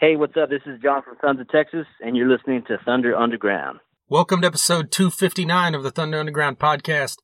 Hey, 0.00 0.16
what's 0.16 0.36
up? 0.36 0.48
This 0.48 0.62
is 0.64 0.80
John 0.82 1.02
from 1.02 1.16
Sons 1.20 1.40
of 1.40 1.48
Texas, 1.50 1.86
and 2.00 2.16
you're 2.16 2.28
listening 2.28 2.62
to 2.68 2.78
Thunder 2.86 3.14
Underground. 3.14 3.80
Welcome 4.08 4.40
to 4.40 4.46
episode 4.46 4.90
259 4.90 5.74
of 5.74 5.82
the 5.82 5.90
Thunder 5.90 6.18
Underground 6.18 6.58
podcast. 6.58 7.16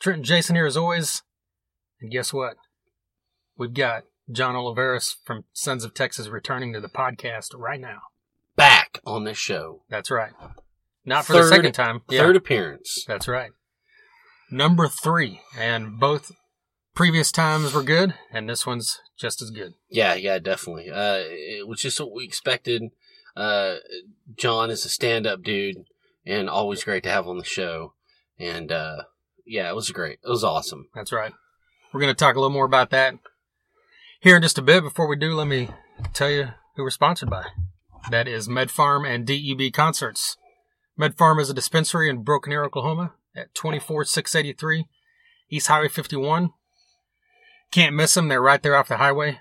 Trent 0.00 0.16
and 0.18 0.24
Jason 0.24 0.56
here 0.56 0.64
as 0.66 0.78
always. 0.78 1.22
And 2.00 2.10
guess 2.10 2.32
what? 2.32 2.56
We've 3.58 3.74
got 3.74 4.04
John 4.32 4.54
Oliveris 4.54 5.16
from 5.24 5.44
Sons 5.52 5.84
of 5.84 5.92
Texas 5.92 6.28
returning 6.28 6.72
to 6.72 6.80
the 6.80 6.88
podcast 6.88 7.48
right 7.54 7.80
now. 7.80 7.98
Back 8.56 8.98
on 9.04 9.24
the 9.24 9.34
show. 9.34 9.82
That's 9.90 10.10
right. 10.10 10.32
Not 11.04 11.26
for 11.26 11.34
the 11.34 11.44
second 11.44 11.72
time. 11.72 12.00
Yeah, 12.08 12.20
Third 12.20 12.36
appearance. 12.36 13.04
that's 13.06 13.28
right. 13.28 13.50
Number 14.50 14.88
three. 14.88 15.40
And 15.58 16.00
both 16.00 16.32
previous 16.96 17.30
times 17.30 17.72
were 17.72 17.82
good, 17.82 18.14
and 18.32 18.48
this 18.48 18.66
one's 18.66 19.00
just 19.16 19.40
as 19.40 19.50
good. 19.50 19.74
Yeah, 19.88 20.14
yeah, 20.14 20.40
definitely. 20.40 20.90
Uh, 20.90 21.18
it 21.20 21.68
was 21.68 21.80
just 21.80 22.00
what 22.00 22.12
we 22.12 22.24
expected. 22.24 22.90
Uh, 23.36 23.76
John 24.36 24.70
is 24.70 24.84
a 24.84 24.88
stand-up 24.88 25.42
dude, 25.42 25.84
and 26.26 26.50
always 26.50 26.82
great 26.82 27.04
to 27.04 27.10
have 27.10 27.28
on 27.28 27.38
the 27.38 27.44
show. 27.44 27.92
And 28.38 28.72
uh, 28.72 29.02
yeah, 29.44 29.68
it 29.68 29.76
was 29.76 29.90
great. 29.90 30.18
It 30.24 30.28
was 30.28 30.42
awesome. 30.42 30.88
That's 30.94 31.12
right. 31.12 31.32
We're 31.92 32.00
going 32.00 32.10
to 32.10 32.18
talk 32.18 32.34
a 32.34 32.40
little 32.40 32.52
more 32.52 32.66
about 32.66 32.90
that 32.90 33.14
here 34.20 34.36
in 34.36 34.42
just 34.42 34.58
a 34.58 34.62
bit. 34.62 34.82
Before 34.82 35.06
we 35.06 35.16
do, 35.16 35.34
let 35.34 35.46
me 35.46 35.68
tell 36.12 36.30
you 36.30 36.48
who 36.74 36.82
we're 36.82 36.90
sponsored 36.90 37.30
by. 37.30 37.44
That 38.10 38.26
is 38.26 38.48
MedPharm 38.48 39.06
and 39.08 39.26
DEB 39.26 39.72
Concerts. 39.72 40.36
MedPharm 40.98 41.40
is 41.40 41.50
a 41.50 41.54
dispensary 41.54 42.08
in 42.08 42.22
Broken 42.22 42.52
Arrow, 42.52 42.66
Oklahoma 42.66 43.12
at 43.34 43.54
24683 43.54 44.86
East 45.50 45.68
Highway 45.68 45.88
51. 45.88 46.50
Can't 47.70 47.94
miss 47.94 48.14
them. 48.14 48.28
They're 48.28 48.40
right 48.40 48.62
there 48.62 48.76
off 48.76 48.88
the 48.88 48.96
highway. 48.96 49.40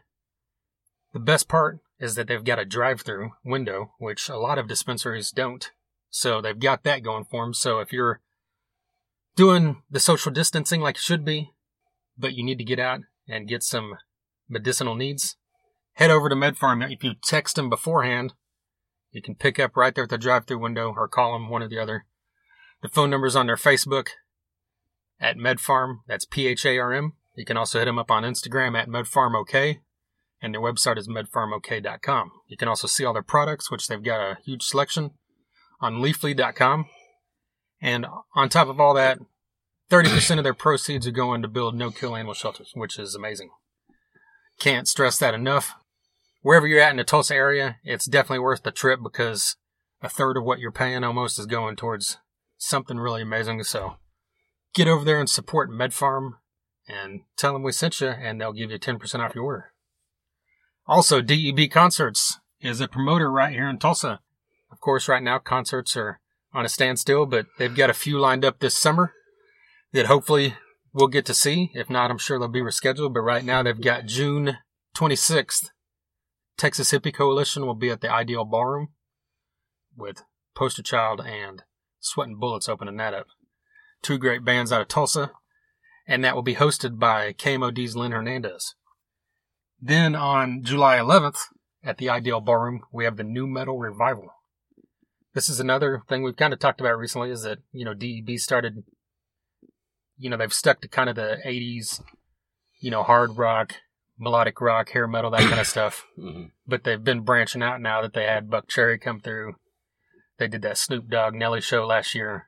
The 1.14 1.20
best 1.20 1.48
part 1.48 1.80
is 2.00 2.16
that 2.16 2.28
they've 2.28 2.44
got 2.44 2.60
a 2.60 2.66
drive-through 2.66 3.32
window, 3.46 3.92
which 4.00 4.28
a 4.28 4.38
lot 4.38 4.58
of 4.58 4.68
dispensaries 4.68 5.32
don't. 5.32 5.72
So 6.10 6.42
they've 6.42 6.60
got 6.60 6.84
that 6.84 7.04
going 7.04 7.26
for 7.26 7.46
them. 7.46 7.54
So 7.54 7.80
if 7.80 7.94
you're 7.94 8.22
doing 9.36 9.82
the 9.90 10.00
social 10.00 10.32
distancing 10.32 10.82
like 10.82 10.96
it 10.96 11.02
should 11.02 11.24
be, 11.24 11.52
but 12.18 12.34
you 12.34 12.44
need 12.44 12.58
to 12.58 12.66
get 12.66 12.80
out 12.80 13.02
and 13.28 13.48
get 13.48 13.64
some 13.64 13.96
medicinal 14.50 14.96
needs, 14.96 15.38
head 15.94 16.12
over 16.12 16.28
to 16.28 16.36
MedPharm. 16.36 16.90
If 16.92 17.04
you 17.04 17.14
text 17.24 17.56
them 17.56 17.70
beforehand, 17.70 18.34
you 19.12 19.22
can 19.22 19.36
pick 19.36 19.60
up 19.60 19.78
right 19.78 19.96
there 19.96 20.04
at 20.04 20.10
the 20.10 20.18
drive-through 20.18 20.60
window 20.60 20.94
or 20.96 21.08
call 21.08 21.34
them 21.34 21.50
one 21.50 21.64
or 21.64 21.70
the 21.70 21.80
other. 21.80 22.06
The 22.82 22.90
phone 22.90 23.10
number's 23.10 23.36
on 23.36 23.48
their 23.48 23.56
Facebook 23.56 24.10
at 25.20 25.38
MedPharm. 25.38 26.00
That's 26.08 26.26
P-H-A-R-M. 26.26 27.14
You 27.36 27.46
can 27.46 27.58
also 27.58 27.80
hit 27.80 27.86
them 27.86 28.00
up 28.00 28.12
on 28.12 28.24
Instagram 28.24 28.78
at 28.78 28.88
MedPharmOK, 28.88 29.80
and 30.42 30.54
their 30.54 30.62
website 30.62 30.98
is 30.98 31.08
medpharmok.com. 31.08 32.32
You 32.48 32.58
can 32.58 32.68
also 32.68 32.88
see 32.88 33.04
all 33.04 33.14
their 33.14 33.24
products, 33.24 33.70
which 33.70 33.88
they've 33.88 34.04
got 34.04 34.22
a 34.22 34.38
huge 34.44 34.64
selection 34.64 35.12
on 35.82 35.96
Leafly.com. 35.96 36.86
And 37.82 38.06
on 38.36 38.50
top 38.50 38.68
of 38.68 38.80
all 38.80 38.94
that, 38.94 39.20
30% 39.92 40.38
of 40.38 40.44
their 40.44 40.54
proceeds 40.54 41.06
are 41.06 41.12
going 41.12 41.42
to 41.42 41.48
build 41.48 41.76
no 41.76 41.92
kill 41.92 42.16
animal 42.16 42.34
shelters, 42.34 42.72
which 42.74 42.98
is 42.98 43.16
amazing. 43.16 43.50
Can't 44.60 44.88
stress 44.88 45.20
that 45.20 45.34
enough. 45.34 45.76
Wherever 46.42 46.68
you're 46.68 46.82
at 46.82 46.92
in 46.92 46.98
the 46.98 47.04
Tulsa 47.04 47.36
area, 47.36 47.78
it's 47.84 48.06
definitely 48.06 48.40
worth 48.40 48.64
the 48.64 48.72
trip 48.72 49.02
because 49.04 49.58
a 50.02 50.10
third 50.10 50.38
of 50.38 50.44
what 50.44 50.60
you're 50.60 50.72
paying 50.72 51.04
almost 51.04 51.40
is 51.40 51.46
going 51.46 51.76
towards 51.76 52.18
something 52.58 52.98
really 52.98 53.22
amazing. 53.22 53.64
So 53.64 53.96
get 54.74 54.88
over 54.88 55.04
there 55.04 55.20
and 55.20 55.30
support 55.30 55.70
MedPharm 55.70 56.34
and 56.88 57.22
tell 57.38 57.54
them 57.54 57.64
we 57.64 57.72
sent 57.72 58.02
you, 58.02 58.08
and 58.08 58.40
they'll 58.40 58.54
give 58.54 58.72
you 58.72 58.80
10% 58.80 59.20
off 59.20 59.36
your 59.36 59.44
order. 59.44 59.72
Also, 60.88 61.22
DEB 61.22 61.70
Concerts 61.72 62.40
is 62.62 62.80
a 62.80 62.88
promoter 62.88 63.32
right 63.32 63.54
here 63.54 63.68
in 63.68 63.80
Tulsa. 63.80 64.20
Of 64.72 64.80
course, 64.80 65.08
right 65.08 65.24
now 65.24 65.40
concerts 65.40 65.96
are 65.96 66.20
on 66.54 66.66
a 66.66 66.70
standstill, 66.70 67.26
but 67.26 67.48
they've 67.58 67.76
got 67.76 67.90
a 67.90 67.94
few 67.94 68.20
lined 68.20 68.46
up 68.46 68.60
this 68.60 68.78
summer 68.78 69.14
that 69.94 70.06
hopefully 70.06 70.56
we'll 70.94 71.08
get 71.08 71.26
to 71.26 71.34
see. 71.34 71.72
If 71.74 71.90
not, 71.90 72.12
I'm 72.12 72.18
sure 72.18 72.40
they'll 72.40 72.48
be 72.48 72.62
rescheduled. 72.62 73.14
But 73.14 73.22
right 73.22 73.44
now, 73.44 73.64
they've 73.64 73.80
got 73.80 74.06
June 74.06 74.58
26th. 74.96 75.70
Texas 76.58 76.92
Hippie 76.92 77.14
Coalition 77.14 77.66
will 77.66 77.76
be 77.76 77.90
at 77.90 78.02
the 78.02 78.12
Ideal 78.12 78.46
Ballroom 78.46 78.90
with 79.96 80.24
Poster 80.56 80.82
Child 80.82 81.22
and 81.22 81.64
Sweating 82.00 82.40
Bullets 82.40 82.70
opening 82.70 82.98
that 82.98 83.14
up. 83.14 83.28
Two 84.02 84.18
great 84.18 84.46
bands 84.46 84.72
out 84.72 84.82
of 84.82 84.88
Tulsa. 84.88 85.32
And 86.08 86.24
that 86.24 86.36
will 86.36 86.44
be 86.44 86.56
hosted 86.56 87.00
by 87.00 87.34
KMOD's 87.34 87.96
Lynn 87.96 88.12
Hernandez. 88.12 88.76
Then 89.82 90.16
on 90.16 90.64
July 90.64 90.98
11th 90.98 91.38
at 91.84 91.98
the 91.98 92.10
Ideal 92.10 92.42
Ballroom, 92.42 92.82
we 92.92 93.06
have 93.06 93.18
the 93.18 93.24
New 93.24 93.48
Metal 93.48 93.78
Revival. 93.78 94.30
This 95.34 95.50
is 95.50 95.60
another 95.60 96.04
thing 96.08 96.24
we've 96.24 96.36
kind 96.38 96.54
of 96.54 96.60
talked 96.60 96.80
about 96.80 96.98
recently 96.98 97.30
is 97.32 97.42
that, 97.44 97.60
you 97.72 97.84
know, 97.84 97.94
DEB 97.94 98.38
started 98.38 98.84
you 100.18 100.30
know, 100.30 100.38
they've 100.38 100.54
stuck 100.54 100.82
to 100.82 100.88
kind 100.88 101.10
of 101.10 101.16
the 101.16 101.38
80s, 101.46 102.02
you 102.80 102.92
know, 102.92 103.04
hard 103.04 103.38
rock, 103.38 103.74
melodic 104.18 104.62
rock, 104.62 104.90
hair 104.92 105.08
metal, 105.08 105.32
that 105.32 105.42
kind 105.42 105.60
of 105.60 105.68
stuff. 105.68 106.06
Mhm. 106.18 106.52
But 106.66 106.84
they've 106.84 107.04
been 107.04 107.22
branching 107.22 107.62
out 107.62 107.82
now 107.82 108.02
that 108.02 108.14
they 108.14 108.24
had 108.24 108.50
Buckcherry 108.50 109.00
come 109.00 109.20
through. 109.20 109.56
They 110.38 110.48
did 110.48 110.62
that 110.64 110.78
Snoop 110.78 111.10
Dogg 111.10 111.34
Nelly 111.36 111.62
show 111.62 111.86
last 111.86 112.16
year. 112.16 112.48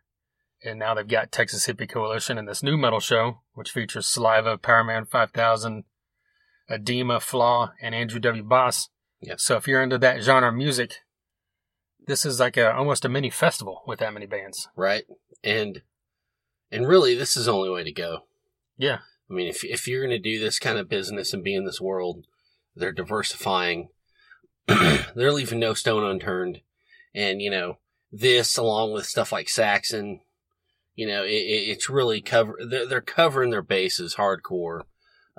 And 0.63 0.79
now 0.79 0.93
they've 0.93 1.07
got 1.07 1.31
Texas 1.31 1.67
Hippie 1.67 1.89
Coalition 1.89 2.37
and 2.37 2.47
this 2.47 2.63
new 2.63 2.77
metal 2.77 2.99
show, 2.99 3.41
which 3.53 3.71
features 3.71 4.07
Saliva, 4.07 4.57
Powerman 4.57 5.07
5000, 5.07 5.83
Adema, 6.69 7.21
Flaw, 7.21 7.73
and 7.81 7.93
Andrew 7.93 8.19
W. 8.19 8.43
Boss. 8.43 8.89
Yep. 9.21 9.39
So 9.39 9.57
if 9.57 9.67
you're 9.67 9.83
into 9.83 9.97
that 9.99 10.21
genre 10.23 10.49
of 10.49 10.55
music, 10.55 10.95
this 12.05 12.25
is 12.25 12.39
like 12.39 12.57
a 12.57 12.73
almost 12.73 13.05
a 13.05 13.09
mini 13.09 13.29
festival 13.29 13.83
with 13.85 13.99
that 13.99 14.13
many 14.13 14.25
bands. 14.25 14.67
Right. 14.75 15.03
And 15.43 15.81
and 16.71 16.87
really, 16.87 17.15
this 17.15 17.37
is 17.37 17.45
the 17.45 17.53
only 17.53 17.69
way 17.69 17.83
to 17.83 17.91
go. 17.91 18.23
Yeah. 18.77 18.99
I 19.29 19.33
mean, 19.33 19.47
if 19.47 19.63
if 19.63 19.87
you're 19.87 20.05
going 20.05 20.11
to 20.11 20.19
do 20.19 20.39
this 20.39 20.59
kind 20.59 20.77
of 20.77 20.89
business 20.89 21.33
and 21.33 21.43
be 21.43 21.55
in 21.55 21.65
this 21.65 21.81
world, 21.81 22.25
they're 22.75 22.91
diversifying. 22.91 23.89
they're 24.67 25.31
leaving 25.31 25.59
no 25.59 25.73
stone 25.73 26.03
unturned, 26.03 26.61
and 27.13 27.41
you 27.41 27.49
know 27.49 27.77
this 28.11 28.57
along 28.57 28.93
with 28.93 29.05
stuff 29.05 29.31
like 29.31 29.49
Saxon. 29.49 30.21
You 30.97 31.07
know, 31.07 31.23
it, 31.23 31.29
it, 31.29 31.69
it's 31.69 31.89
really 31.89 32.19
cover. 32.21 32.57
They're, 32.69 32.85
they're 32.87 33.01
covering 33.01 33.51
their 33.51 33.61
bases 33.61 34.15
hardcore, 34.15 34.81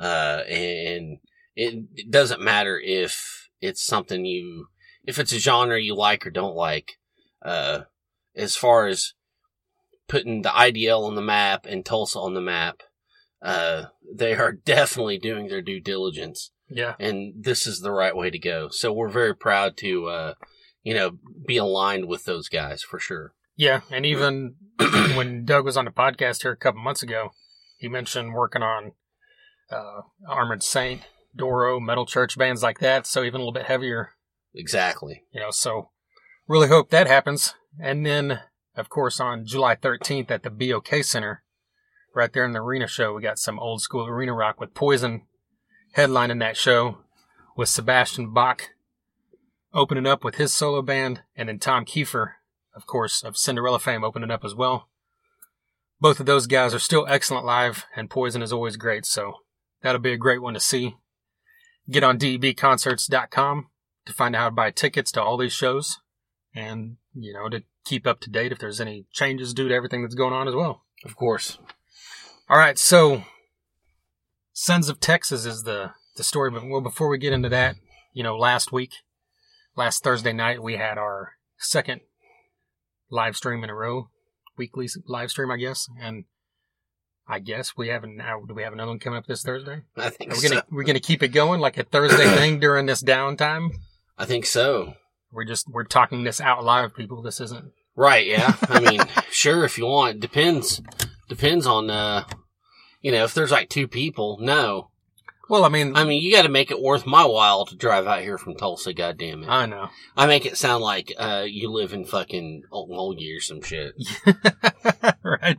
uh, 0.00 0.42
and 0.48 1.18
it, 1.56 1.84
it 1.96 2.10
doesn't 2.10 2.40
matter 2.40 2.80
if 2.82 3.48
it's 3.60 3.84
something 3.84 4.24
you, 4.24 4.68
if 5.04 5.18
it's 5.18 5.32
a 5.32 5.38
genre 5.40 5.78
you 5.80 5.94
like 5.94 6.24
or 6.26 6.30
don't 6.30 6.54
like. 6.54 6.92
Uh, 7.44 7.82
as 8.36 8.54
far 8.56 8.86
as 8.86 9.14
putting 10.06 10.42
the 10.42 10.54
Ideal 10.56 11.02
on 11.04 11.16
the 11.16 11.22
map 11.22 11.66
and 11.66 11.84
Tulsa 11.84 12.20
on 12.20 12.34
the 12.34 12.40
map, 12.40 12.82
uh, 13.42 13.86
they 14.14 14.34
are 14.34 14.52
definitely 14.64 15.18
doing 15.18 15.48
their 15.48 15.60
due 15.62 15.80
diligence, 15.80 16.52
Yeah. 16.70 16.94
and 17.00 17.34
this 17.36 17.66
is 17.66 17.80
the 17.80 17.90
right 17.92 18.14
way 18.16 18.30
to 18.30 18.38
go. 18.38 18.68
So 18.70 18.92
we're 18.92 19.08
very 19.10 19.34
proud 19.34 19.76
to, 19.78 20.06
uh, 20.06 20.34
you 20.84 20.94
know, 20.94 21.18
be 21.48 21.56
aligned 21.56 22.06
with 22.06 22.24
those 22.26 22.48
guys 22.48 22.82
for 22.82 23.00
sure. 23.00 23.34
Yeah, 23.58 23.80
and 23.90 24.06
even 24.06 24.54
when 25.16 25.44
Doug 25.44 25.64
was 25.64 25.76
on 25.76 25.84
the 25.84 25.90
podcast 25.90 26.42
here 26.42 26.52
a 26.52 26.56
couple 26.56 26.80
months 26.80 27.02
ago, 27.02 27.30
he 27.76 27.88
mentioned 27.88 28.32
working 28.32 28.62
on 28.62 28.92
uh, 29.70 30.02
Armored 30.28 30.62
Saint, 30.62 31.02
Doro, 31.36 31.80
Metal 31.80 32.06
Church 32.06 32.38
bands 32.38 32.62
like 32.62 32.78
that. 32.78 33.04
So 33.04 33.24
even 33.24 33.40
a 33.40 33.44
little 33.44 33.52
bit 33.52 33.66
heavier, 33.66 34.10
Exactly. 34.54 35.24
you 35.32 35.40
know. 35.40 35.50
So 35.50 35.90
really 36.46 36.68
hope 36.68 36.90
that 36.90 37.08
happens. 37.08 37.54
And 37.82 38.06
then, 38.06 38.40
of 38.76 38.88
course, 38.88 39.18
on 39.18 39.44
July 39.44 39.74
13th 39.74 40.30
at 40.30 40.44
the 40.44 40.50
BOK 40.50 41.02
Center, 41.02 41.42
right 42.14 42.32
there 42.32 42.44
in 42.44 42.52
the 42.52 42.60
arena 42.60 42.86
show, 42.86 43.12
we 43.12 43.22
got 43.22 43.40
some 43.40 43.58
old 43.58 43.82
school 43.82 44.06
arena 44.06 44.34
rock 44.34 44.60
with 44.60 44.72
Poison 44.72 45.22
headlining 45.96 46.38
that 46.40 46.56
show 46.56 46.98
with 47.56 47.68
Sebastian 47.68 48.32
Bach 48.32 48.70
opening 49.74 50.06
up 50.06 50.22
with 50.22 50.36
his 50.36 50.52
solo 50.54 50.80
band, 50.80 51.22
and 51.36 51.48
then 51.48 51.58
Tom 51.58 51.84
Kiefer, 51.84 52.34
of 52.78 52.86
course, 52.86 53.24
of 53.24 53.36
Cinderella 53.36 53.80
fame, 53.80 54.04
opening 54.04 54.30
up 54.30 54.44
as 54.44 54.54
well. 54.54 54.88
Both 56.00 56.20
of 56.20 56.26
those 56.26 56.46
guys 56.46 56.72
are 56.72 56.78
still 56.78 57.06
excellent 57.08 57.44
live, 57.44 57.84
and 57.96 58.08
Poison 58.08 58.40
is 58.40 58.52
always 58.52 58.76
great, 58.76 59.04
so 59.04 59.34
that'll 59.82 60.00
be 60.00 60.12
a 60.12 60.16
great 60.16 60.40
one 60.40 60.54
to 60.54 60.60
see. 60.60 60.94
Get 61.90 62.04
on 62.04 62.18
debconcerts.com 62.18 63.66
to 64.06 64.12
find 64.12 64.36
out 64.36 64.38
how 64.38 64.48
to 64.48 64.54
buy 64.54 64.70
tickets 64.70 65.10
to 65.12 65.22
all 65.22 65.36
these 65.36 65.52
shows, 65.52 65.98
and, 66.54 66.98
you 67.14 67.32
know, 67.32 67.48
to 67.48 67.64
keep 67.84 68.06
up 68.06 68.20
to 68.20 68.30
date 68.30 68.52
if 68.52 68.60
there's 68.60 68.80
any 68.80 69.06
changes 69.12 69.52
due 69.52 69.68
to 69.68 69.74
everything 69.74 70.02
that's 70.02 70.14
going 70.14 70.32
on 70.32 70.46
as 70.46 70.54
well. 70.54 70.84
Of 71.04 71.16
course. 71.16 71.58
All 72.48 72.58
right, 72.58 72.78
so 72.78 73.24
Sons 74.52 74.88
of 74.88 75.00
Texas 75.00 75.44
is 75.44 75.64
the 75.64 75.92
the 76.16 76.24
story. 76.24 76.50
But 76.50 76.68
well, 76.68 76.80
before 76.80 77.08
we 77.08 77.18
get 77.18 77.32
into 77.32 77.48
that, 77.48 77.76
you 78.12 78.22
know, 78.22 78.36
last 78.36 78.72
week, 78.72 78.92
last 79.76 80.02
Thursday 80.02 80.32
night, 80.32 80.62
we 80.62 80.76
had 80.76 80.98
our 80.98 81.32
second 81.58 82.02
live 83.10 83.36
stream 83.36 83.64
in 83.64 83.70
a 83.70 83.74
row, 83.74 84.08
weekly 84.56 84.88
live 85.06 85.30
stream, 85.30 85.50
I 85.50 85.56
guess, 85.56 85.86
and 86.00 86.24
I 87.28 87.38
guess 87.40 87.76
we 87.76 87.88
have 87.88 88.04
an. 88.04 88.20
uh, 88.20 88.36
Do 88.46 88.54
we 88.54 88.62
have 88.62 88.72
another 88.72 88.90
one 88.90 88.98
coming 88.98 89.18
up 89.18 89.26
this 89.26 89.42
Thursday? 89.42 89.82
I 89.96 90.08
think 90.10 90.32
Are 90.32 90.36
we 90.36 90.42
gonna 90.48 90.60
so. 90.60 90.66
we're 90.70 90.84
gonna 90.84 91.00
keep 91.00 91.22
it 91.22 91.28
going 91.28 91.60
like 91.60 91.76
a 91.76 91.84
Thursday 91.84 92.24
thing 92.36 92.58
during 92.60 92.86
this 92.86 93.02
downtime? 93.02 93.70
I 94.16 94.24
think 94.24 94.46
so. 94.46 94.94
We're 95.30 95.44
just 95.44 95.68
we're 95.68 95.84
talking 95.84 96.24
this 96.24 96.40
out 96.40 96.64
live, 96.64 96.94
people. 96.94 97.20
This 97.22 97.40
isn't 97.40 97.72
Right, 97.96 98.26
yeah. 98.26 98.54
I 98.62 98.80
mean, 98.90 99.00
sure, 99.30 99.64
if 99.64 99.76
you 99.76 99.84
want. 99.86 100.20
Depends. 100.20 100.80
Depends 101.28 101.66
on, 101.66 101.90
uh, 101.90 102.24
you 103.02 103.10
know, 103.12 103.24
if 103.24 103.34
there's 103.34 103.50
like 103.50 103.68
two 103.68 103.88
people, 103.88 104.38
no. 104.40 104.90
Well. 105.48 105.64
I 105.64 105.68
mean, 105.68 105.96
I 105.96 106.04
mean, 106.04 106.22
you 106.22 106.34
gotta 106.34 106.48
make 106.48 106.70
it 106.70 106.80
worth 106.80 107.06
my 107.06 107.24
while 107.24 107.66
to 107.66 107.76
drive 107.76 108.06
out 108.06 108.22
here 108.22 108.38
from 108.38 108.54
Tulsa, 108.54 108.92
goddamn 108.92 109.44
it. 109.44 109.48
I 109.48 109.66
know. 109.66 109.88
I 110.16 110.26
make 110.26 110.46
it 110.46 110.56
sound 110.56 110.82
like, 110.82 111.12
uh, 111.18 111.44
you 111.46 111.70
live 111.70 111.92
in 111.92 112.04
fucking 112.04 112.62
old 112.70 112.90
or 112.90 113.40
some 113.40 113.62
shit. 113.62 113.94
right. 115.22 115.58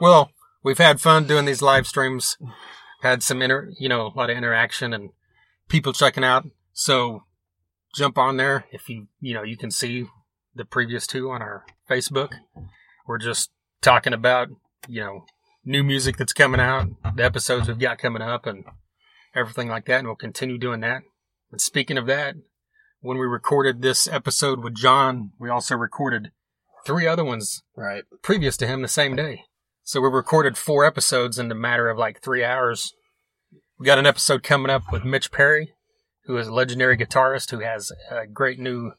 Well, 0.00 0.30
we've 0.62 0.78
had 0.78 1.00
fun 1.00 1.26
doing 1.26 1.44
these 1.44 1.62
live 1.62 1.86
streams. 1.86 2.36
Had 3.02 3.22
some 3.22 3.42
inter, 3.42 3.70
you 3.78 3.88
know, 3.88 4.06
a 4.06 4.14
lot 4.16 4.30
of 4.30 4.36
interaction 4.36 4.92
and 4.92 5.10
people 5.68 5.92
checking 5.92 6.24
out. 6.24 6.44
So 6.72 7.24
jump 7.94 8.18
on 8.18 8.36
there 8.36 8.64
if 8.72 8.88
you, 8.88 9.06
you 9.20 9.34
know, 9.34 9.42
you 9.42 9.56
can 9.56 9.70
see 9.70 10.06
the 10.54 10.64
previous 10.64 11.06
two 11.06 11.30
on 11.30 11.42
our 11.42 11.64
Facebook. 11.88 12.32
We're 13.06 13.18
just 13.18 13.50
talking 13.80 14.12
about, 14.12 14.48
you 14.88 15.00
know, 15.00 15.24
new 15.64 15.82
music 15.82 16.16
that's 16.16 16.32
coming 16.32 16.60
out, 16.60 16.88
the 17.14 17.24
episodes 17.24 17.68
we've 17.68 17.78
got 17.78 17.98
coming 17.98 18.22
up 18.22 18.46
and 18.46 18.64
everything 19.36 19.68
like 19.68 19.84
that. 19.86 19.98
And 19.98 20.08
we'll 20.08 20.16
continue 20.16 20.58
doing 20.58 20.80
that. 20.80 21.02
And 21.52 21.60
speaking 21.60 21.98
of 21.98 22.06
that, 22.06 22.34
when 23.00 23.18
we 23.18 23.26
recorded 23.26 23.82
this 23.82 24.08
episode 24.08 24.64
with 24.64 24.74
John, 24.74 25.30
we 25.38 25.48
also 25.50 25.76
recorded 25.76 26.32
three 26.84 27.06
other 27.06 27.24
ones 27.24 27.62
Right. 27.76 28.04
previous 28.22 28.56
to 28.58 28.66
him 28.66 28.82
the 28.82 28.88
same 28.88 29.14
day. 29.14 29.42
So 29.82 30.00
we 30.00 30.08
recorded 30.08 30.56
four 30.58 30.84
episodes 30.84 31.38
in 31.38 31.48
the 31.48 31.54
matter 31.54 31.88
of 31.88 31.98
like 31.98 32.20
three 32.20 32.42
hours. 32.42 32.92
We 33.78 33.86
got 33.86 33.98
an 33.98 34.06
episode 34.06 34.42
coming 34.42 34.70
up 34.70 34.82
with 34.90 35.04
Mitch 35.04 35.30
Perry, 35.30 35.74
who 36.24 36.36
is 36.38 36.48
a 36.48 36.52
legendary 36.52 36.96
guitarist 36.96 37.50
who 37.50 37.60
has 37.60 37.92
a 38.10 38.26
great 38.26 38.58
new 38.58 38.92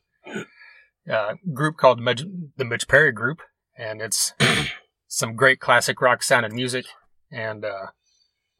uh, 1.11 1.33
group 1.53 1.77
called 1.77 1.99
the 1.99 2.65
Mitch 2.65 2.87
Perry 2.87 3.11
Group, 3.11 3.41
and 3.77 4.01
it's 4.01 4.33
some 5.07 5.35
great 5.35 5.59
classic 5.59 6.01
rock 6.01 6.23
sounding 6.23 6.55
music. 6.55 6.85
And 7.31 7.65
uh, 7.65 7.87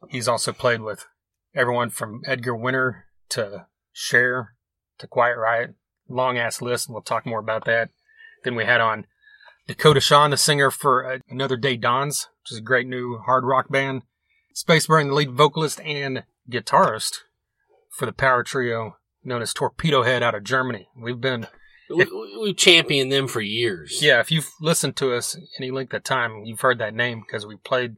he's 0.08 0.28
also 0.28 0.52
played 0.52 0.80
with 0.82 1.06
everyone 1.54 1.90
from 1.90 2.22
Edgar 2.26 2.54
Winter 2.56 3.06
to 3.30 3.66
Cher 3.92 4.54
to 4.98 5.06
Quiet 5.06 5.36
Riot. 5.36 5.74
Long 6.08 6.38
ass 6.38 6.62
list, 6.62 6.88
and 6.88 6.94
we'll 6.94 7.02
talk 7.02 7.26
more 7.26 7.38
about 7.40 7.66
that. 7.66 7.90
Then 8.42 8.54
we 8.54 8.64
had 8.64 8.80
on 8.80 9.06
Dakota 9.66 10.00
Shawn, 10.00 10.30
the 10.30 10.38
singer 10.38 10.70
for 10.70 11.20
Another 11.28 11.56
Day 11.58 11.76
Dawns, 11.76 12.28
which 12.42 12.52
is 12.52 12.58
a 12.58 12.62
great 12.62 12.86
new 12.86 13.18
hard 13.26 13.44
rock 13.44 13.68
band. 13.70 14.02
Space 14.54 14.86
Burn, 14.86 15.08
the 15.08 15.14
lead 15.14 15.32
vocalist 15.32 15.80
and 15.82 16.24
guitarist 16.50 17.18
for 17.90 18.06
the 18.06 18.12
power 18.12 18.42
trio 18.42 18.96
known 19.22 19.42
as 19.42 19.52
Torpedo 19.52 20.02
Head 20.02 20.22
out 20.22 20.34
of 20.34 20.44
Germany. 20.44 20.88
We've 20.96 21.20
been, 21.20 21.46
We, 21.90 22.04
we- 22.06 22.38
we've 22.40 22.56
championed 22.56 23.12
them 23.12 23.28
for 23.28 23.42
years. 23.42 23.98
yeah, 24.02 24.20
if 24.20 24.30
you've 24.30 24.48
listened 24.62 24.96
to 24.96 25.12
us 25.14 25.36
any 25.58 25.70
length 25.70 25.92
of 25.92 26.04
time, 26.04 26.44
you've 26.44 26.60
heard 26.62 26.78
that 26.78 26.94
name 26.94 27.20
because 27.26 27.44
we 27.46 27.56
played 27.56 27.96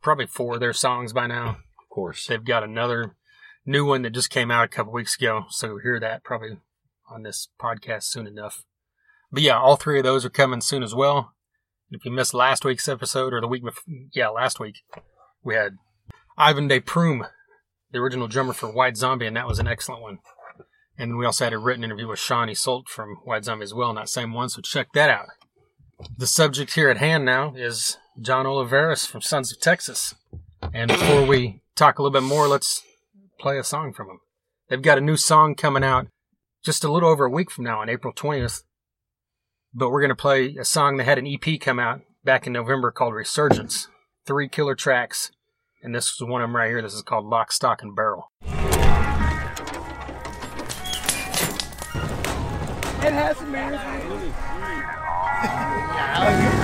probably 0.00 0.26
four 0.26 0.54
of 0.54 0.60
their 0.60 0.72
songs 0.72 1.12
by 1.12 1.26
now. 1.26 1.58
Course. 1.94 2.26
They've 2.26 2.44
got 2.44 2.64
another 2.64 3.14
new 3.64 3.84
one 3.84 4.02
that 4.02 4.10
just 4.10 4.28
came 4.28 4.50
out 4.50 4.64
a 4.64 4.68
couple 4.68 4.92
weeks 4.92 5.16
ago, 5.16 5.44
so 5.50 5.68
you'll 5.68 5.78
hear 5.78 6.00
that 6.00 6.24
probably 6.24 6.58
on 7.08 7.22
this 7.22 7.46
podcast 7.60 8.02
soon 8.04 8.26
enough. 8.26 8.64
But 9.30 9.44
yeah, 9.44 9.58
all 9.58 9.76
three 9.76 9.98
of 9.98 10.04
those 10.04 10.24
are 10.24 10.30
coming 10.30 10.60
soon 10.60 10.82
as 10.82 10.92
well. 10.92 11.34
If 11.92 12.04
you 12.04 12.10
missed 12.10 12.34
last 12.34 12.64
week's 12.64 12.88
episode 12.88 13.32
or 13.32 13.40
the 13.40 13.46
week 13.46 13.62
before, 13.62 13.84
yeah, 14.12 14.28
last 14.28 14.58
week, 14.58 14.78
we 15.44 15.54
had 15.54 15.76
Ivan 16.36 16.66
De 16.66 16.80
Prume, 16.80 17.28
the 17.92 18.00
original 18.00 18.26
drummer 18.26 18.54
for 18.54 18.72
White 18.72 18.96
Zombie, 18.96 19.26
and 19.26 19.36
that 19.36 19.46
was 19.46 19.60
an 19.60 19.68
excellent 19.68 20.02
one. 20.02 20.18
And 20.98 21.12
then 21.12 21.16
we 21.16 21.26
also 21.26 21.44
had 21.44 21.52
a 21.52 21.58
written 21.58 21.84
interview 21.84 22.08
with 22.08 22.18
Sean 22.18 22.48
Yseult 22.48 22.88
from 22.88 23.18
White 23.24 23.44
Zombie 23.44 23.62
as 23.62 23.72
well, 23.72 23.90
in 23.90 23.96
that 23.96 24.08
same 24.08 24.32
one, 24.32 24.48
so 24.48 24.60
check 24.60 24.88
that 24.94 25.10
out. 25.10 25.26
The 26.18 26.26
subject 26.26 26.74
here 26.74 26.90
at 26.90 26.96
hand 26.96 27.24
now 27.24 27.54
is 27.54 27.98
John 28.20 28.46
Oliveris 28.46 29.06
from 29.06 29.20
Sons 29.20 29.52
of 29.52 29.60
Texas. 29.60 30.16
And 30.72 30.88
before 30.88 31.24
we 31.24 31.60
talk 31.74 31.98
a 31.98 32.02
little 32.02 32.12
bit 32.12 32.26
more, 32.26 32.48
let's 32.48 32.82
play 33.38 33.58
a 33.58 33.64
song 33.64 33.92
from 33.92 34.08
them. 34.08 34.20
They've 34.68 34.80
got 34.80 34.98
a 34.98 35.02
new 35.02 35.16
song 35.16 35.54
coming 35.54 35.84
out 35.84 36.06
just 36.64 36.84
a 36.84 36.92
little 36.92 37.08
over 37.08 37.26
a 37.26 37.30
week 37.30 37.50
from 37.50 37.64
now 37.64 37.80
on 37.80 37.88
April 37.88 38.12
20th. 38.14 38.62
But 39.74 39.90
we're 39.90 40.00
going 40.00 40.08
to 40.10 40.14
play 40.14 40.56
a 40.56 40.64
song 40.64 40.96
that 40.96 41.04
had 41.04 41.18
an 41.18 41.26
EP 41.26 41.60
come 41.60 41.78
out 41.78 42.00
back 42.24 42.46
in 42.46 42.52
November 42.52 42.90
called 42.90 43.14
Resurgence. 43.14 43.88
Three 44.26 44.48
killer 44.48 44.74
tracks. 44.74 45.30
And 45.82 45.94
this 45.94 46.06
is 46.06 46.22
one 46.22 46.40
of 46.40 46.48
them 46.48 46.56
right 46.56 46.68
here. 46.68 46.80
This 46.80 46.94
is 46.94 47.02
called 47.02 47.26
Lock, 47.26 47.52
Stock, 47.52 47.82
and 47.82 47.94
Barrel. 47.94 48.30
I'm 56.16 56.60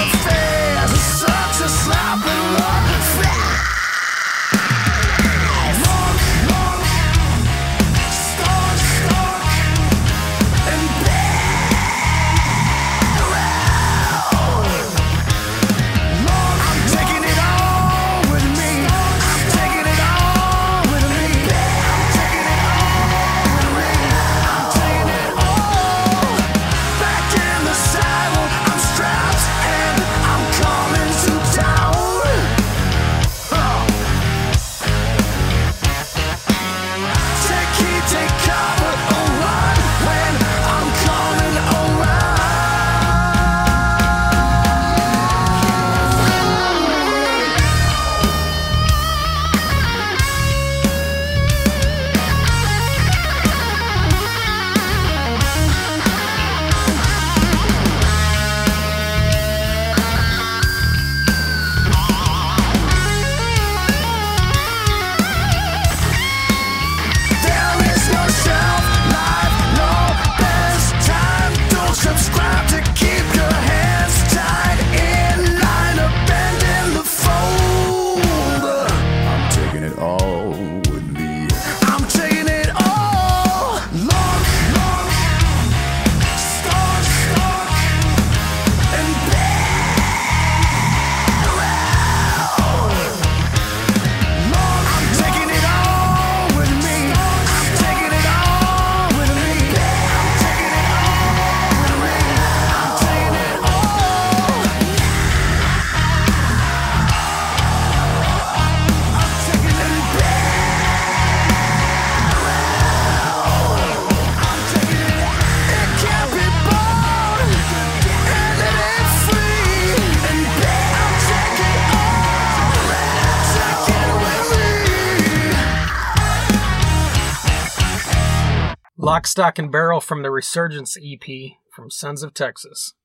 Lock, 129.37 129.55
Stock, 129.55 129.59
and 129.59 129.71
Barrel 129.71 130.01
from 130.01 130.23
the 130.23 130.29
Resurgence 130.29 130.97
EP 131.01 131.53
from 131.73 131.89
Sons 131.89 132.21
of 132.21 132.33
Texas. 132.33 132.95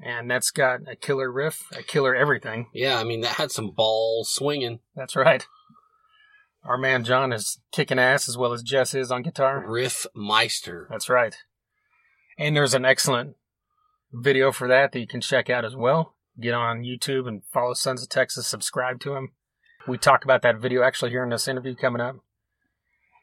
And 0.00 0.30
that's 0.30 0.50
got 0.50 0.80
a 0.88 0.96
killer 0.96 1.30
riff, 1.30 1.64
a 1.76 1.82
killer 1.82 2.14
everything. 2.14 2.68
Yeah, 2.72 2.98
I 2.98 3.04
mean 3.04 3.20
that 3.20 3.36
had 3.36 3.52
some 3.52 3.70
balls 3.70 4.30
swinging. 4.30 4.80
That's 4.96 5.14
right. 5.14 5.46
Our 6.64 6.78
man 6.78 7.04
John 7.04 7.34
is 7.34 7.58
kicking 7.70 7.98
ass 7.98 8.30
as 8.30 8.38
well 8.38 8.54
as 8.54 8.62
Jess 8.62 8.94
is 8.94 9.10
on 9.10 9.22
guitar. 9.22 9.62
Riff 9.66 10.06
Meister. 10.14 10.88
That's 10.90 11.10
right. 11.10 11.36
And 12.38 12.56
there's 12.56 12.72
an 12.72 12.86
excellent 12.86 13.36
video 14.10 14.52
for 14.52 14.66
that 14.68 14.92
that 14.92 15.00
you 15.00 15.06
can 15.06 15.20
check 15.20 15.50
out 15.50 15.66
as 15.66 15.76
well. 15.76 16.14
Get 16.40 16.54
on 16.54 16.82
YouTube 16.82 17.28
and 17.28 17.42
follow 17.52 17.74
Sons 17.74 18.02
of 18.02 18.08
Texas, 18.08 18.46
subscribe 18.46 19.00
to 19.00 19.16
him. 19.16 19.32
We 19.86 19.98
talk 19.98 20.24
about 20.24 20.40
that 20.42 20.60
video 20.60 20.82
actually 20.82 21.10
here 21.10 21.24
in 21.24 21.28
this 21.28 21.46
interview 21.46 21.74
coming 21.74 22.00
up. 22.00 22.16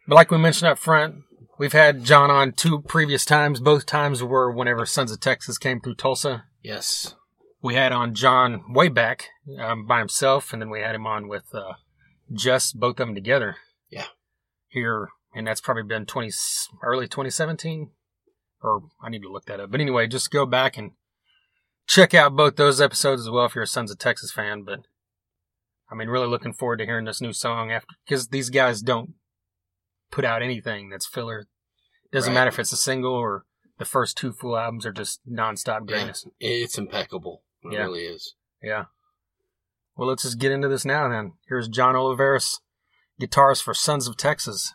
But 0.07 0.15
like 0.15 0.29
we 0.29 0.37
mentioned 0.37 0.69
up 0.69 0.77
front, 0.77 1.23
we've 1.61 1.73
had 1.73 2.03
John 2.03 2.31
on 2.31 2.53
two 2.53 2.81
previous 2.81 3.23
times. 3.23 3.59
Both 3.59 3.85
times 3.85 4.23
were 4.23 4.51
whenever 4.51 4.83
Sons 4.87 5.11
of 5.11 5.19
Texas 5.19 5.59
came 5.59 5.79
through 5.79 5.93
Tulsa. 5.93 6.45
Yes. 6.63 7.13
We 7.61 7.75
had 7.75 7.91
on 7.91 8.15
John 8.15 8.73
way 8.73 8.89
back 8.89 9.27
um, 9.59 9.85
by 9.85 9.99
himself, 9.99 10.51
and 10.51 10.59
then 10.59 10.71
we 10.71 10.81
had 10.81 10.95
him 10.95 11.05
on 11.05 11.27
with 11.27 11.53
uh, 11.53 11.73
just 12.33 12.79
both 12.79 12.99
of 12.99 13.05
them 13.05 13.13
together. 13.13 13.57
Yeah. 13.91 14.07
Here, 14.69 15.09
and 15.35 15.45
that's 15.45 15.61
probably 15.61 15.83
been 15.83 16.07
20, 16.07 16.31
early 16.81 17.07
2017, 17.07 17.91
or 18.63 18.81
I 18.99 19.09
need 19.09 19.21
to 19.21 19.31
look 19.31 19.45
that 19.45 19.59
up. 19.59 19.69
But 19.69 19.81
anyway, 19.81 20.07
just 20.07 20.31
go 20.31 20.47
back 20.47 20.79
and 20.79 20.93
check 21.85 22.15
out 22.15 22.35
both 22.35 22.55
those 22.55 22.81
episodes 22.81 23.21
as 23.21 23.29
well 23.29 23.45
if 23.45 23.53
you're 23.53 23.65
a 23.65 23.67
Sons 23.67 23.91
of 23.91 23.99
Texas 23.99 24.31
fan. 24.31 24.63
But 24.63 24.79
I 25.91 25.93
mean, 25.93 26.07
really 26.07 26.27
looking 26.27 26.53
forward 26.53 26.77
to 26.77 26.85
hearing 26.85 27.05
this 27.05 27.21
new 27.21 27.33
song 27.33 27.71
after 27.71 27.93
because 28.03 28.29
these 28.29 28.49
guys 28.49 28.81
don't 28.81 29.13
put 30.11 30.25
out 30.25 30.41
anything 30.41 30.89
that's 30.89 31.07
filler. 31.07 31.47
Doesn't 32.11 32.31
Right. 32.33 32.39
matter 32.41 32.49
if 32.49 32.59
it's 32.59 32.71
a 32.71 32.77
single 32.77 33.13
or 33.13 33.45
the 33.77 33.85
first 33.85 34.17
two 34.17 34.33
full 34.33 34.57
albums 34.57 34.85
are 34.85 34.91
just 34.91 35.21
nonstop 35.29 35.81
Yeah, 35.89 35.95
greatness. 35.95 36.27
it's 36.39 36.77
impeccable. 36.77 37.43
It 37.63 37.73
Yeah. 37.73 37.79
really 37.79 38.05
is. 38.05 38.35
Yeah. 38.61 38.85
Well, 39.95 40.07
let's 40.07 40.23
just 40.23 40.39
get 40.39 40.51
into 40.51 40.67
this 40.67 40.85
now 40.85 41.07
then. 41.09 41.33
Here's 41.47 41.67
John 41.67 41.95
Oliveris, 41.95 42.59
guitarist 43.19 43.63
for 43.63 43.73
Sons 43.73 44.07
of 44.07 44.17
Texas. 44.17 44.73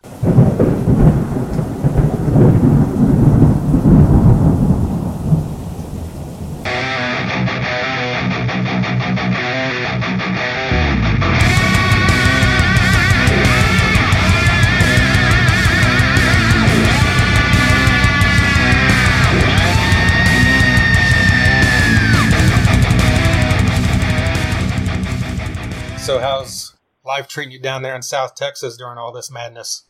So, 26.07 26.21
how's 26.21 26.77
life 27.05 27.27
treating 27.27 27.51
you 27.51 27.59
down 27.59 27.83
there 27.83 27.97
in 27.97 28.01
South 28.01 28.37
Texas 28.37 28.77
during 28.77 28.97
all 28.97 29.11
this 29.11 29.29
madness? 29.29 29.87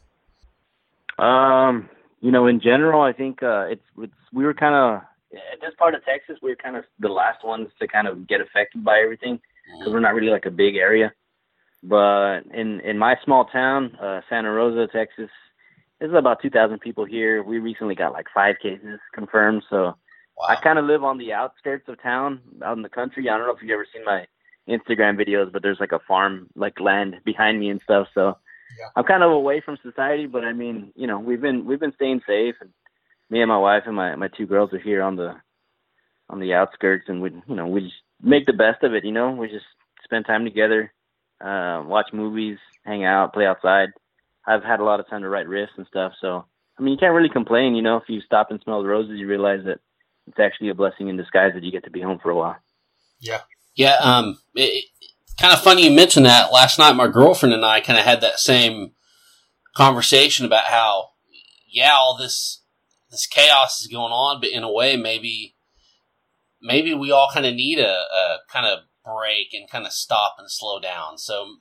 Um, 1.18 1.90
you 2.22 2.30
know, 2.30 2.46
in 2.46 2.58
general, 2.58 3.02
I 3.02 3.12
think 3.12 3.42
uh, 3.42 3.66
it's, 3.68 3.84
it's 3.98 4.14
we 4.32 4.46
were 4.46 4.54
kind 4.54 4.74
of 4.74 5.02
at 5.52 5.60
this 5.60 5.74
part 5.78 5.94
of 5.94 6.02
Texas, 6.06 6.38
we 6.40 6.48
were 6.48 6.56
kind 6.56 6.74
of 6.74 6.84
the 7.00 7.10
last 7.10 7.44
ones 7.44 7.68
to 7.82 7.86
kind 7.86 8.08
of 8.08 8.26
get 8.26 8.40
affected 8.40 8.82
by 8.82 9.00
everything 9.04 9.38
because 9.78 9.92
we're 9.92 10.00
not 10.00 10.14
really 10.14 10.30
like 10.30 10.46
a 10.46 10.50
big 10.50 10.76
area. 10.76 11.12
But 11.82 12.44
in 12.50 12.80
in 12.80 12.96
my 12.96 13.16
small 13.22 13.44
town, 13.44 13.94
uh, 14.00 14.22
Santa 14.30 14.50
Rosa, 14.50 14.90
Texas, 14.90 15.28
there's 16.00 16.14
about 16.14 16.40
2,000 16.40 16.78
people 16.78 17.04
here. 17.04 17.42
We 17.42 17.58
recently 17.58 17.94
got 17.94 18.14
like 18.14 18.28
five 18.34 18.54
cases 18.62 19.00
confirmed, 19.12 19.64
so 19.68 19.98
Wow. 20.38 20.46
I 20.50 20.56
kind 20.56 20.78
of 20.78 20.84
live 20.84 21.02
on 21.02 21.16
the 21.16 21.32
outskirts 21.32 21.88
of 21.88 22.02
town, 22.02 22.40
out 22.62 22.76
in 22.76 22.82
the 22.82 22.90
country. 22.90 23.28
I 23.28 23.38
don't 23.38 23.46
know 23.46 23.54
if 23.54 23.62
you've 23.62 23.70
ever 23.70 23.86
seen 23.90 24.04
my 24.04 24.26
Instagram 24.68 25.16
videos, 25.20 25.52
but 25.52 25.62
there's 25.62 25.80
like 25.80 25.92
a 25.92 26.00
farm, 26.08 26.48
like 26.56 26.80
land 26.80 27.16
behind 27.24 27.60
me 27.60 27.70
and 27.70 27.80
stuff. 27.82 28.08
So 28.14 28.36
Yeah. 28.78 28.88
I'm 28.96 29.04
kind 29.04 29.22
of 29.22 29.30
away 29.30 29.60
from 29.60 29.78
society, 29.82 30.26
but 30.26 30.44
I 30.44 30.52
mean, 30.52 30.92
you 30.96 31.06
know, 31.06 31.18
we've 31.18 31.40
been 31.40 31.64
we've 31.64 31.80
been 31.80 31.94
staying 31.94 32.20
safe, 32.26 32.56
and 32.60 32.70
me 33.30 33.40
and 33.40 33.48
my 33.48 33.58
wife 33.58 33.84
and 33.86 33.96
my 33.96 34.16
my 34.16 34.28
two 34.28 34.46
girls 34.46 34.72
are 34.72 34.78
here 34.78 35.02
on 35.02 35.16
the 35.16 35.34
on 36.28 36.40
the 36.40 36.54
outskirts, 36.54 37.08
and 37.08 37.22
we 37.22 37.30
you 37.46 37.54
know 37.54 37.66
we 37.66 37.80
just 37.80 37.94
make 38.20 38.46
the 38.46 38.52
best 38.52 38.82
of 38.82 38.94
it. 38.94 39.04
You 39.04 39.12
know, 39.12 39.30
we 39.32 39.48
just 39.48 39.66
spend 40.04 40.26
time 40.26 40.44
together, 40.44 40.92
uh, 41.40 41.82
watch 41.86 42.08
movies, 42.12 42.58
hang 42.84 43.04
out, 43.04 43.32
play 43.32 43.46
outside. 43.46 43.90
I've 44.46 44.62
had 44.62 44.80
a 44.80 44.84
lot 44.84 45.00
of 45.00 45.08
time 45.08 45.22
to 45.22 45.28
write 45.28 45.46
riffs 45.46 45.76
and 45.76 45.86
stuff, 45.86 46.12
so 46.20 46.44
I 46.78 46.82
mean, 46.82 46.92
you 46.92 46.98
can't 46.98 47.14
really 47.14 47.28
complain. 47.28 47.74
You 47.74 47.82
know, 47.82 47.96
if 47.96 48.08
you 48.08 48.20
stop 48.20 48.50
and 48.50 48.60
smell 48.62 48.82
the 48.82 48.88
roses, 48.88 49.18
you 49.18 49.26
realize 49.26 49.64
that 49.64 49.80
it's 50.26 50.38
actually 50.38 50.68
a 50.70 50.74
blessing 50.74 51.08
in 51.08 51.16
disguise 51.16 51.52
that 51.54 51.62
you 51.62 51.72
get 51.72 51.84
to 51.84 51.90
be 51.90 52.02
home 52.02 52.18
for 52.22 52.30
a 52.30 52.36
while. 52.36 52.56
Yeah. 53.20 53.40
Yeah, 53.76 53.96
um, 54.00 54.38
it, 54.54 54.86
kind 55.38 55.52
of 55.52 55.62
funny 55.62 55.84
you 55.84 55.94
mentioned 55.94 56.26
that. 56.26 56.52
Last 56.52 56.78
night, 56.78 56.94
my 56.94 57.08
girlfriend 57.08 57.54
and 57.54 57.64
I 57.64 57.80
kind 57.80 57.98
of 57.98 58.04
had 58.04 58.22
that 58.22 58.38
same 58.38 58.92
conversation 59.76 60.46
about 60.46 60.64
how, 60.64 61.10
yeah, 61.68 61.92
all 61.92 62.16
this 62.16 62.62
this 63.10 63.26
chaos 63.26 63.80
is 63.80 63.86
going 63.86 64.12
on, 64.12 64.40
but 64.40 64.50
in 64.50 64.64
a 64.64 64.72
way, 64.72 64.96
maybe 64.96 65.56
maybe 66.60 66.94
we 66.94 67.12
all 67.12 67.30
kind 67.32 67.46
of 67.46 67.54
need 67.54 67.78
a, 67.78 67.84
a 67.88 68.38
kind 68.50 68.66
of 68.66 68.80
break 69.04 69.52
and 69.52 69.70
kind 69.70 69.86
of 69.86 69.92
stop 69.92 70.36
and 70.38 70.50
slow 70.50 70.80
down. 70.80 71.18
So, 71.18 71.58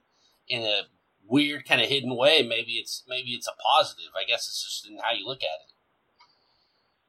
in 0.48 0.62
a 0.62 0.84
weird 1.28 1.68
kind 1.68 1.82
of 1.82 1.90
hidden 1.90 2.16
way, 2.16 2.42
maybe 2.48 2.74
it's 2.74 3.04
maybe 3.08 3.32
it's 3.32 3.48
a 3.48 3.52
positive. 3.78 4.12
I 4.16 4.26
guess 4.26 4.48
it's 4.48 4.64
just 4.64 4.88
in 4.90 4.98
how 5.04 5.14
you 5.14 5.28
look 5.28 5.44
at 5.44 5.44
it. 5.44 5.74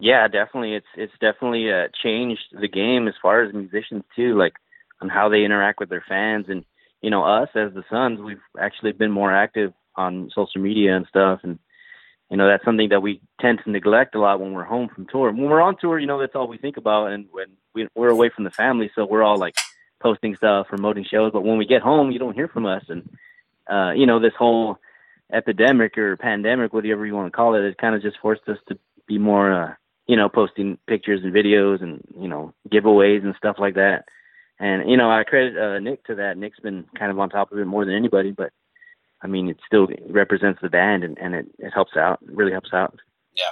Yeah, 0.01 0.27
definitely. 0.27 0.75
It's 0.75 0.87
it's 0.97 1.13
definitely 1.21 1.71
uh, 1.73 1.89
changed 2.03 2.43
the 2.53 2.69
game 2.69 3.07
as 3.07 3.15
far 3.23 3.45
as 3.45 3.55
musicians 3.55 4.03
too, 4.17 4.37
like 4.37 4.55
on 5.01 5.09
how 5.09 5.29
they 5.29 5.45
interact 5.45 5.81
with 5.81 5.89
their 5.89 6.05
fans, 6.09 6.47
and 6.49 6.65
you 7.03 7.11
know, 7.11 7.25
us 7.25 7.49
as 7.55 7.73
the 7.75 7.85
Sons, 7.91 8.21
we've 8.21 8.41
actually 8.59 8.93
been 8.93 9.11
more 9.11 9.35
active 9.35 9.73
on 9.97 10.31
social 10.35 10.61
media 10.61 10.97
and 10.97 11.07
stuff, 11.09 11.41
and 11.43 11.59
you 12.31 12.37
know, 12.37 12.49
that's 12.49 12.65
something 12.65 12.89
that 12.89 13.03
we 13.03 13.21
tend 13.41 13.61
to 13.65 13.71
neglect 13.71 14.15
a 14.17 14.21
lot 14.21 14.41
when 14.41 14.53
we're 14.53 14.65
home 14.65 14.89
from 14.93 15.07
tour. 15.07 15.31
When 15.31 15.49
we're 15.49 15.61
on 15.61 15.77
tour, 15.81 15.99
you 15.99 16.07
know, 16.07 16.19
that's 16.19 16.35
all 16.35 16.49
we 16.49 16.59
think 16.59 16.77
about, 16.77 17.13
and 17.13 17.27
when 17.31 17.47
we, 17.75 17.89
we're 17.95 18.09
away 18.09 18.31
from 18.35 18.45
the 18.45 18.51
family, 18.51 18.91
so 18.95 19.07
we're 19.07 19.23
all 19.23 19.39
like 19.39 19.55
posting 20.01 20.35
stuff, 20.35 20.67
promoting 20.69 21.05
shows. 21.05 21.33
But 21.33 21.45
when 21.45 21.59
we 21.59 21.67
get 21.67 21.83
home, 21.83 22.11
you 22.11 22.19
don't 22.19 22.35
hear 22.35 22.49
from 22.49 22.67
us, 22.67 22.85
and 22.89 23.09
uh, 23.71 23.93
you 23.93 24.07
know, 24.07 24.21
this 24.21 24.35
whole 24.37 24.79
epidemic 25.33 25.99
or 25.99 26.17
pandemic, 26.17 26.73
whatever 26.73 27.07
you 27.07 27.15
want 27.15 27.27
to 27.27 27.37
call 27.37 27.55
it, 27.55 27.65
it 27.65 27.79
kind 27.79 27.95
of 27.95 28.03
just 28.03 28.19
forced 28.21 28.49
us 28.49 28.59
to 28.69 28.79
be 29.07 29.19
more, 29.19 29.53
uh, 29.53 29.75
you 30.07 30.17
know, 30.17 30.29
posting 30.29 30.79
pictures 30.87 31.21
and 31.23 31.35
videos 31.35 31.83
and 31.83 32.03
you 32.19 32.29
know 32.29 32.53
giveaways 32.69 33.25
and 33.25 33.35
stuff 33.37 33.57
like 33.59 33.75
that. 33.75 34.05
And 34.59 34.91
you 34.91 34.97
know, 34.97 35.11
I 35.11 35.25
credit 35.25 35.57
uh, 35.57 35.79
Nick 35.79 36.05
to 36.05 36.15
that. 36.17 36.39
Nick's 36.39 36.61
been 36.61 36.85
kind 36.99 37.11
of 37.11 37.19
on 37.19 37.29
top 37.29 37.53
of 37.53 37.59
it 37.59 37.67
more 37.67 37.85
than 37.85 37.95
anybody, 37.95 38.31
but 38.31 38.53
I 39.23 39.27
mean, 39.27 39.49
it 39.49 39.59
still 39.67 39.89
represents 40.09 40.61
the 40.63 40.69
band 40.69 41.05
and, 41.05 41.19
and 41.19 41.35
it, 41.35 41.47
it 41.59 41.71
helps 41.73 41.97
out. 41.97 42.21
It 42.23 42.35
really 42.35 42.53
helps 42.53 42.73
out. 42.73 42.99
Yeah. 43.35 43.45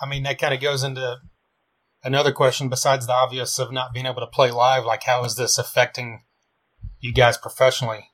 I 0.00 0.08
mean, 0.08 0.22
that 0.24 0.38
kind 0.38 0.54
of 0.54 0.60
goes 0.60 0.82
into 0.82 1.18
another 2.02 2.32
question 2.32 2.68
besides 2.68 3.06
the 3.06 3.12
obvious 3.12 3.58
of 3.58 3.72
not 3.72 3.92
being 3.92 4.06
able 4.06 4.20
to 4.20 4.26
play 4.26 4.50
live. 4.50 4.84
Like, 4.84 5.04
how 5.04 5.24
is 5.24 5.36
this 5.36 5.58
affecting 5.58 6.22
you 7.00 7.12
guys 7.12 7.36
professionally? 7.36 8.10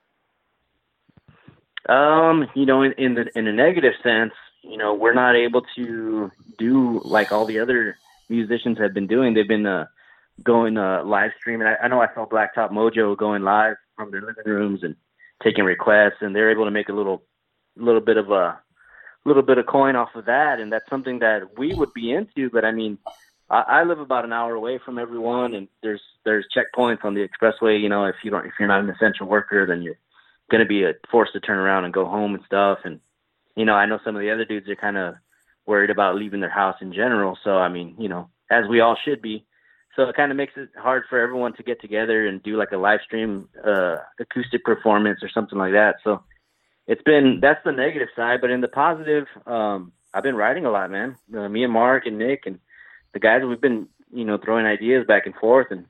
Um, 1.88 2.46
you 2.54 2.66
know, 2.66 2.82
in, 2.82 2.92
in 2.92 3.14
the 3.14 3.26
in 3.36 3.46
a 3.46 3.52
negative 3.52 3.92
sense, 4.02 4.32
you 4.62 4.78
know, 4.78 4.94
we're 4.94 5.14
not 5.14 5.36
able 5.36 5.62
to 5.76 6.30
do 6.58 7.00
like 7.04 7.30
all 7.30 7.44
the 7.44 7.58
other 7.58 7.96
musicians 8.30 8.78
have 8.78 8.94
been 8.94 9.06
doing. 9.06 9.34
They've 9.34 9.46
been 9.46 9.66
uh, 9.66 9.86
going 10.42 10.76
uh, 10.76 11.04
live 11.04 11.30
streaming. 11.38 11.66
I, 11.66 11.76
I 11.76 11.88
know 11.88 12.00
I 12.00 12.12
saw 12.14 12.26
Blacktop 12.26 12.70
Mojo 12.70 13.16
going 13.16 13.42
live 13.42 13.76
from 13.96 14.10
their 14.10 14.22
living 14.22 14.44
rooms 14.46 14.82
and 14.82 14.96
taking 15.42 15.64
requests, 15.64 16.20
and 16.20 16.34
they're 16.34 16.50
able 16.50 16.64
to 16.64 16.70
make 16.70 16.88
a 16.88 16.92
little 16.92 17.22
little 17.76 18.00
bit 18.00 18.16
of 18.16 18.30
a 18.30 18.60
little 19.24 19.42
bit 19.42 19.58
of 19.58 19.66
coin 19.66 19.96
off 19.96 20.14
of 20.14 20.26
that, 20.26 20.60
and 20.60 20.72
that's 20.72 20.88
something 20.88 21.20
that 21.20 21.58
we 21.58 21.74
would 21.74 21.92
be 21.94 22.12
into. 22.12 22.50
But 22.50 22.64
I 22.64 22.72
mean, 22.72 22.98
I, 23.50 23.60
I 23.60 23.84
live 23.84 24.00
about 24.00 24.24
an 24.24 24.32
hour 24.32 24.54
away 24.54 24.78
from 24.84 24.98
everyone, 24.98 25.54
and 25.54 25.68
there's 25.82 26.02
there's 26.24 26.46
checkpoints 26.54 27.04
on 27.04 27.14
the 27.14 27.26
expressway. 27.26 27.80
You 27.80 27.88
know, 27.88 28.06
if 28.06 28.16
you 28.22 28.30
don't 28.30 28.46
if 28.46 28.52
you're 28.58 28.68
not 28.68 28.80
an 28.80 28.90
essential 28.90 29.26
worker, 29.26 29.66
then 29.66 29.82
you're 29.82 29.96
to 30.50 30.64
be 30.64 30.86
uh, 30.86 30.92
forced 31.10 31.32
to 31.32 31.40
turn 31.40 31.58
around 31.58 31.84
and 31.84 31.92
go 31.92 32.04
home 32.04 32.32
and 32.32 32.44
stuff. 32.44 32.78
And 32.84 33.00
you 33.56 33.64
know, 33.64 33.74
I 33.74 33.86
know 33.86 33.98
some 34.04 34.14
of 34.14 34.22
the 34.22 34.30
other 34.30 34.44
dudes 34.44 34.68
are 34.68 34.76
kind 34.76 34.96
of 34.96 35.16
worried 35.66 35.90
about 35.90 36.14
leaving 36.14 36.38
their 36.40 36.50
house 36.50 36.76
in 36.80 36.92
general. 36.92 37.36
So 37.42 37.58
I 37.58 37.68
mean, 37.68 37.96
you 37.98 38.08
know, 38.08 38.28
as 38.50 38.66
we 38.68 38.80
all 38.80 38.96
should 39.04 39.22
be. 39.22 39.44
So 39.96 40.02
it 40.04 40.16
kind 40.16 40.30
of 40.30 40.36
makes 40.36 40.54
it 40.56 40.70
hard 40.76 41.04
for 41.08 41.20
everyone 41.20 41.54
to 41.54 41.62
get 41.62 41.80
together 41.80 42.26
and 42.26 42.42
do 42.42 42.56
like 42.56 42.72
a 42.72 42.76
live 42.76 43.00
stream 43.04 43.48
uh, 43.64 43.96
acoustic 44.18 44.64
performance 44.64 45.20
or 45.22 45.28
something 45.28 45.58
like 45.58 45.72
that. 45.72 45.96
So 46.02 46.22
it's 46.86 47.02
been 47.02 47.38
that's 47.40 47.62
the 47.64 47.72
negative 47.72 48.08
side, 48.16 48.40
but 48.40 48.50
in 48.50 48.60
the 48.60 48.68
positive, 48.68 49.26
um, 49.46 49.92
I've 50.12 50.22
been 50.22 50.36
writing 50.36 50.64
a 50.64 50.70
lot, 50.70 50.90
man. 50.90 51.16
Uh, 51.34 51.48
me 51.48 51.64
and 51.64 51.72
Mark 51.72 52.06
and 52.06 52.18
Nick 52.18 52.44
and 52.46 52.58
the 53.12 53.20
guys, 53.20 53.42
we've 53.46 53.60
been 53.60 53.88
you 54.12 54.24
know 54.24 54.38
throwing 54.38 54.66
ideas 54.66 55.06
back 55.06 55.26
and 55.26 55.34
forth, 55.36 55.68
and 55.70 55.86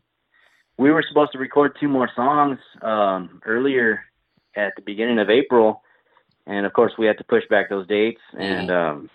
we 0.78 0.90
were 0.90 1.04
supposed 1.06 1.32
to 1.32 1.38
record 1.38 1.76
two 1.80 1.88
more 1.88 2.10
songs 2.14 2.58
um, 2.82 3.40
earlier 3.46 4.04
at 4.54 4.74
the 4.76 4.82
beginning 4.82 5.18
of 5.18 5.30
April, 5.30 5.82
and 6.46 6.66
of 6.66 6.72
course 6.72 6.92
we 6.98 7.06
had 7.06 7.18
to 7.18 7.24
push 7.24 7.44
back 7.48 7.70
those 7.70 7.86
dates. 7.86 8.20
And 8.38 8.70
um, 8.70 9.10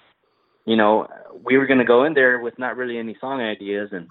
you 0.66 0.76
know, 0.76 1.08
we 1.44 1.58
were 1.58 1.68
going 1.68 1.80
to 1.80 1.86
go 1.86 2.04
in 2.04 2.14
there 2.14 2.40
with 2.40 2.60
not 2.60 2.76
really 2.76 2.98
any 2.98 3.16
song 3.22 3.42
ideas, 3.42 3.90
and 3.92 4.08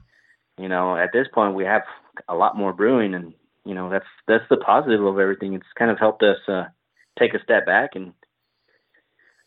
you 0.59 0.69
know, 0.69 0.97
at 0.97 1.11
this 1.13 1.27
point 1.33 1.55
we 1.55 1.65
have 1.65 1.83
a 2.29 2.35
lot 2.35 2.57
more 2.57 2.73
brewing, 2.73 3.15
and 3.15 3.35
you 3.65 3.75
know, 3.75 3.91
that's 3.91 4.07
that's 4.27 4.45
the 4.51 4.57
positive 4.57 5.05
of 5.05 5.19
everything. 5.19 5.55
It's 5.55 5.65
kind 5.79 5.91
of 5.91 5.99
helped 5.99 6.23
us 6.23 6.39
uh, 6.49 6.65
take 7.19 7.35
a 7.35 7.43
step 7.43 7.67
back 7.67 7.91
and 7.95 8.13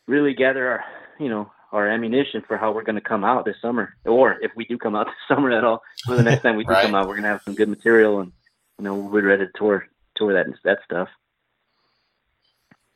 really 0.07 0.33
gather 0.33 0.67
our, 0.67 0.83
you 1.19 1.29
know, 1.29 1.51
our 1.71 1.87
ammunition 1.87 2.43
for 2.47 2.57
how 2.57 2.71
we're 2.73 2.83
going 2.83 2.95
to 2.95 3.01
come 3.01 3.23
out 3.23 3.45
this 3.45 3.55
summer, 3.61 3.95
or 4.05 4.37
if 4.41 4.51
we 4.55 4.65
do 4.65 4.77
come 4.77 4.95
out 4.95 5.05
this 5.29 5.35
summer 5.35 5.51
at 5.51 5.63
all. 5.63 5.81
For 6.05 6.15
the 6.15 6.23
next 6.23 6.43
time 6.43 6.57
we 6.57 6.63
do 6.63 6.71
Right. 6.71 6.83
come 6.83 6.95
out, 6.95 7.07
we're 7.07 7.15
going 7.15 7.23
to 7.23 7.29
have 7.29 7.41
some 7.45 7.55
good 7.55 7.69
material, 7.69 8.19
and 8.19 8.31
you 8.77 8.83
know, 8.85 8.95
we're 8.95 9.25
ready 9.27 9.45
to 9.45 9.51
tour 9.57 9.85
tour 10.15 10.33
that 10.33 10.47
that 10.63 10.79
stuff. 10.85 11.07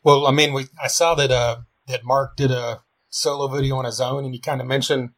Well, 0.04 0.28
I 0.28 0.32
mean, 0.32 0.54
we 0.54 0.68
I 0.82 0.88
saw 0.88 1.16
that 1.16 1.32
uh 1.32 1.58
that 1.88 2.04
Mark 2.04 2.36
did 2.36 2.52
a 2.52 2.82
solo 3.10 3.48
video 3.48 3.78
on 3.78 3.86
his 3.86 4.02
own, 4.02 4.26
and 4.26 4.34
you 4.36 4.42
kind 4.42 4.62
of 4.62 4.68
mentioned 4.68 5.12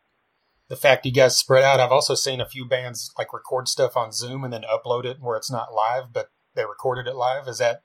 the 0.70 0.76
fact 0.76 1.06
you 1.06 1.12
guys 1.12 1.38
spread 1.38 1.64
out. 1.64 1.80
I've 1.80 1.92
also 1.92 2.16
seen 2.16 2.42
a 2.42 2.50
few 2.50 2.66
bands 2.66 3.12
like 3.18 3.34
record 3.34 3.68
stuff 3.68 3.96
on 3.96 4.12
Zoom 4.12 4.44
and 4.44 4.52
then 4.52 4.64
upload 4.64 5.06
it 5.06 5.18
where 5.20 5.38
it's 5.38 5.52
not 5.52 5.74
live, 5.74 6.12
but 6.12 6.30
they 6.56 6.66
recorded 6.66 7.08
it 7.08 7.16
live. 7.16 7.48
Is 7.48 7.60
that 7.60 7.84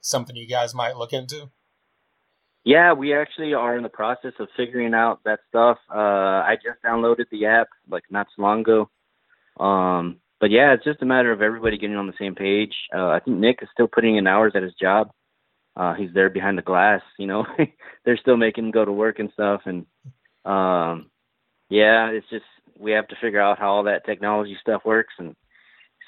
something 0.00 0.36
you 0.36 0.48
guys 0.48 0.74
might 0.74 0.96
look 0.96 1.12
into? 1.12 1.50
Yeah, 2.64 2.94
we 2.94 3.14
actually 3.14 3.52
are 3.52 3.76
in 3.76 3.82
the 3.82 3.90
process 3.90 4.32
of 4.40 4.48
figuring 4.56 4.94
out 4.94 5.20
that 5.24 5.40
stuff. 5.48 5.78
Uh, 5.94 5.98
I 5.98 6.56
just 6.56 6.82
downloaded 6.82 7.26
the 7.30 7.44
app 7.44 7.68
like 7.90 8.04
not 8.10 8.26
so 8.34 8.42
long 8.42 8.60
ago. 8.60 8.90
Um, 9.60 10.20
but 10.40 10.50
yeah, 10.50 10.72
it's 10.72 10.84
just 10.84 11.02
a 11.02 11.06
matter 11.06 11.30
of 11.30 11.42
everybody 11.42 11.78
getting 11.78 11.96
on 11.96 12.06
the 12.06 12.14
same 12.18 12.34
page. 12.34 12.74
Uh, 12.94 13.08
I 13.08 13.20
think 13.20 13.38
Nick 13.38 13.58
is 13.62 13.68
still 13.72 13.86
putting 13.86 14.16
in 14.16 14.26
hours 14.26 14.52
at 14.56 14.62
his 14.62 14.74
job. 14.80 15.10
Uh, 15.76 15.94
he's 15.94 16.12
there 16.14 16.30
behind 16.30 16.56
the 16.56 16.62
glass, 16.62 17.02
you 17.18 17.26
know, 17.26 17.44
they're 18.04 18.16
still 18.16 18.36
making 18.36 18.66
him 18.66 18.70
go 18.70 18.84
to 18.84 18.92
work 18.92 19.18
and 19.18 19.30
stuff. 19.32 19.62
And, 19.64 19.86
um, 20.44 21.10
yeah, 21.68 22.08
it's 22.10 22.28
just, 22.30 22.44
we 22.78 22.92
have 22.92 23.08
to 23.08 23.16
figure 23.20 23.40
out 23.40 23.58
how 23.58 23.70
all 23.70 23.82
that 23.84 24.04
technology 24.04 24.56
stuff 24.60 24.82
works 24.84 25.14
and 25.18 25.34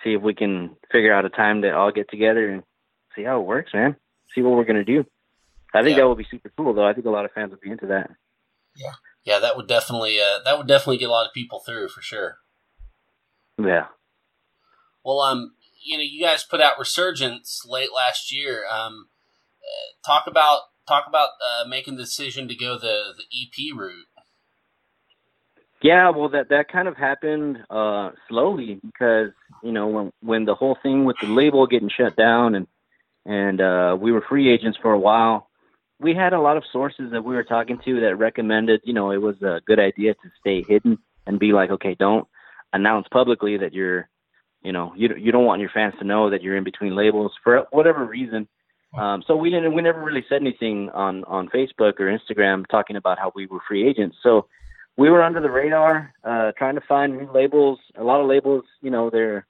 see 0.05 0.15
if 0.15 0.23
we 0.23 0.35
can 0.35 0.77
figure 0.93 1.13
out 1.15 1.25
a 1.25 1.29
time 1.31 1.63
to 1.63 1.75
all 1.75 1.93
get 1.93 2.11
together 2.11 2.51
and 2.51 2.63
see 3.15 3.23
how 3.25 3.41
it 3.41 3.47
works, 3.47 3.73
man. 3.73 3.97
See 4.35 4.43
what 4.43 4.57
we're 4.57 4.65
going 4.65 4.85
to 4.85 4.85
do. 4.85 5.05
I 5.75 5.83
think 5.83 5.97
Yeah. 5.97 6.03
that 6.05 6.09
would 6.09 6.19
be 6.19 6.27
super 6.31 6.51
cool, 6.57 6.75
though. 6.75 6.87
I 6.87 6.93
think 6.93 7.07
a 7.07 7.11
lot 7.11 7.25
of 7.25 7.33
fans 7.33 7.51
would 7.51 7.61
be 7.61 7.71
into 7.71 7.87
that. 7.87 8.11
Yeah, 8.77 8.93
yeah, 9.25 9.39
that 9.39 9.57
would 9.57 9.67
definitely 9.69 10.19
uh, 10.21 10.41
that 10.45 10.59
would 10.59 10.67
definitely 10.69 10.99
get 10.99 11.09
a 11.09 11.13
lot 11.13 11.27
of 11.27 11.33
people 11.33 11.61
through 11.61 11.89
for 11.89 12.03
sure. 12.03 12.39
Yeah. 13.59 13.87
Well, 15.05 15.21
um, 15.21 15.55
you 15.83 15.97
know, 15.97 16.03
you 16.05 16.21
guys 16.23 16.45
put 16.45 16.61
out 16.61 16.79
Resurgence 16.79 17.63
late 17.67 17.89
last 17.95 18.33
year. 18.33 18.65
Um, 18.71 19.09
uh, 19.63 20.07
talk 20.07 20.27
about 20.27 20.61
talk 20.87 21.05
about 21.09 21.31
uh, 21.45 21.67
making 21.69 21.97
the 21.97 22.03
decision 22.03 22.49
to 22.49 22.55
go 22.55 22.77
the 22.79 23.15
the 23.17 23.25
EP 23.33 23.75
route. 23.77 24.07
Yeah, 25.87 26.11
well, 26.11 26.31
that 26.31 26.49
that 26.49 26.67
kind 26.69 26.89
of 26.89 26.97
happened 26.97 27.59
uh, 27.71 28.11
slowly 28.29 28.81
because 28.83 29.31
you 29.63 29.71
know 29.71 29.87
when 29.87 30.13
when 30.21 30.45
the 30.45 30.57
whole 30.57 30.77
thing 30.83 31.05
with 31.05 31.15
the 31.21 31.29
label 31.29 31.65
getting 31.69 31.91
shut 31.97 32.17
down 32.17 32.57
and 32.57 32.67
and 33.25 33.61
uh, 33.61 33.97
we 34.01 34.11
were 34.11 34.25
free 34.29 34.53
agents 34.53 34.77
for 34.83 34.91
a 34.93 34.99
while, 34.99 35.49
we 36.01 36.13
had 36.13 36.33
a 36.33 36.41
lot 36.41 36.57
of 36.57 36.65
sources 36.73 37.13
that 37.13 37.23
we 37.23 37.37
were 37.37 37.45
talking 37.45 37.79
to 37.85 38.01
that 38.01 38.17
recommended 38.17 38.81
you 38.83 38.95
know 38.95 39.13
it 39.13 39.23
was 39.23 39.41
a 39.43 39.61
good 39.65 39.79
idea 39.79 40.15
to 40.15 40.29
stay 40.41 40.65
hidden 40.67 40.99
and 41.25 41.39
be 41.39 41.53
like, 41.53 41.71
okay, 41.71 41.95
don't 41.97 42.27
announce 42.73 43.07
publicly 43.13 43.57
that 43.59 43.73
you're 43.73 44.09
you 44.63 44.73
know 44.73 44.93
you 44.97 45.15
you 45.17 45.31
don't 45.31 45.47
want 45.47 45.61
your 45.61 45.71
fans 45.73 45.95
to 46.01 46.05
know 46.05 46.31
that 46.31 46.43
you're 46.43 46.57
in 46.57 46.65
between 46.65 46.97
labels 46.97 47.31
for 47.45 47.65
whatever 47.71 48.05
reason. 48.05 48.49
Um, 48.99 49.23
so 49.25 49.37
we 49.37 49.51
didn't 49.51 49.73
we 49.73 49.83
never 49.83 50.03
really 50.03 50.25
said 50.29 50.41
anything 50.41 50.91
on 50.91 51.23
on 51.27 51.49
Facebook 51.49 52.01
or 52.01 52.19
Instagram 52.19 52.67
talking 52.67 52.97
about 52.97 53.21
how 53.21 53.31
we 53.37 53.47
were 53.47 53.61
free 53.69 53.89
agents. 53.89 54.17
So 54.25 54.49
we 54.97 55.11
were 55.11 55.23
under 55.23 55.41
the 55.41 55.51
radar, 55.51 56.13
uh, 56.25 56.53
trying 56.57 56.75
to 56.77 56.81
find 56.89 57.17
new 57.17 57.31
labels. 57.33 57.79
A 57.99 58.05
lot 58.05 58.21
of 58.21 58.29
labels, 58.29 58.65
you 58.81 58.91
know, 58.91 59.11
they're 59.11 59.47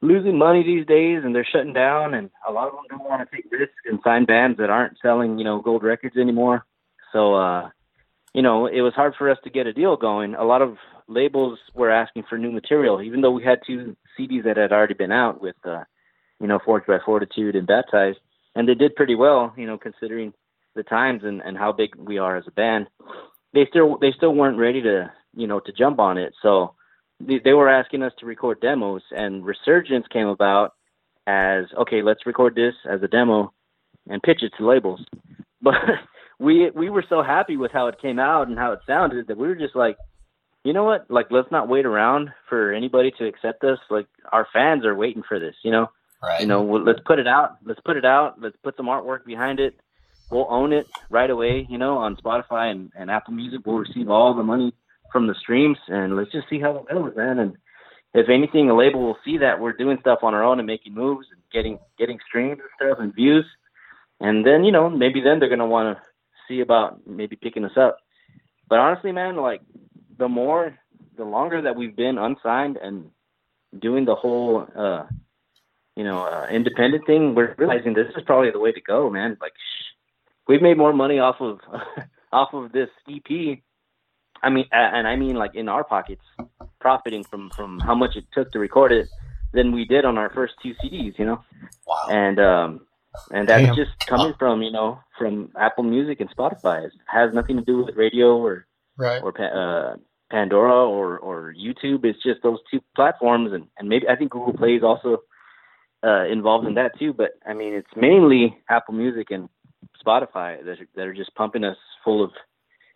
losing 0.00 0.36
money 0.36 0.64
these 0.64 0.84
days 0.86 1.20
and 1.24 1.34
they're 1.34 1.46
shutting 1.50 1.72
down, 1.72 2.14
and 2.14 2.28
a 2.48 2.52
lot 2.52 2.68
of 2.68 2.74
them 2.74 2.84
don't 2.90 3.08
want 3.08 3.28
to 3.28 3.36
take 3.36 3.50
risks 3.52 3.74
and 3.86 4.00
sign 4.02 4.24
bands 4.24 4.58
that 4.58 4.70
aren't 4.70 4.98
selling, 5.00 5.38
you 5.38 5.44
know, 5.44 5.60
gold 5.60 5.84
records 5.84 6.16
anymore. 6.16 6.66
So, 7.12 7.34
uh, 7.34 7.70
you 8.34 8.42
know, 8.42 8.66
it 8.66 8.80
was 8.80 8.94
hard 8.94 9.14
for 9.16 9.30
us 9.30 9.38
to 9.44 9.50
get 9.50 9.66
a 9.66 9.72
deal 9.72 9.96
going. 9.96 10.34
A 10.34 10.44
lot 10.44 10.62
of 10.62 10.76
labels 11.06 11.58
were 11.74 11.90
asking 11.90 12.24
for 12.28 12.36
new 12.36 12.50
material, 12.50 13.00
even 13.00 13.20
though 13.20 13.30
we 13.30 13.44
had 13.44 13.60
two 13.64 13.96
CDs 14.18 14.44
that 14.44 14.56
had 14.56 14.72
already 14.72 14.94
been 14.94 15.12
out 15.12 15.40
with, 15.40 15.56
uh, 15.64 15.84
you 16.40 16.48
know, 16.48 16.58
Forged 16.64 16.86
by 16.88 16.98
Fortitude 17.04 17.54
and 17.54 17.66
Baptized, 17.66 18.18
and 18.56 18.68
they 18.68 18.74
did 18.74 18.96
pretty 18.96 19.14
well, 19.14 19.54
you 19.56 19.66
know, 19.66 19.78
considering 19.78 20.32
the 20.74 20.82
times 20.82 21.22
and, 21.22 21.42
and 21.42 21.56
how 21.56 21.70
big 21.70 21.94
we 21.96 22.18
are 22.18 22.36
as 22.36 22.44
a 22.48 22.50
band 22.50 22.88
they 23.54 23.66
still 23.66 23.98
they 23.98 24.12
still 24.12 24.34
weren't 24.34 24.58
ready 24.58 24.82
to 24.82 25.10
you 25.34 25.46
know 25.46 25.60
to 25.60 25.72
jump 25.72 25.98
on 25.98 26.18
it. 26.18 26.34
So 26.42 26.74
they, 27.20 27.38
they 27.38 27.52
were 27.52 27.68
asking 27.68 28.02
us 28.02 28.12
to 28.18 28.26
record 28.26 28.60
demos 28.60 29.02
and 29.10 29.44
resurgence 29.44 30.06
came 30.12 30.28
about 30.28 30.74
as 31.26 31.66
okay 31.78 32.02
let's 32.02 32.26
record 32.26 32.54
this 32.54 32.74
as 32.88 33.02
a 33.02 33.08
demo 33.08 33.52
and 34.08 34.22
pitch 34.22 34.42
it 34.42 34.52
to 34.58 34.66
labels. 34.66 35.04
But 35.64 35.74
we 36.40 36.70
we 36.70 36.90
were 36.90 37.04
so 37.08 37.22
happy 37.22 37.56
with 37.56 37.70
how 37.70 37.86
it 37.86 38.02
came 38.02 38.18
out 38.18 38.48
and 38.48 38.58
how 38.58 38.72
it 38.72 38.80
sounded 38.84 39.28
that 39.28 39.38
we 39.38 39.46
were 39.46 39.54
just 39.54 39.76
like 39.76 39.96
you 40.64 40.72
know 40.72 40.82
what? 40.82 41.08
Like 41.08 41.26
let's 41.30 41.52
not 41.52 41.68
wait 41.68 41.86
around 41.86 42.30
for 42.48 42.72
anybody 42.72 43.12
to 43.18 43.26
accept 43.28 43.62
us. 43.62 43.78
Like 43.88 44.08
our 44.32 44.48
fans 44.52 44.84
are 44.84 44.96
waiting 44.96 45.22
for 45.22 45.38
this 45.38 45.54
you 45.62 45.70
know? 45.70 45.88
Right. 46.20 46.40
you 46.40 46.48
know 46.48 46.64
let's 46.64 46.98
put 47.06 47.20
it 47.20 47.28
out. 47.28 47.58
Let's 47.64 47.78
put 47.84 47.96
it 47.96 48.04
out. 48.04 48.40
Let's 48.40 48.56
put 48.64 48.76
some 48.76 48.86
artwork 48.86 49.24
behind 49.24 49.60
it 49.60 49.78
we'll 50.32 50.46
own 50.48 50.72
it 50.72 50.88
right 51.10 51.30
away 51.30 51.66
you 51.68 51.78
know 51.78 51.98
on 51.98 52.16
spotify 52.16 52.70
and, 52.70 52.90
and 52.96 53.10
apple 53.10 53.34
music. 53.34 53.60
We'll 53.64 53.78
receive 53.78 54.10
all 54.10 54.34
the 54.34 54.42
money 54.42 54.72
from 55.12 55.26
the 55.26 55.34
streams 55.34 55.76
and 55.88 56.16
let's 56.16 56.32
just 56.32 56.48
see 56.48 56.58
how 56.58 56.76
it 56.76 56.88
goes 56.88 57.14
man. 57.14 57.38
And 57.38 57.56
if 58.14 58.28
anything 58.28 58.68
a 58.70 58.76
label 58.76 59.00
will 59.00 59.18
see 59.24 59.38
that 59.38 59.60
we're 59.60 59.74
doing 59.74 59.98
stuff 60.00 60.20
on 60.22 60.34
our 60.34 60.42
own 60.42 60.58
and 60.58 60.66
making 60.66 60.94
moves 60.94 61.26
and 61.30 61.40
getting 61.52 61.78
getting 61.98 62.18
streams 62.26 62.58
and 62.60 62.70
stuff 62.76 62.98
and 63.00 63.14
views. 63.14 63.44
And 64.20 64.46
then 64.46 64.64
you 64.64 64.72
know 64.72 64.88
maybe 64.88 65.20
then 65.20 65.38
they're 65.38 65.54
to 65.56 65.66
want 65.66 65.96
to 65.96 66.02
see 66.48 66.60
about 66.60 67.06
maybe 67.06 67.36
picking 67.36 67.64
us 67.64 67.76
up. 67.76 67.98
But 68.68 68.78
honestly 68.78 69.12
man 69.12 69.36
like 69.36 69.60
the 70.18 70.28
more 70.28 70.76
the 71.16 71.24
longer 71.24 71.60
that 71.62 71.76
we've 71.76 71.94
been 71.94 72.16
unsigned 72.16 72.78
and 72.78 73.10
doing 73.78 74.06
the 74.06 74.14
whole 74.14 74.66
uh 74.74 75.04
you 75.96 76.04
know, 76.04 76.24
uh, 76.24 76.46
independent 76.50 77.06
thing, 77.06 77.34
we're 77.34 77.54
realizing 77.58 77.92
this 77.92 78.06
is 78.16 78.22
probably 78.24 78.50
the 78.50 78.58
way 78.58 78.72
to 78.72 78.80
go, 78.80 79.10
man. 79.10 79.36
Like, 79.40 79.52
we've 80.48 80.62
made 80.62 80.76
more 80.78 80.92
money 80.92 81.18
off 81.18 81.36
of 81.40 81.60
off 82.32 82.52
of 82.54 82.72
this 82.72 82.88
EP. 83.08 83.58
I 84.42 84.50
mean, 84.50 84.64
and 84.72 85.06
I 85.06 85.14
mean 85.16 85.36
like 85.36 85.54
in 85.54 85.68
our 85.68 85.84
pockets, 85.84 86.24
profiting 86.80 87.24
from 87.24 87.50
from 87.50 87.78
how 87.80 87.94
much 87.94 88.16
it 88.16 88.24
took 88.32 88.50
to 88.52 88.58
record 88.58 88.92
it, 88.92 89.08
than 89.52 89.72
we 89.72 89.84
did 89.84 90.04
on 90.04 90.18
our 90.18 90.30
first 90.30 90.54
two 90.62 90.74
CDs. 90.82 91.18
You 91.18 91.26
know, 91.26 91.44
wow. 91.86 92.06
and 92.10 92.38
um, 92.40 92.80
and 93.30 93.48
that's 93.48 93.66
Damn. 93.66 93.76
just 93.76 93.90
coming 94.06 94.34
from 94.38 94.62
you 94.62 94.72
know 94.72 94.98
from 95.18 95.50
Apple 95.58 95.84
Music 95.84 96.20
and 96.20 96.34
Spotify. 96.34 96.86
It 96.86 96.92
has 97.06 97.32
nothing 97.32 97.56
to 97.56 97.62
do 97.64 97.84
with 97.84 97.96
radio 97.96 98.36
or 98.36 98.66
Right. 98.98 99.22
or 99.22 99.32
uh, 99.40 99.96
Pandora 100.30 100.86
or 100.86 101.18
or 101.18 101.54
YouTube. 101.54 102.04
It's 102.04 102.22
just 102.22 102.42
those 102.42 102.58
two 102.70 102.80
platforms, 102.94 103.52
and 103.52 103.66
and 103.78 103.88
maybe 103.88 104.08
I 104.08 104.16
think 104.16 104.32
Google 104.32 104.52
Play 104.52 104.74
is 104.74 104.82
also 104.82 105.18
uh, 106.04 106.24
involved 106.26 106.66
in 106.66 106.74
that 106.74 106.98
too. 106.98 107.12
But 107.12 107.30
I 107.46 107.54
mean, 107.54 107.72
it's 107.74 107.88
mainly 107.96 108.58
Apple 108.68 108.94
Music 108.94 109.30
and 109.30 109.48
Spotify 110.04 110.64
that 110.64 110.80
are, 110.80 110.88
that 110.96 111.06
are 111.06 111.14
just 111.14 111.34
pumping 111.34 111.64
us 111.64 111.76
full 112.04 112.24
of, 112.24 112.30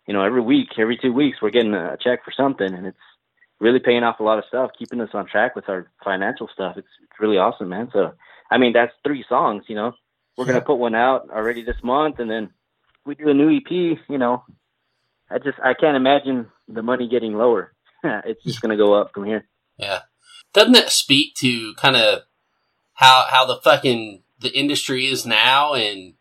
you 0.07 0.13
know, 0.13 0.23
every 0.23 0.41
week, 0.41 0.69
every 0.77 0.97
two 0.97 1.13
weeks, 1.13 1.37
we're 1.41 1.49
getting 1.49 1.73
a 1.73 1.97
check 2.01 2.23
for 2.23 2.31
something, 2.35 2.73
and 2.73 2.85
it's 2.87 2.97
really 3.59 3.79
paying 3.79 4.03
off 4.03 4.19
a 4.19 4.23
lot 4.23 4.37
of 4.37 4.45
stuff, 4.47 4.71
keeping 4.77 5.01
us 5.01 5.09
on 5.13 5.27
track 5.27 5.55
with 5.55 5.69
our 5.69 5.89
financial 6.03 6.49
stuff. 6.53 6.75
It's 6.77 6.87
it's 7.03 7.19
really 7.19 7.37
awesome, 7.37 7.69
man. 7.69 7.89
So 7.91 8.13
I 8.49 8.57
mean, 8.57 8.73
that's 8.73 8.93
three 9.03 9.25
songs. 9.27 9.63
You 9.67 9.75
know, 9.75 9.93
we're 10.37 10.45
gonna 10.45 10.61
put 10.61 10.75
one 10.75 10.95
out 10.95 11.29
already 11.29 11.63
this 11.63 11.81
month, 11.83 12.19
and 12.19 12.29
then 12.29 12.51
we 13.05 13.15
do 13.15 13.29
a 13.29 13.33
new 13.33 13.55
EP. 13.55 13.71
You 13.71 14.17
know, 14.17 14.43
I 15.29 15.39
just 15.39 15.59
I 15.63 15.73
can't 15.73 15.97
imagine 15.97 16.47
the 16.67 16.81
money 16.81 17.07
getting 17.07 17.33
lower. 17.33 17.73
it's 18.03 18.43
just 18.43 18.61
gonna 18.61 18.77
go 18.77 18.93
up 18.93 19.11
from 19.13 19.25
here. 19.25 19.47
Yeah. 19.77 20.01
Doesn't 20.53 20.73
that 20.73 20.91
speak 20.91 21.35
to 21.35 21.73
kind 21.75 21.95
of 21.95 22.21
how 22.93 23.25
how 23.29 23.45
the 23.45 23.59
fucking 23.63 24.23
the 24.39 24.55
industry 24.57 25.05
is 25.05 25.25
now, 25.25 25.73
and 25.73 26.13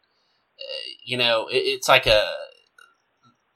you 1.04 1.16
know, 1.16 1.46
it, 1.48 1.56
it's 1.58 1.88
like 1.88 2.06
a 2.06 2.32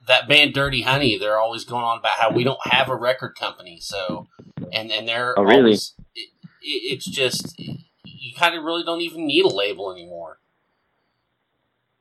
that 0.06 0.28
band 0.28 0.54
Dirty 0.54 0.82
Honey. 0.82 1.18
They're 1.18 1.38
always 1.38 1.64
going 1.64 1.84
on 1.84 1.98
about 1.98 2.18
how 2.18 2.30
we 2.32 2.44
don't 2.44 2.58
have 2.66 2.88
a 2.88 2.96
record 2.96 3.34
company, 3.38 3.78
so 3.80 4.28
and 4.72 4.90
and 4.90 5.06
they're 5.08 5.38
Oh, 5.38 5.42
really? 5.42 5.58
always, 5.58 5.94
it, 6.14 6.28
it, 6.62 6.92
it's 6.94 7.04
just 7.06 7.58
you 7.58 8.34
kind 8.36 8.54
of 8.56 8.64
really 8.64 8.82
don't 8.84 9.00
even 9.00 9.26
need 9.26 9.44
a 9.44 9.48
label 9.48 9.92
anymore. 9.92 10.38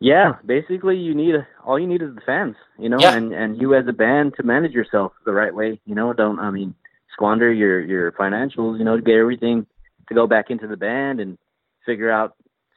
Yeah, 0.01 0.33
basically, 0.45 0.95
you 0.97 1.13
need 1.13 1.35
a, 1.35 1.45
all 1.65 1.77
you 1.77 1.85
need 1.87 2.01
is 2.01 2.15
the 2.15 2.21
fans, 2.21 2.55
you 2.77 2.87
know, 2.87 2.99
Yeah. 3.01 3.15
and 3.15 3.33
and 3.33 3.61
you 3.61 3.75
as 3.75 3.85
a 3.87 3.93
band 3.93 4.33
to 4.37 4.43
manage 4.43 4.71
yourself 4.71 5.11
the 5.25 5.33
right 5.33 5.53
way. 5.53 5.81
You 5.85 5.95
know, 5.95 6.13
don't 6.13 6.39
I 6.39 6.51
mean 6.51 6.73
squander 7.13 7.51
your 7.51 7.81
your 7.81 8.11
financials. 8.13 8.79
You 8.79 8.85
know, 8.85 8.95
to 8.95 9.01
get 9.01 9.15
everything 9.15 9.67
to 10.07 10.13
go 10.13 10.25
back 10.25 10.49
into 10.51 10.67
the 10.67 10.77
band 10.77 11.19
and 11.19 11.37
figure 11.85 12.09
out 12.09 12.35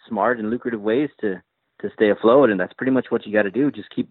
smart 0.09 0.41
and 0.41 0.51
lucrative 0.51 0.81
ways 0.81 1.11
to 1.21 1.41
to 1.83 1.91
stay 1.95 2.11
afloat. 2.11 2.51
And 2.51 2.59
that's 2.59 2.73
pretty 2.75 2.93
much 2.93 3.07
what 3.11 3.27
you 3.27 3.33
got 3.33 3.43
to 3.43 3.51
do. 3.51 3.71
Just 3.71 3.91
keep 3.95 4.09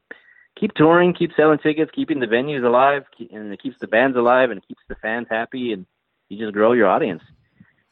keep 0.60 0.74
touring, 0.74 1.14
keep 1.14 1.32
selling 1.36 1.60
tickets, 1.60 1.92
keeping 1.96 2.20
the 2.20 2.28
venues 2.28 2.66
alive, 2.66 3.04
and 3.32 3.52
it 3.54 3.62
keeps 3.62 3.78
the 3.80 3.88
bands 3.88 4.18
alive, 4.18 4.52
and 4.52 4.58
it 4.58 4.68
keeps 4.68 4.82
the 4.88 4.96
fans 4.96 5.28
happy, 5.30 5.74
and 5.74 5.86
you 6.30 6.38
just 6.38 6.54
grow 6.54 6.74
your 6.74 6.88
audience. 6.88 7.24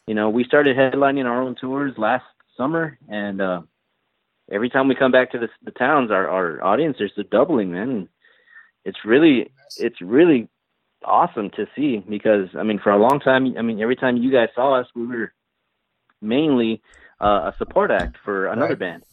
You 0.08 0.16
know, 0.16 0.30
we 0.30 0.44
started 0.44 0.76
headlining 0.76 1.26
our 1.26 1.42
own 1.42 1.56
tours 1.60 1.94
last 1.98 2.26
summer, 2.58 2.98
and 3.08 3.42
uh, 3.42 3.62
every 4.52 4.70
time 4.70 4.88
we 4.88 4.96
come 4.96 5.12
back 5.12 5.32
to 5.32 5.40
the, 5.40 5.50
the 5.64 5.72
towns, 5.72 6.12
our 6.12 6.28
our 6.28 6.64
audience 6.64 6.98
is 7.00 7.12
doubling, 7.32 7.72
man. 7.72 7.90
And 7.90 8.08
it's 8.86 9.00
really 9.06 9.52
it's 9.78 10.02
really 10.02 10.50
awesome 11.06 11.50
to 11.52 11.66
see 11.76 12.04
because 12.10 12.50
I 12.58 12.64
mean, 12.64 12.80
for 12.84 12.92
a 12.92 12.98
long 12.98 13.20
time, 13.20 13.56
I 13.58 13.62
mean, 13.62 13.82
every 13.82 13.96
time 13.96 14.18
you 14.18 14.32
guys 14.32 14.50
saw 14.56 14.80
us, 14.80 14.88
we 14.96 15.06
were 15.08 15.34
mainly 16.22 16.82
uh, 17.22 17.52
a 17.52 17.56
support 17.58 17.92
act 17.92 18.18
for 18.24 18.48
another 18.48 18.76
Right. 18.76 18.80
band, 18.80 19.04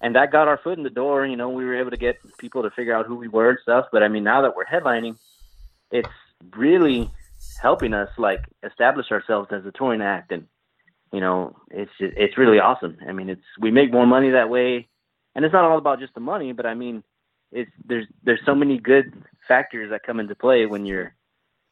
and 0.00 0.14
that 0.14 0.32
got 0.32 0.48
our 0.48 0.58
foot 0.58 0.78
in 0.78 0.84
the 0.84 0.90
door. 0.90 1.26
You 1.26 1.36
know, 1.36 1.48
we 1.48 1.64
were 1.64 1.78
able 1.78 1.90
to 1.90 1.96
get 1.96 2.18
people 2.38 2.62
to 2.62 2.70
figure 2.70 2.94
out 2.94 3.06
who 3.06 3.16
we 3.16 3.28
were 3.28 3.50
and 3.50 3.58
stuff. 3.62 3.86
But 3.92 4.02
I 4.02 4.08
mean, 4.08 4.24
now 4.24 4.42
that 4.42 4.54
we're 4.56 4.64
headlining, 4.64 5.16
it's 5.90 6.08
really 6.56 7.10
helping 7.60 7.94
us 7.94 8.08
like 8.18 8.40
establish 8.62 9.10
ourselves 9.10 9.48
as 9.52 9.64
a 9.66 9.72
touring 9.72 10.02
act, 10.02 10.32
and 10.32 10.46
you 11.12 11.20
know, 11.20 11.56
it's 11.70 11.90
just, 11.98 12.14
it's 12.16 12.38
really 12.38 12.58
awesome. 12.58 12.98
I 13.06 13.12
mean, 13.12 13.28
it's 13.28 13.42
we 13.58 13.70
make 13.70 13.92
more 13.92 14.06
money 14.06 14.30
that 14.30 14.50
way, 14.50 14.88
and 15.34 15.44
it's 15.44 15.52
not 15.52 15.64
all 15.64 15.78
about 15.78 16.00
just 16.00 16.14
the 16.14 16.20
money, 16.20 16.52
but 16.52 16.66
I 16.66 16.74
mean, 16.74 17.02
it's 17.50 17.70
there's 17.84 18.06
there's 18.22 18.40
so 18.44 18.54
many 18.54 18.78
good 18.78 19.12
factors 19.46 19.90
that 19.90 20.02
come 20.04 20.20
into 20.20 20.34
play 20.34 20.66
when 20.66 20.86
you're 20.86 21.14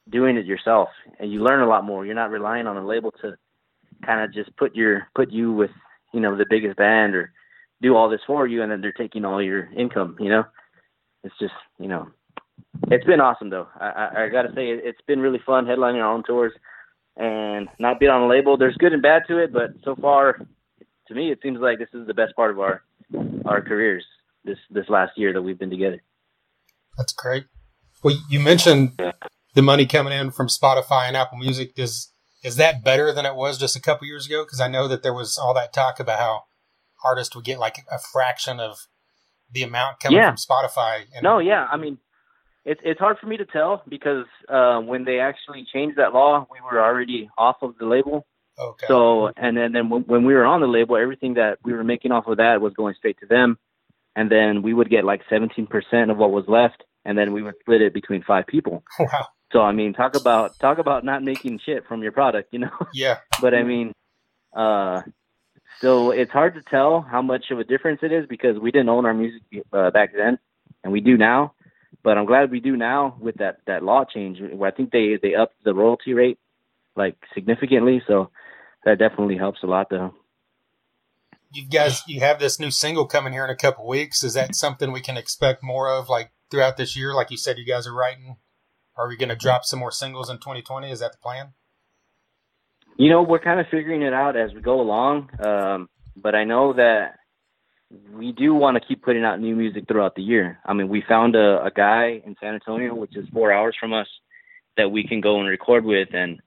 doing 0.09 0.37
it 0.37 0.47
yourself, 0.47 0.89
and 1.19 1.33
you 1.33 1.43
learn 1.43 1.61
a 1.61 1.69
lot 1.69 1.85
more. 1.85 2.05
You're 2.07 2.15
not 2.15 2.31
relying 2.31 2.67
on 2.67 2.77
a 2.77 2.87
label 2.87 3.13
to 3.23 3.37
kind 4.05 4.21
of 4.21 4.33
just 4.33 4.55
put 4.57 4.75
your 4.75 5.09
put 5.15 5.31
you 5.31 5.53
with 5.53 5.71
you 6.13 6.21
know 6.21 6.37
the 6.37 6.47
biggest 6.49 6.77
band 6.77 7.15
or 7.15 7.33
do 7.83 7.95
all 7.95 8.09
this 8.09 8.21
for 8.27 8.47
you, 8.47 8.63
and 8.63 8.71
then 8.71 8.81
they're 8.81 8.93
taking 8.93 9.25
all 9.25 9.43
your 9.43 9.69
income. 9.77 10.17
You 10.19 10.31
know, 10.31 10.45
it's 11.25 11.39
just 11.39 11.55
you 11.79 11.89
know, 11.89 12.09
it's 12.89 13.05
been 13.05 13.21
awesome 13.21 13.51
though. 13.51 13.69
I 13.79 13.87
I, 13.87 14.25
I 14.25 14.29
got 14.29 14.43
to 14.43 14.55
say, 14.55 14.71
it, 14.71 14.81
it's 14.85 15.01
been 15.07 15.21
really 15.21 15.41
fun 15.45 15.67
headlining 15.67 16.03
our 16.03 16.13
own 16.13 16.23
tours 16.25 16.53
and 17.17 17.69
not 17.79 17.99
being 17.99 18.11
on 18.11 18.23
a 18.23 18.29
label. 18.29 18.57
There's 18.57 18.77
good 18.77 18.93
and 18.93 19.03
bad 19.03 19.23
to 19.29 19.39
it, 19.39 19.53
but 19.53 19.71
so 19.85 19.97
far, 19.97 20.39
to 21.09 21.15
me, 21.15 21.31
it 21.33 21.39
seems 21.43 21.59
like 21.61 21.79
this 21.79 21.89
is 21.95 22.07
the 22.07 22.15
best 22.15 22.35
part 22.37 22.51
of 22.51 22.61
our 22.61 22.83
our 23.45 23.61
careers 23.63 24.05
this 24.45 24.59
this 24.71 24.89
last 24.89 25.13
year 25.17 25.33
that 25.33 25.43
we've 25.43 25.59
been 25.59 25.71
together. 25.71 26.03
That's 26.97 27.13
great. 27.13 27.45
Well, 28.03 28.17
you 28.29 28.41
mentioned 28.41 29.01
the 29.55 29.63
money 29.63 29.87
coming 29.87 30.13
in 30.13 30.31
from 30.31 30.49
Spotify 30.49 31.09
and 31.09 31.17
Apple 31.17 31.39
Music. 31.39 31.73
is 31.77 32.13
is 32.43 32.57
that 32.57 32.85
better 32.85 33.13
than 33.13 33.27
it 33.27 33.35
was 33.35 33.59
just 33.59 33.75
a 33.75 33.81
couple 33.81 34.07
years 34.07 34.27
ago? 34.27 34.45
Because 34.45 34.61
I 34.61 34.69
know 34.69 34.87
that 34.87 35.03
there 35.03 35.15
was 35.15 35.37
all 35.37 35.55
that 35.55 35.73
talk 35.73 35.99
about 35.99 36.21
how 36.21 36.45
artists 37.07 37.35
would 37.37 37.45
get 37.45 37.59
like 37.59 37.79
a 37.91 37.99
fraction 37.99 38.59
of 38.61 38.87
the 39.53 39.63
amount 39.63 40.01
coming 40.01 40.19
Yeah. 40.19 40.31
from 40.31 40.37
Spotify. 40.37 41.05
And 41.15 41.23
No, 41.23 41.39
yeah, 41.39 41.67
I 41.71 41.77
mean, 41.77 41.99
it's 42.65 42.81
it's 42.85 42.99
hard 42.99 43.17
for 43.21 43.27
me 43.27 43.37
to 43.37 43.45
tell 43.45 43.83
because 43.89 44.27
uh, 44.49 44.81
when 44.81 45.05
they 45.05 45.21
actually 45.21 45.65
changed 45.73 45.99
that 45.99 46.13
law, 46.13 46.47
we 46.51 46.59
were 46.61 46.83
already 46.83 47.31
off 47.39 47.57
of 47.63 47.79
the 47.79 47.87
label. 47.87 48.27
okay, 48.59 48.87
So, 48.89 49.31
and 49.37 49.57
then 49.57 49.73
then 49.73 49.89
when, 49.89 50.03
when 50.03 50.25
we 50.25 50.35
were 50.35 50.45
on 50.45 50.61
the 50.61 50.67
label, 50.67 50.97
everything 50.97 51.35
that 51.35 51.59
we 51.65 51.73
were 51.73 51.85
making 51.85 52.11
off 52.13 52.27
of 52.27 52.39
that 52.39 52.61
was 52.61 52.73
going 52.75 52.95
straight 52.99 53.19
to 53.21 53.27
them, 53.27 53.59
and 54.17 54.31
then 54.31 54.63
we 54.63 54.75
would 54.75 54.91
get 54.91 55.05
like 55.05 55.23
17% 55.31 56.11
of 56.11 56.17
what 56.17 56.33
was 56.33 56.45
left, 56.49 56.83
and 57.05 57.17
then 57.17 57.33
we 57.33 57.43
would 57.43 57.55
split 57.61 57.83
it 57.83 57.95
between 57.95 58.23
five 58.25 58.47
people. 58.49 58.83
wow, 58.99 59.29
So, 59.53 59.61
I 59.61 59.71
mean, 59.73 59.93
talk 59.93 60.17
about 60.17 60.59
talk 60.59 60.79
about 60.79 61.05
not 61.05 61.23
making 61.23 61.61
shit 61.65 61.87
from 61.87 62.03
your 62.03 62.13
product, 62.13 62.49
you 62.53 62.59
know. 62.59 62.77
yeah, 62.93 63.19
but 63.41 63.55
I 63.55 63.63
mean, 63.63 63.93
uh, 64.57 65.03
so 65.81 66.11
it's 66.11 66.31
hard 66.31 66.55
to 66.55 66.63
tell 66.63 67.01
how 67.03 67.23
much 67.23 67.47
of 67.51 67.59
a 67.59 67.65
difference 67.65 68.01
it 68.03 68.13
is 68.13 68.27
because 68.27 68.59
we 68.59 68.71
didn't 68.71 68.89
own 68.89 69.07
our 69.07 69.15
music 69.15 69.43
uh, 69.73 69.91
back 69.91 70.11
then, 70.17 70.39
and 70.83 70.93
we 70.93 71.01
do 71.01 71.17
now. 71.17 71.55
But 72.03 72.19
I'm 72.19 72.27
glad 72.27 72.51
we 72.51 72.61
do 72.61 72.77
now 72.77 73.17
with 73.21 73.37
that 73.37 73.59
that 73.67 73.83
law 73.83 74.05
change. 74.05 74.39
I 74.41 74.71
think 74.71 74.91
they 74.91 75.19
they 75.21 75.35
upped 75.35 75.63
the 75.65 75.75
royalty 75.75 76.15
rate 76.15 76.39
like 76.97 77.17
significantly, 77.35 78.03
so 78.07 78.31
that 78.85 78.99
definitely 78.99 79.37
helps 79.37 79.63
a 79.63 79.67
lot. 79.67 79.89
Though. 79.91 80.15
you 81.53 81.67
guys, 81.69 82.03
you 82.07 82.21
have 82.21 82.39
this 82.39 82.59
new 82.59 82.71
single 82.71 83.07
coming 83.07 83.33
here 83.33 83.45
in 83.45 83.51
a 83.51 83.57
couple 83.57 83.87
weeks. 83.87 84.23
Is 84.23 84.35
that 84.35 84.55
something 84.55 84.93
we 84.93 85.01
can 85.01 85.17
expect 85.17 85.63
more 85.63 85.89
of, 85.89 86.09
like 86.09 86.33
throughout 86.51 86.77
this 86.77 86.97
year? 86.97 87.15
Like 87.15 87.31
you 87.31 87.37
said, 87.37 87.59
you 87.59 87.67
guys 87.67 87.87
are 87.87 87.95
writing. 87.95 88.37
Are 88.97 89.09
we 89.09 89.17
going 89.17 89.29
to 89.29 89.37
drop 89.37 89.65
some 89.65 89.79
more 89.79 89.93
singles 89.93 90.31
in 90.31 90.37
2020? 90.37 90.91
Is 90.91 91.01
that 91.01 91.13
the 91.13 91.19
plan? 91.19 91.53
You 92.99 93.11
know, 93.11 93.23
we're 93.23 93.39
kind 93.39 93.61
of 93.61 93.67
figuring 93.71 94.03
it 94.03 94.13
out 94.13 94.37
as 94.37 94.53
we 94.55 94.61
go 94.61 94.81
along. 94.81 95.31
Um, 95.39 95.89
but 96.17 96.35
I 96.35 96.45
know 96.45 96.73
that 96.73 97.17
we 98.11 98.33
do 98.33 98.55
want 98.55 98.77
to 98.77 98.87
keep 98.87 99.03
putting 99.03 99.25
out 99.25 99.41
new 99.41 99.55
music 99.55 99.87
throughout 99.87 100.15
the 100.15 100.23
year. 100.23 100.59
I 100.65 100.73
mean, 100.73 100.89
we 100.89 101.03
found 101.07 101.37
a, 101.37 101.63
a 101.65 101.71
guy 101.71 102.23
in 102.25 102.37
San 102.41 102.55
Antonio, 102.55 102.95
which 102.95 103.17
is 103.17 103.29
four 103.33 103.53
hours 103.53 103.77
from 103.79 103.93
us, 103.93 104.09
that 104.77 104.91
we 104.91 105.07
can 105.07 105.21
go 105.21 105.39
and 105.39 105.49
record 105.49 105.85
with, 105.85 106.09
and 106.13 106.41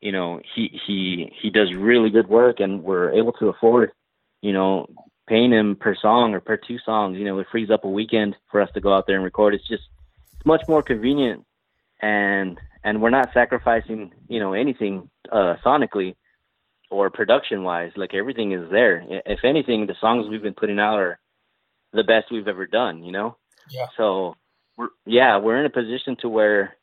you 0.00 0.12
know, 0.12 0.40
he 0.54 0.80
he 0.86 1.32
he 1.40 1.50
does 1.50 1.72
really 1.74 2.10
good 2.10 2.28
work, 2.28 2.60
and 2.60 2.82
we're 2.82 3.10
able 3.12 3.32
to 3.34 3.48
afford, 3.48 3.92
you 4.42 4.52
know, 4.52 4.86
paying 5.26 5.50
him 5.50 5.76
per 5.76 5.94
song 5.94 6.34
or 6.34 6.40
per 6.40 6.56
two 6.56 6.78
songs. 6.84 7.16
You 7.16 7.24
know, 7.24 7.38
it 7.38 7.46
frees 7.50 7.70
up 7.70 7.84
a 7.84 7.88
weekend 7.88 8.36
for 8.50 8.60
us 8.60 8.70
to 8.74 8.80
go 8.80 8.92
out 8.94 9.06
there 9.06 9.16
and 9.16 9.24
record. 9.24 9.54
It's 9.54 9.66
just 9.66 9.84
it's 10.34 10.44
much 10.44 10.62
more 10.68 10.82
convenient, 10.82 11.44
and 12.02 12.58
and 12.84 13.00
we're 13.00 13.10
not 13.10 13.30
sacrificing, 13.32 14.12
you 14.28 14.38
know, 14.38 14.52
anything 14.52 15.08
uh, 15.32 15.54
sonically 15.64 16.14
or 16.90 17.10
production 17.10 17.64
wise. 17.64 17.90
Like 17.96 18.14
everything 18.14 18.52
is 18.52 18.70
there. 18.70 19.02
If 19.26 19.40
anything, 19.42 19.86
the 19.86 19.96
songs 20.00 20.28
we've 20.28 20.42
been 20.42 20.54
putting 20.54 20.78
out 20.78 20.98
are 20.98 21.18
the 21.92 22.04
best 22.04 22.26
we've 22.30 22.46
ever 22.46 22.66
done. 22.66 23.02
You 23.02 23.12
know. 23.12 23.36
Yeah. 23.70 23.86
So 23.96 24.36
we're 24.76 24.88
yeah 25.06 25.38
we're 25.38 25.58
in 25.58 25.66
a 25.66 25.70
position 25.70 26.16
to 26.20 26.28
where 26.28 26.76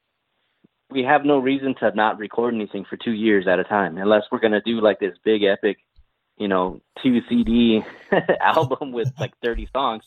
we 0.89 1.03
have 1.03 1.23
no 1.23 1.37
reason 1.37 1.75
to 1.79 1.91
not 1.95 2.17
record 2.17 2.53
anything 2.53 2.83
for 2.89 2.97
two 2.97 3.11
years 3.11 3.47
at 3.47 3.59
a 3.59 3.63
time 3.63 3.97
unless 3.97 4.23
we're 4.31 4.39
gonna 4.39 4.61
do 4.61 4.81
like 4.81 4.99
this 4.99 5.15
big 5.23 5.43
epic, 5.43 5.77
you 6.37 6.47
know, 6.47 6.81
two 7.01 7.19
CD 7.29 7.81
album 8.41 8.91
with 8.91 9.07
like 9.19 9.33
30 9.43 9.69
songs. 9.71 10.03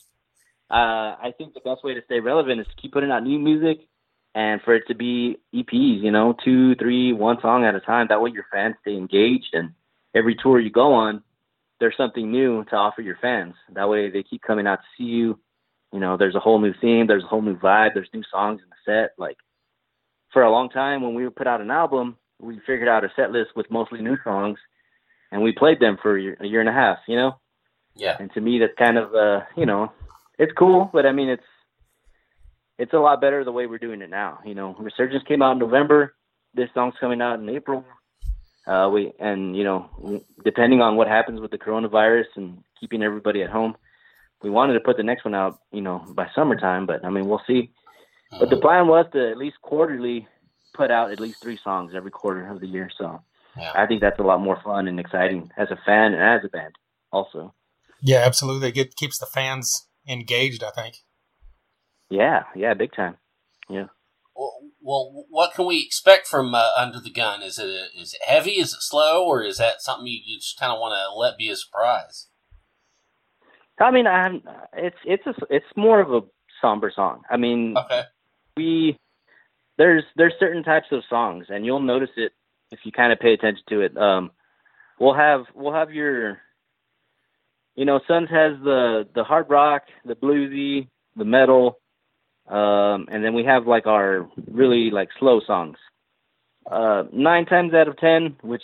Uh, 0.69 1.15
I 1.21 1.31
think 1.37 1.53
the 1.53 1.61
best 1.61 1.83
way 1.83 1.93
to 1.93 2.01
stay 2.05 2.19
relevant 2.19 2.59
is 2.59 2.67
to 2.67 2.81
keep 2.81 2.91
putting 2.91 3.11
out 3.11 3.23
new 3.23 3.39
music 3.39 3.87
and 4.35 4.61
for 4.61 4.75
it 4.75 4.83
to 4.89 4.93
be 4.93 5.37
EPs, 5.55 6.03
you 6.03 6.11
know, 6.11 6.35
two, 6.43 6.75
three, 6.75 7.13
one 7.13 7.37
song 7.41 7.63
at 7.63 7.73
a 7.73 7.79
time. 7.79 8.07
That 8.09 8.21
way 8.21 8.31
your 8.31 8.45
fans 8.51 8.75
stay 8.81 8.95
engaged 8.95 9.53
and 9.53 9.71
every 10.13 10.35
tour 10.35 10.59
you 10.59 10.69
go 10.69 10.93
on, 10.93 11.23
there's 11.79 11.95
something 11.95 12.29
new 12.29 12.65
to 12.65 12.75
offer 12.75 13.01
your 13.01 13.17
fans. 13.21 13.55
That 13.73 13.87
way 13.89 14.11
they 14.11 14.23
keep 14.23 14.41
coming 14.41 14.67
out 14.67 14.79
to 14.79 14.85
see 14.97 15.09
you. 15.09 15.39
You 15.93 16.01
know, 16.01 16.17
there's 16.17 16.35
a 16.35 16.39
whole 16.41 16.59
new 16.59 16.73
theme, 16.81 17.07
there's 17.07 17.23
a 17.23 17.27
whole 17.27 17.41
new 17.41 17.57
vibe, 17.57 17.93
there's 17.93 18.09
new 18.13 18.23
songs 18.29 18.59
in 18.61 18.69
the 18.69 18.75
set. 18.85 19.11
Like 19.17 19.37
for 20.33 20.43
a 20.43 20.51
long 20.51 20.69
time 20.69 21.01
when 21.01 21.15
we 21.15 21.23
would 21.23 21.35
put 21.35 21.47
out 21.47 21.61
an 21.61 21.71
album, 21.71 22.17
we 22.41 22.59
figured 22.67 22.89
out 22.89 23.05
a 23.05 23.11
set 23.15 23.31
list 23.31 23.51
with 23.55 23.71
mostly 23.71 24.01
new 24.01 24.17
songs 24.25 24.59
and 25.31 25.41
we 25.41 25.53
played 25.53 25.79
them 25.79 25.97
for 26.01 26.17
a 26.17 26.21
year, 26.21 26.37
a 26.41 26.45
year 26.45 26.59
and 26.59 26.69
a 26.69 26.73
half, 26.73 26.97
you 27.07 27.15
know? 27.15 27.37
Yeah. 27.95 28.17
And 28.19 28.29
to 28.33 28.41
me 28.41 28.59
that's 28.59 28.77
kind 28.77 28.97
of 28.97 29.15
uh, 29.15 29.45
you 29.55 29.65
know, 29.65 29.93
it's 30.37 30.51
cool, 30.57 30.89
but 30.91 31.05
I 31.05 31.13
mean 31.13 31.29
it's 31.29 31.43
it's 32.77 32.93
a 32.93 32.97
lot 32.97 33.21
better 33.21 33.43
the 33.43 33.51
way 33.51 33.67
we're 33.67 33.77
doing 33.77 34.01
it 34.01 34.09
now. 34.09 34.39
You 34.45 34.55
know, 34.55 34.75
Resurgence 34.79 35.23
came 35.27 35.41
out 35.41 35.53
in 35.53 35.59
November. 35.59 36.15
This 36.53 36.69
song's 36.73 36.95
coming 36.99 37.21
out 37.21 37.39
in 37.39 37.49
April. 37.49 37.85
Uh, 38.67 38.89
we 38.91 39.13
and 39.19 39.55
you 39.55 39.63
know, 39.63 40.23
depending 40.43 40.81
on 40.81 40.95
what 40.95 41.07
happens 41.07 41.39
with 41.39 41.51
the 41.51 41.57
coronavirus 41.57 42.25
and 42.35 42.63
keeping 42.79 43.03
everybody 43.03 43.43
at 43.43 43.49
home, 43.49 43.75
we 44.41 44.49
wanted 44.49 44.73
to 44.73 44.79
put 44.79 44.97
the 44.97 45.03
next 45.03 45.23
one 45.23 45.35
out, 45.35 45.59
you 45.71 45.81
know, 45.81 46.03
by 46.09 46.27
summertime. 46.33 46.85
But 46.85 47.05
I 47.05 47.09
mean, 47.09 47.27
we'll 47.27 47.41
see. 47.47 47.71
But 48.37 48.49
the 48.49 48.57
plan 48.57 48.87
was 48.87 49.05
to 49.13 49.29
at 49.31 49.37
least 49.37 49.57
quarterly 49.61 50.27
put 50.73 50.91
out 50.91 51.11
at 51.11 51.19
least 51.19 51.41
three 51.41 51.57
songs 51.63 51.93
every 51.95 52.11
quarter 52.11 52.47
of 52.47 52.59
the 52.59 52.67
year. 52.67 52.89
So 52.97 53.21
Yeah. 53.55 53.71
I 53.73 53.85
think 53.85 54.01
that's 54.01 54.19
a 54.19 54.23
lot 54.23 54.41
more 54.41 54.59
fun 54.61 54.87
and 54.87 54.99
exciting 54.99 55.51
as 55.55 55.71
a 55.71 55.77
fan 55.85 56.13
and 56.13 56.21
as 56.21 56.43
a 56.43 56.49
band, 56.49 56.75
also. 57.11 57.53
Yeah, 58.01 58.23
absolutely. 58.25 58.69
It 58.81 58.95
keeps 58.95 59.17
the 59.19 59.25
fans 59.25 59.87
engaged. 60.07 60.63
I 60.63 60.71
think. 60.71 61.04
Yeah, 62.09 62.43
yeah, 62.55 62.73
big 62.73 62.93
time. 62.93 63.17
Well, 63.69 64.59
well, 64.81 65.25
what 65.29 65.53
can 65.53 65.65
we 65.65 65.81
expect 65.83 66.27
from 66.27 66.53
uh, 66.53 66.67
Under 66.77 66.99
the 66.99 67.09
Gun? 67.11 67.41
Is 67.41 67.57
it 67.57 67.65
is 67.97 68.13
it 68.13 68.21
heavy? 68.27 68.51
Is 68.59 68.73
it 68.73 68.81
slow? 68.81 69.25
Or 69.25 69.41
is 69.43 69.57
that 69.57 69.81
something 69.81 70.05
you, 70.07 70.19
you 70.23 70.37
just 70.37 70.59
kind 70.59 70.71
of 70.73 70.79
want 70.79 70.93
to 70.93 71.17
let 71.17 71.37
be 71.37 71.49
a 71.49 71.55
surprise? 71.55 72.27
I 73.79 73.91
mean, 73.91 74.07
I 74.07 74.23
haven't- 74.23 74.45
it's 74.73 74.97
it's 75.05 75.25
a, 75.25 75.33
it's 75.49 75.65
more 75.75 75.99
of 76.01 76.11
a 76.13 76.21
somber 76.61 76.91
song. 76.95 77.23
I 77.29 77.37
mean, 77.37 77.75
Okay. 77.77 78.03
we 78.57 78.97
there's 79.77 80.03
there's 80.17 80.33
certain 80.39 80.63
types 80.63 80.87
of 80.91 81.03
songs, 81.09 81.47
and 81.49 81.65
you'll 81.65 81.79
notice 81.81 82.11
it 82.17 82.33
if 82.71 82.79
you 82.83 82.91
kind 82.91 83.11
of 83.13 83.19
pay 83.19 83.33
attention 83.33 83.63
to 83.69 83.81
it. 83.81 83.97
Um, 83.97 84.31
we'll 84.99 85.15
have 85.15 85.45
we'll 85.55 85.73
have 85.73 85.91
your, 85.93 86.39
you 87.75 87.85
know, 87.85 87.99
Sons 88.07 88.29
has 88.29 88.53
the 88.63 89.07
the 89.15 89.23
hard 89.23 89.49
rock, 89.49 89.83
the 90.05 90.15
bluesy, 90.15 90.89
the 91.15 91.25
metal, 91.25 91.79
um, 92.47 93.07
and 93.09 93.23
then 93.23 93.33
we 93.33 93.43
have 93.43 93.67
like 93.67 93.87
our 93.87 94.29
really 94.51 94.91
like 94.91 95.09
slow 95.19 95.41
songs. 95.45 95.77
Uh, 96.69 97.03
nine 97.13 97.45
times 97.45 97.73
out 97.73 97.87
of 97.87 97.97
ten, 97.97 98.35
which 98.41 98.63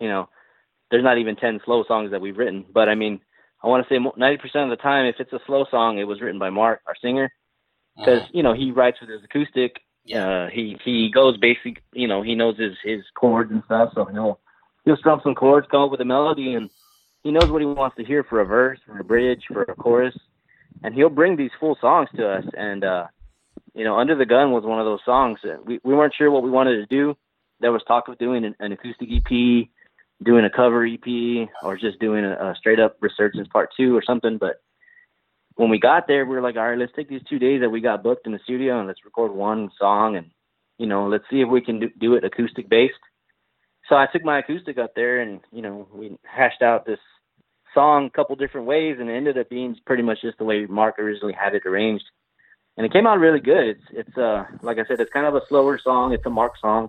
you 0.00 0.08
know, 0.08 0.28
there's 0.90 1.04
not 1.04 1.18
even 1.18 1.36
ten 1.36 1.60
slow 1.64 1.84
songs 1.84 2.10
that 2.10 2.20
we've 2.20 2.38
written, 2.38 2.64
but 2.72 2.88
I 2.88 2.94
mean, 2.94 3.20
I 3.62 3.68
want 3.68 3.86
to 3.86 3.94
say 3.94 3.98
ninety 4.16 4.38
percent 4.38 4.64
of 4.64 4.70
the 4.70 4.82
time, 4.82 5.06
if 5.06 5.16
it's 5.18 5.32
a 5.32 5.40
slow 5.46 5.64
song, 5.70 5.98
it 5.98 6.04
was 6.04 6.20
written 6.20 6.38
by 6.38 6.50
Mark, 6.50 6.80
our 6.86 6.96
singer 7.00 7.30
because 7.96 8.22
you 8.32 8.42
know 8.42 8.54
he 8.54 8.70
writes 8.70 9.00
with 9.00 9.10
his 9.10 9.22
acoustic. 9.24 9.80
Yeah. 10.04 10.28
Uh, 10.28 10.48
he 10.50 10.76
he 10.84 11.10
goes 11.10 11.36
basic. 11.36 11.82
You 11.92 12.08
know 12.08 12.22
he 12.22 12.34
knows 12.34 12.58
his 12.58 12.76
his 12.82 13.02
chords 13.14 13.50
and 13.50 13.62
stuff, 13.64 13.92
so 13.94 14.04
he'll 14.04 14.40
he'll 14.84 14.96
strum 14.96 15.20
some 15.22 15.34
chords, 15.34 15.66
come 15.70 15.82
up 15.82 15.90
with 15.90 16.00
a 16.00 16.04
melody, 16.04 16.54
and 16.54 16.70
he 17.22 17.30
knows 17.30 17.50
what 17.50 17.62
he 17.62 17.66
wants 17.66 17.96
to 17.96 18.04
hear 18.04 18.24
for 18.24 18.40
a 18.40 18.44
verse, 18.44 18.78
for 18.86 18.98
a 18.98 19.04
bridge, 19.04 19.44
for 19.48 19.62
a 19.62 19.74
chorus, 19.74 20.16
and 20.82 20.94
he'll 20.94 21.08
bring 21.08 21.36
these 21.36 21.50
full 21.60 21.76
songs 21.80 22.08
to 22.16 22.28
us. 22.28 22.44
And 22.54 22.84
uh, 22.84 23.06
you 23.74 23.84
know, 23.84 23.98
Under 23.98 24.16
the 24.16 24.26
Gun 24.26 24.52
was 24.52 24.64
one 24.64 24.78
of 24.78 24.86
those 24.86 25.00
songs. 25.04 25.38
That 25.44 25.64
we 25.64 25.80
we 25.82 25.94
weren't 25.94 26.14
sure 26.16 26.30
what 26.30 26.42
we 26.42 26.50
wanted 26.50 26.76
to 26.76 26.86
do. 26.86 27.16
There 27.60 27.72
was 27.72 27.82
talk 27.86 28.08
of 28.08 28.18
doing 28.18 28.44
an, 28.44 28.54
an 28.58 28.72
acoustic 28.72 29.08
EP, 29.10 29.68
doing 30.22 30.44
a 30.44 30.50
cover 30.50 30.84
EP, 30.84 31.48
or 31.62 31.76
just 31.76 32.00
doing 32.00 32.24
a, 32.24 32.32
a 32.32 32.54
straight 32.58 32.80
up 32.80 32.96
Resurgence 33.00 33.48
Part 33.48 33.70
Two 33.76 33.96
or 33.96 34.02
something. 34.02 34.38
But 34.38 34.60
when 35.54 35.70
we 35.70 35.78
got 35.78 36.06
there, 36.06 36.24
we 36.24 36.34
were 36.34 36.42
like, 36.42 36.56
all 36.56 36.68
right, 36.68 36.78
let's 36.78 36.92
take 36.96 37.08
these 37.08 37.22
two 37.28 37.38
days 37.38 37.60
that 37.60 37.70
we 37.70 37.80
got 37.80 38.02
booked 38.02 38.26
in 38.26 38.32
the 38.32 38.40
studio 38.44 38.78
and 38.78 38.88
let's 38.88 39.04
record 39.04 39.32
one 39.32 39.70
song 39.78 40.16
and 40.16 40.30
you 40.78 40.86
know, 40.86 41.06
let's 41.06 41.24
see 41.30 41.40
if 41.40 41.48
we 41.48 41.60
can 41.60 41.78
do, 41.78 41.90
do 42.00 42.14
it 42.14 42.24
acoustic 42.24 42.68
based. 42.68 42.94
So 43.88 43.94
I 43.94 44.06
took 44.12 44.24
my 44.24 44.38
acoustic 44.38 44.78
up 44.78 44.94
there 44.94 45.20
and 45.20 45.40
you 45.52 45.62
know 45.62 45.86
we 45.92 46.16
hashed 46.24 46.62
out 46.62 46.86
this 46.86 46.98
song 47.74 48.06
a 48.06 48.10
couple 48.10 48.36
different 48.36 48.66
ways 48.66 48.96
and 49.00 49.08
it 49.08 49.14
ended 49.14 49.38
up 49.38 49.48
being 49.48 49.76
pretty 49.86 50.02
much 50.02 50.22
just 50.22 50.38
the 50.38 50.44
way 50.44 50.66
Mark 50.66 50.98
originally 50.98 51.32
had 51.32 51.54
it 51.54 51.66
arranged. 51.66 52.04
And 52.76 52.86
it 52.86 52.92
came 52.92 53.06
out 53.06 53.18
really 53.18 53.40
good. 53.40 53.68
It's 53.68 53.84
it's 53.90 54.18
uh 54.18 54.44
like 54.62 54.78
I 54.78 54.84
said, 54.84 55.00
it's 55.00 55.12
kind 55.12 55.26
of 55.26 55.34
a 55.34 55.46
slower 55.48 55.78
song. 55.78 56.12
It's 56.12 56.24
a 56.24 56.30
Mark 56.30 56.56
song, 56.58 56.88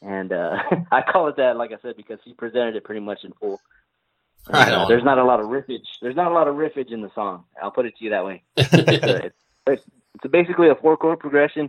and 0.00 0.32
uh 0.32 0.58
I 0.90 1.02
call 1.02 1.28
it 1.28 1.36
that, 1.36 1.56
like 1.56 1.72
I 1.72 1.78
said, 1.82 1.96
because 1.96 2.18
he 2.24 2.32
presented 2.32 2.76
it 2.76 2.84
pretty 2.84 3.00
much 3.00 3.24
in 3.24 3.32
full. 3.32 3.60
And, 4.46 4.54
Right 4.54 4.72
uh, 4.72 4.86
there's 4.86 5.04
not 5.04 5.18
a 5.18 5.24
lot 5.24 5.40
of 5.40 5.46
riffage. 5.46 5.86
There's 6.00 6.16
not 6.16 6.30
a 6.30 6.34
lot 6.34 6.48
of 6.48 6.56
riffage 6.56 6.90
in 6.90 7.02
the 7.02 7.10
song. 7.14 7.44
I'll 7.62 7.70
put 7.70 7.84
it 7.84 7.96
to 7.98 8.04
you 8.04 8.10
that 8.10 8.24
way. 8.24 8.42
It's, 8.56 8.72
a, 8.72 9.26
it's, 9.26 9.36
it's, 9.66 9.84
it's 10.14 10.32
basically 10.32 10.70
a 10.70 10.74
four 10.74 10.96
chord 10.96 11.20
progression. 11.20 11.68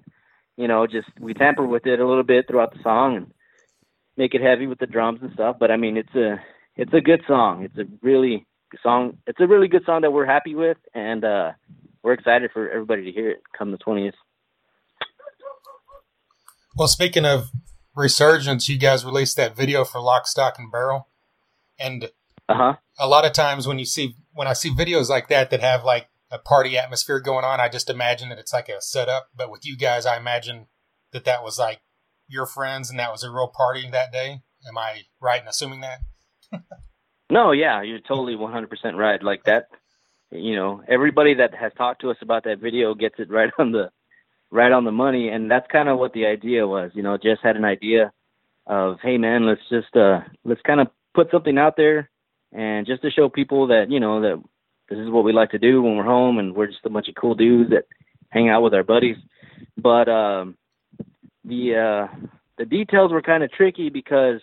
You 0.56 0.68
know, 0.68 0.88
just 0.88 1.10
we 1.20 1.34
tamper 1.34 1.66
with 1.66 1.86
it 1.86 2.00
a 2.00 2.08
little 2.08 2.24
bit 2.24 2.48
throughout 2.48 2.74
the 2.74 2.82
song 2.82 3.18
and 3.18 3.34
make 4.16 4.34
it 4.34 4.42
heavy 4.42 4.68
with 4.68 4.80
the 4.80 4.88
drums 4.88 5.20
and 5.22 5.34
stuff. 5.34 5.58
But 5.60 5.72
I 5.72 5.78
mean, 5.78 5.98
it's 5.98 6.16
a 6.16 6.42
it's 6.82 6.94
a 6.94 7.02
good 7.02 7.22
song. 7.28 7.64
It's 7.64 7.78
a 7.78 7.86
really 8.02 8.46
good 8.72 8.80
song. 8.82 9.18
It's 9.28 9.40
a 9.40 9.48
really 9.48 9.68
good 9.68 9.86
song 9.86 10.02
that 10.02 10.12
we're 10.12 10.26
happy 10.26 10.56
with, 10.56 10.78
and 10.96 11.24
uh, 11.24 11.52
we're 12.04 12.14
excited 12.14 12.50
for 12.52 12.70
everybody 12.70 13.04
to 13.06 13.12
hear 13.12 13.30
it 13.30 13.42
come 13.58 13.72
the 13.72 13.78
twentieth. 13.78 14.16
Well, 16.76 16.88
speaking 16.88 17.26
of 17.26 17.52
resurgence, 17.96 18.68
you 18.68 18.78
guys 18.80 19.06
released 19.06 19.38
that 19.38 19.56
video 19.56 19.84
for 19.86 20.02
Lock, 20.02 20.26
Stock, 20.28 20.56
and 20.58 20.72
Barrel, 20.72 21.08
and 21.80 22.06
Uh 22.50 22.56
huh. 22.56 22.74
a 22.98 23.08
lot 23.08 23.26
of 23.26 23.34
times 23.34 23.68
when 23.68 23.78
you 23.78 23.86
see 23.86 24.16
when 24.34 24.48
I 24.48 24.54
see 24.54 24.70
videos 24.72 25.10
like 25.10 25.28
that 25.28 25.50
that 25.52 25.62
have 25.62 25.84
like 25.84 26.08
a 26.32 26.40
party 26.40 26.78
atmosphere 26.78 27.20
going 27.20 27.46
on, 27.46 27.60
I 27.60 27.70
just 27.70 27.90
imagine 27.90 28.30
that 28.30 28.40
it's 28.40 28.54
like 28.54 28.70
a 28.70 28.82
setup. 28.82 29.28
But 29.36 29.52
with 29.52 29.66
you 29.66 29.78
guys, 29.78 30.06
I 30.06 30.18
imagine 30.18 30.68
that 31.12 31.26
that 31.26 31.44
was 31.44 31.60
like 31.60 31.82
your 32.28 32.46
friends 32.46 32.90
and 32.90 32.98
that 32.98 33.12
was 33.12 33.24
a 33.24 33.30
real 33.30 33.50
party 33.56 33.88
that 33.92 34.12
day. 34.12 34.42
Am 34.68 34.78
I 34.78 35.02
right 35.22 35.42
in 35.42 35.48
assuming 35.48 35.82
that? 35.82 36.00
No, 37.32 37.54
yeah, 37.54 37.82
you're 37.82 38.00
totally 38.00 38.36
100% 38.36 38.68
right. 38.96 39.24
Like 39.24 39.46
that, 39.46 39.68
you 40.32 40.54
know, 40.54 40.84
everybody 40.86 41.34
that 41.36 41.56
has 41.56 41.72
talked 41.78 42.02
to 42.02 42.12
us 42.12 42.18
about 42.22 42.44
that 42.44 42.60
video 42.60 42.94
gets 42.94 43.16
it 43.20 43.30
right 43.32 43.50
on 43.58 43.72
the 43.72 43.90
right 44.52 44.74
on 44.74 44.84
the 44.84 44.92
money, 44.92 45.30
and 45.30 45.50
that's 45.50 45.66
kind 45.72 45.88
of 45.88 45.98
what 45.98 46.12
the 46.12 46.26
idea 46.26 46.68
was. 46.68 46.92
You 46.94 47.04
know, 47.04 47.18
just 47.18 47.42
had 47.42 47.56
an 47.56 47.64
idea 47.64 48.12
of, 48.68 48.98
hey 49.02 49.18
man, 49.18 49.46
let's 49.46 49.62
just 49.70 49.96
uh 49.96 50.20
let's 50.44 50.60
kind 50.64 50.82
of 50.82 50.88
put 51.14 51.32
something 51.32 51.58
out 51.58 51.78
there, 51.78 52.10
and 52.52 52.86
just 52.86 53.02
to 53.04 53.10
show 53.10 53.30
people 53.30 53.68
that 53.68 53.90
you 53.90 54.02
know 54.02 54.20
that 54.22 54.44
this 54.90 55.00
is 55.00 55.10
what 55.10 55.24
we 55.24 55.32
like 55.32 55.52
to 55.52 55.58
do 55.58 55.82
when 55.82 55.96
we're 55.96 56.04
home, 56.04 56.38
and 56.38 56.54
we're 56.54 56.68
just 56.68 56.86
a 56.86 56.90
bunch 56.90 57.08
of 57.08 57.16
cool 57.16 57.34
dudes 57.36 57.70
that 57.70 57.86
hang 58.30 58.50
out 58.50 58.62
with 58.62 58.74
our 58.74 58.84
buddies. 58.84 59.16
But 59.78 60.10
um, 60.10 60.58
the 61.46 61.76
uh, 62.12 62.28
the 62.58 62.66
details 62.66 63.14
were 63.14 63.22
kind 63.22 63.42
of 63.42 63.54
tricky 63.54 63.90
because 63.90 64.42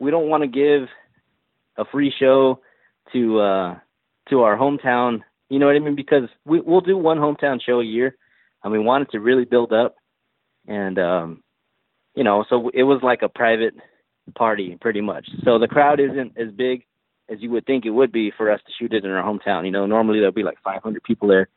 we 0.00 0.10
don't 0.10 0.30
want 0.30 0.42
to 0.42 0.48
give 0.48 0.88
a 1.78 1.84
free 1.86 2.12
show 2.18 2.60
to 3.12 3.40
uh 3.40 3.78
to 4.28 4.42
our 4.42 4.56
hometown. 4.56 5.20
You 5.48 5.58
know 5.58 5.66
what 5.66 5.76
i 5.76 5.78
mean? 5.78 5.94
Because 5.94 6.24
we 6.44 6.60
we'll 6.60 6.82
do 6.82 6.98
one 6.98 7.18
hometown 7.18 7.60
show 7.64 7.80
a 7.80 7.84
year 7.84 8.16
and 8.62 8.72
we 8.72 8.78
wanted 8.78 9.10
to 9.12 9.20
really 9.20 9.44
build 9.44 9.72
up. 9.72 9.96
And 10.66 10.98
um 10.98 11.42
you 12.14 12.24
know 12.24 12.44
so 12.50 12.70
it 12.74 12.82
was 12.82 13.00
like 13.02 13.22
a 13.22 13.28
private 13.28 13.74
party 14.34 14.76
pretty 14.80 15.00
much. 15.00 15.26
So 15.44 15.58
the 15.58 15.68
crowd 15.68 16.00
isn't 16.00 16.36
as 16.36 16.52
big 16.52 16.84
as 17.30 17.40
you 17.40 17.50
would 17.50 17.66
think 17.66 17.86
it 17.86 17.90
would 17.90 18.12
be 18.12 18.32
for 18.36 18.50
us 18.50 18.60
to 18.66 18.72
shoot 18.78 18.92
it 18.92 19.04
in 19.04 19.10
our 19.10 19.22
hometown. 19.22 19.64
You 19.64 19.70
know 19.70 19.86
normally 19.86 20.18
there'll 20.18 20.32
be 20.32 20.42
like 20.42 20.60
500 20.62 21.02
people 21.02 21.28
there. 21.28 21.48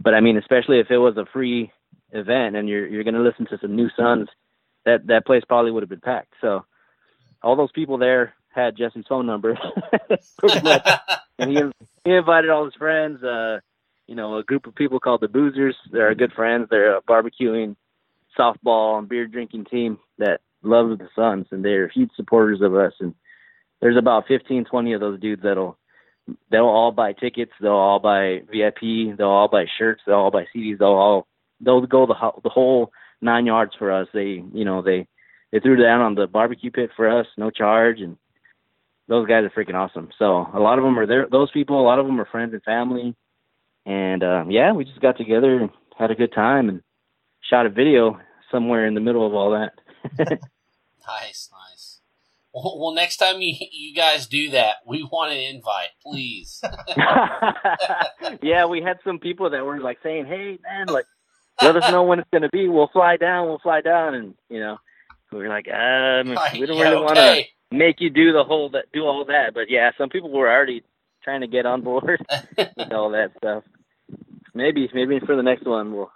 But 0.00 0.14
i 0.14 0.20
mean 0.20 0.36
especially 0.36 0.78
if 0.78 0.90
it 0.90 0.98
was 0.98 1.16
a 1.16 1.26
free 1.32 1.72
event 2.12 2.54
and 2.54 2.68
you're 2.68 2.86
you're 2.86 3.04
going 3.04 3.14
to 3.14 3.20
listen 3.20 3.46
to 3.46 3.58
some 3.60 3.74
new 3.74 3.88
sons 3.96 4.28
that 4.84 5.06
that 5.08 5.26
place 5.26 5.42
probably 5.48 5.72
would 5.72 5.82
have 5.82 5.90
been 5.90 6.00
packed. 6.00 6.32
So 6.40 6.64
all 7.42 7.56
those 7.56 7.72
people 7.72 7.98
there 7.98 8.34
had 8.56 8.76
Jesse's 8.76 9.04
phone 9.08 9.26
number, 9.26 9.56
and 11.38 11.50
he 11.50 11.62
he 12.04 12.12
invited 12.12 12.50
all 12.50 12.64
his 12.64 12.74
friends. 12.74 13.22
Uh, 13.22 13.60
you 14.06 14.14
know, 14.14 14.38
a 14.38 14.42
group 14.42 14.66
of 14.66 14.74
people 14.74 15.00
called 15.00 15.20
the 15.20 15.28
Boozers. 15.28 15.74
They're 15.90 16.06
our 16.06 16.14
good 16.14 16.32
friends. 16.32 16.68
They're 16.70 16.96
a 16.96 17.02
barbecuing, 17.02 17.76
softball, 18.38 18.98
and 18.98 19.08
beer 19.08 19.26
drinking 19.26 19.66
team 19.66 19.98
that 20.18 20.40
love 20.62 20.98
the 20.98 21.08
Sons, 21.14 21.46
and 21.50 21.64
they're 21.64 21.88
huge 21.88 22.10
supporters 22.16 22.60
of 22.62 22.74
us. 22.74 22.92
And 23.00 23.14
there's 23.80 23.96
about 23.96 24.26
15, 24.26 24.64
20 24.64 24.92
of 24.94 25.00
those 25.00 25.20
dudes 25.20 25.42
that'll 25.42 25.78
they'll 26.50 26.64
all 26.64 26.92
buy 26.92 27.12
tickets. 27.12 27.52
They'll 27.60 27.72
all 27.72 27.98
buy 27.98 28.40
VIP. 28.50 29.16
They'll 29.16 29.28
all 29.28 29.48
buy 29.48 29.66
shirts. 29.78 30.02
They'll 30.06 30.16
all 30.16 30.30
buy 30.30 30.46
CDs. 30.54 30.78
They'll 30.78 30.88
all 30.88 31.26
they'll 31.60 31.84
go 31.86 32.06
the 32.06 32.14
ho- 32.14 32.40
the 32.42 32.50
whole 32.50 32.92
nine 33.20 33.46
yards 33.46 33.72
for 33.78 33.92
us. 33.92 34.08
They 34.12 34.42
you 34.52 34.64
know 34.64 34.82
they 34.82 35.06
they 35.52 35.60
threw 35.60 35.76
down 35.76 36.00
on 36.00 36.14
the 36.14 36.26
barbecue 36.26 36.70
pit 36.70 36.90
for 36.96 37.08
us, 37.08 37.26
no 37.36 37.50
charge, 37.50 38.00
and 38.00 38.16
those 39.08 39.26
guys 39.26 39.44
are 39.44 39.50
freaking 39.50 39.74
awesome. 39.74 40.10
So 40.18 40.46
a 40.52 40.60
lot 40.60 40.78
of 40.78 40.84
them 40.84 40.98
are 40.98 41.06
there. 41.06 41.26
Those 41.30 41.50
people, 41.50 41.80
a 41.80 41.84
lot 41.86 41.98
of 41.98 42.06
them 42.06 42.20
are 42.20 42.26
friends 42.26 42.52
and 42.52 42.62
family, 42.62 43.14
and 43.84 44.22
um, 44.22 44.50
yeah, 44.50 44.72
we 44.72 44.84
just 44.84 45.00
got 45.00 45.16
together 45.16 45.58
and 45.58 45.70
had 45.98 46.10
a 46.10 46.14
good 46.14 46.32
time 46.32 46.68
and 46.68 46.82
shot 47.48 47.66
a 47.66 47.70
video 47.70 48.18
somewhere 48.50 48.86
in 48.86 48.94
the 48.94 49.00
middle 49.00 49.26
of 49.26 49.34
all 49.34 49.50
that. 49.52 49.72
nice, 51.06 51.50
nice. 51.52 52.00
Well, 52.52 52.78
well, 52.80 52.94
next 52.94 53.18
time 53.18 53.40
you 53.42 53.54
you 53.70 53.94
guys 53.94 54.26
do 54.26 54.50
that, 54.50 54.76
we 54.86 55.02
want 55.02 55.32
an 55.32 55.38
invite, 55.38 55.90
please. 56.02 56.62
yeah, 58.42 58.64
we 58.66 58.82
had 58.82 58.98
some 59.04 59.18
people 59.18 59.50
that 59.50 59.64
were 59.64 59.78
like 59.78 59.98
saying, 60.02 60.26
"Hey, 60.26 60.58
man, 60.62 60.86
like, 60.88 61.06
let 61.60 61.76
us 61.76 61.90
know 61.90 62.02
when 62.02 62.18
it's 62.18 62.30
gonna 62.32 62.48
be. 62.48 62.68
We'll 62.68 62.88
fly 62.92 63.18
down. 63.18 63.46
We'll 63.46 63.58
fly 63.58 63.82
down." 63.82 64.14
And 64.14 64.34
you 64.48 64.58
know, 64.58 64.78
we 65.32 65.38
were 65.38 65.48
like, 65.48 65.68
um, 65.68 66.30
we 66.58 66.66
don't 66.66 66.78
yeah, 66.78 66.84
really 66.84 67.02
want 67.02 67.16
to 67.16 67.30
okay. 67.30 67.48
Make 67.70 68.00
you 68.00 68.10
do 68.10 68.32
the 68.32 68.44
whole 68.44 68.70
that 68.70 68.86
do 68.92 69.04
all 69.04 69.24
that. 69.26 69.54
But 69.54 69.68
yeah, 69.68 69.90
some 69.98 70.08
people 70.08 70.30
were 70.30 70.50
already 70.50 70.82
trying 71.22 71.40
to 71.40 71.46
get 71.46 71.66
on 71.66 71.82
board 71.82 72.24
with 72.56 72.92
all 72.92 73.10
that 73.10 73.32
stuff. 73.38 73.64
Maybe, 74.54 74.88
maybe 74.94 75.20
for 75.20 75.36
the 75.36 75.42
next 75.42 75.66
one, 75.66 75.92
we'll 75.92 76.10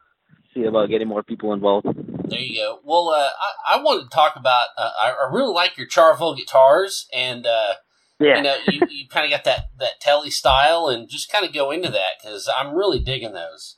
see 0.54 0.64
about 0.64 0.88
getting 0.88 1.08
more 1.08 1.22
people 1.22 1.52
involved. 1.52 1.86
There 2.28 2.38
you 2.38 2.58
go. 2.60 2.78
Well, 2.84 3.08
uh, 3.10 3.28
I, 3.68 3.76
I 3.76 3.82
wanted 3.82 4.04
to 4.04 4.08
talk 4.08 4.34
about. 4.36 4.68
Uh, 4.78 4.90
I, 4.98 5.10
I 5.10 5.32
really 5.32 5.52
like 5.52 5.76
your 5.76 5.86
Charvel 5.86 6.36
guitars, 6.36 7.06
and 7.12 7.46
uh, 7.46 7.74
Yeah. 8.18 8.36
you 8.36 8.42
know, 8.42 8.56
you, 8.68 8.80
you 8.90 9.08
kind 9.08 9.26
of 9.26 9.30
got 9.30 9.44
that 9.44 9.70
that 9.78 10.00
Telly 10.00 10.30
style, 10.30 10.86
and 10.88 11.08
just 11.08 11.30
kind 11.30 11.44
of 11.44 11.52
go 11.52 11.70
into 11.70 11.90
that 11.90 12.18
because 12.22 12.48
I'm 12.56 12.74
really 12.74 12.98
digging 13.00 13.32
those. 13.32 13.76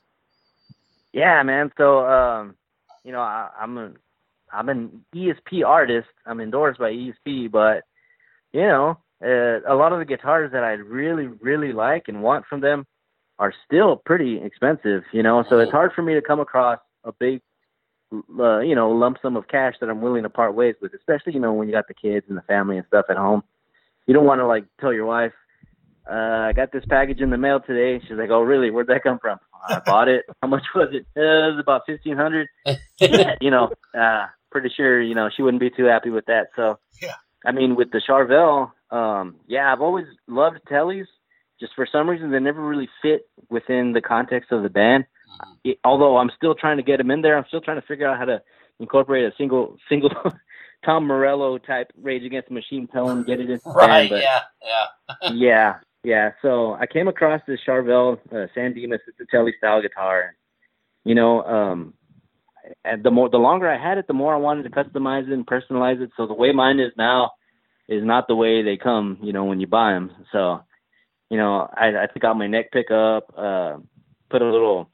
Yeah, 1.12 1.42
man. 1.42 1.72
So, 1.76 2.06
um, 2.06 2.54
you 3.04 3.12
know, 3.12 3.20
I, 3.20 3.48
I'm 3.60 3.76
a, 3.78 3.90
I'm 4.52 4.68
an 4.68 5.04
ESP 5.14 5.64
artist. 5.66 6.08
I'm 6.26 6.40
endorsed 6.40 6.78
by 6.78 6.92
ESP, 6.92 7.50
but 7.50 7.82
you 8.52 8.62
know, 8.62 8.98
uh, 9.24 9.60
a 9.66 9.74
lot 9.74 9.92
of 9.92 9.98
the 9.98 10.04
guitars 10.04 10.52
that 10.52 10.64
I 10.64 10.72
really, 10.72 11.26
really 11.26 11.72
like 11.72 12.04
and 12.08 12.22
want 12.22 12.46
from 12.46 12.60
them 12.60 12.86
are 13.38 13.54
still 13.66 13.96
pretty 13.96 14.40
expensive. 14.42 15.02
You 15.12 15.22
know, 15.22 15.44
so 15.48 15.58
it's 15.58 15.72
hard 15.72 15.92
for 15.94 16.02
me 16.02 16.14
to 16.14 16.22
come 16.22 16.40
across 16.40 16.78
a 17.04 17.12
big, 17.12 17.40
uh, 18.12 18.60
you 18.60 18.74
know, 18.74 18.90
lump 18.90 19.18
sum 19.22 19.36
of 19.36 19.48
cash 19.48 19.74
that 19.80 19.88
I'm 19.88 20.02
willing 20.02 20.24
to 20.24 20.30
part 20.30 20.54
ways 20.54 20.74
with. 20.82 20.92
Especially, 20.94 21.32
you 21.32 21.40
know, 21.40 21.52
when 21.52 21.68
you 21.68 21.74
got 21.74 21.88
the 21.88 21.94
kids 21.94 22.26
and 22.28 22.36
the 22.36 22.42
family 22.42 22.76
and 22.76 22.86
stuff 22.86 23.06
at 23.08 23.16
home. 23.16 23.42
You 24.06 24.14
don't 24.14 24.26
want 24.26 24.40
to 24.40 24.46
like 24.46 24.64
tell 24.80 24.92
your 24.92 25.06
wife, 25.06 25.32
uh, 26.10 26.14
I 26.48 26.52
got 26.52 26.72
this 26.72 26.84
package 26.88 27.20
in 27.20 27.30
the 27.30 27.38
mail 27.38 27.60
today. 27.60 28.04
She's 28.06 28.16
like, 28.18 28.30
Oh, 28.30 28.40
really? 28.40 28.70
Where'd 28.70 28.88
that 28.88 29.04
come 29.04 29.18
from? 29.20 29.38
I 29.68 29.80
bought 29.86 30.08
it. 30.08 30.24
How 30.42 30.48
much 30.48 30.64
was 30.74 30.88
it? 30.92 31.06
Uh, 31.16 31.20
it 31.20 31.54
was 31.54 31.60
about 31.60 31.82
fifteen 31.86 32.16
hundred. 32.16 32.48
you 33.40 33.50
know, 33.50 33.70
uh, 33.96 34.26
pretty 34.52 34.68
sure 34.76 35.00
you 35.02 35.14
know 35.14 35.28
she 35.34 35.42
wouldn't 35.42 35.60
be 35.60 35.70
too 35.70 35.84
happy 35.86 36.10
with 36.10 36.26
that. 36.26 36.48
So, 36.54 36.78
Yeah. 37.02 37.14
I 37.44 37.50
mean, 37.50 37.74
with 37.74 37.90
the 37.90 38.00
Charvel, 38.08 38.70
um, 38.90 39.36
yeah, 39.48 39.72
I've 39.72 39.80
always 39.80 40.06
loved 40.28 40.58
Tellys. 40.70 41.06
Just 41.58 41.74
for 41.74 41.86
some 41.90 42.08
reason, 42.08 42.30
they 42.30 42.38
never 42.40 42.60
really 42.62 42.88
fit 43.02 43.28
within 43.50 43.92
the 43.92 44.00
context 44.00 44.52
of 44.52 44.62
the 44.62 44.70
band. 44.70 45.06
It, 45.64 45.78
although 45.84 46.18
I'm 46.18 46.30
still 46.36 46.54
trying 46.54 46.76
to 46.76 46.82
get 46.82 46.98
them 46.98 47.10
in 47.10 47.22
there, 47.22 47.36
I'm 47.36 47.44
still 47.48 47.60
trying 47.60 47.80
to 47.80 47.86
figure 47.86 48.08
out 48.08 48.18
how 48.18 48.26
to 48.26 48.42
incorporate 48.78 49.24
a 49.24 49.32
single 49.36 49.76
single 49.88 50.10
Tom 50.84 51.06
Morello 51.06 51.58
type 51.58 51.92
Rage 52.00 52.24
Against 52.24 52.48
the 52.48 52.54
Machine 52.54 52.86
tone, 52.88 53.22
get 53.24 53.40
it 53.40 53.48
in 53.50 53.60
right? 53.66 54.10
band. 54.10 54.10
But 54.10 54.22
yeah, 54.22 54.40
yeah. 55.22 55.30
yeah, 55.32 55.74
yeah. 56.04 56.30
So 56.42 56.74
I 56.74 56.86
came 56.86 57.06
across 57.08 57.40
this 57.46 57.60
Charvel 57.66 58.18
uh, 58.32 58.46
San 58.54 58.74
Dimas. 58.74 59.00
It's 59.08 59.18
a 59.20 59.26
Telly 59.26 59.54
style 59.58 59.80
guitar. 59.82 60.34
you 61.04 61.14
know, 61.14 61.42
um, 61.44 61.94
and 62.84 63.02
the 63.02 63.10
more 63.10 63.28
the 63.28 63.38
longer 63.38 63.68
I 63.68 63.82
had 63.82 63.98
it, 63.98 64.06
the 64.06 64.12
more 64.12 64.34
I 64.34 64.38
wanted 64.38 64.64
to 64.64 64.70
customize 64.70 65.26
it 65.26 65.32
and 65.32 65.46
personalize 65.46 66.00
it. 66.00 66.10
So 66.16 66.26
the 66.26 66.34
way 66.34 66.52
mine 66.52 66.80
is 66.80 66.92
now 66.96 67.32
is 67.88 68.04
not 68.04 68.28
the 68.28 68.36
way 68.36 68.62
they 68.62 68.76
come, 68.76 69.18
you 69.22 69.32
know, 69.32 69.44
when 69.44 69.60
you 69.60 69.66
buy 69.66 69.92
them. 69.92 70.12
So, 70.32 70.62
you 71.30 71.36
know, 71.36 71.68
I, 71.74 71.88
I 71.88 72.06
took 72.12 72.24
out 72.24 72.36
my 72.36 72.46
neck 72.46 72.72
pickup, 72.72 73.32
uh, 73.36 73.76
put 74.30 74.42
a 74.42 74.50
little, 74.50 74.90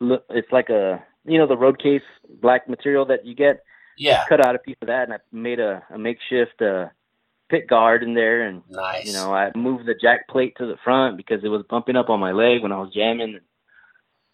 look, 0.00 0.24
it's 0.30 0.52
like 0.52 0.68
a, 0.68 1.02
you 1.24 1.38
know, 1.38 1.46
the 1.46 1.56
road 1.56 1.82
case 1.82 2.02
black 2.40 2.68
material 2.68 3.06
that 3.06 3.24
you 3.24 3.34
get. 3.34 3.62
Yeah. 3.98 4.24
Cut 4.28 4.46
out 4.46 4.54
a 4.54 4.58
piece 4.58 4.76
of 4.82 4.88
that 4.88 5.04
and 5.04 5.14
I 5.14 5.18
made 5.32 5.58
a, 5.58 5.82
a 5.90 5.98
makeshift 5.98 6.60
uh, 6.60 6.86
pick 7.48 7.68
guard 7.68 8.02
in 8.02 8.14
there, 8.14 8.42
and 8.42 8.62
Nice. 8.68 9.06
you 9.06 9.12
know, 9.12 9.32
I 9.32 9.52
moved 9.56 9.86
the 9.86 9.94
jack 9.94 10.28
plate 10.28 10.54
to 10.58 10.66
the 10.66 10.76
front 10.84 11.16
because 11.16 11.44
it 11.44 11.48
was 11.48 11.64
bumping 11.68 11.96
up 11.96 12.10
on 12.10 12.20
my 12.20 12.32
leg 12.32 12.62
when 12.62 12.72
I 12.72 12.78
was 12.78 12.92
jamming. 12.92 13.40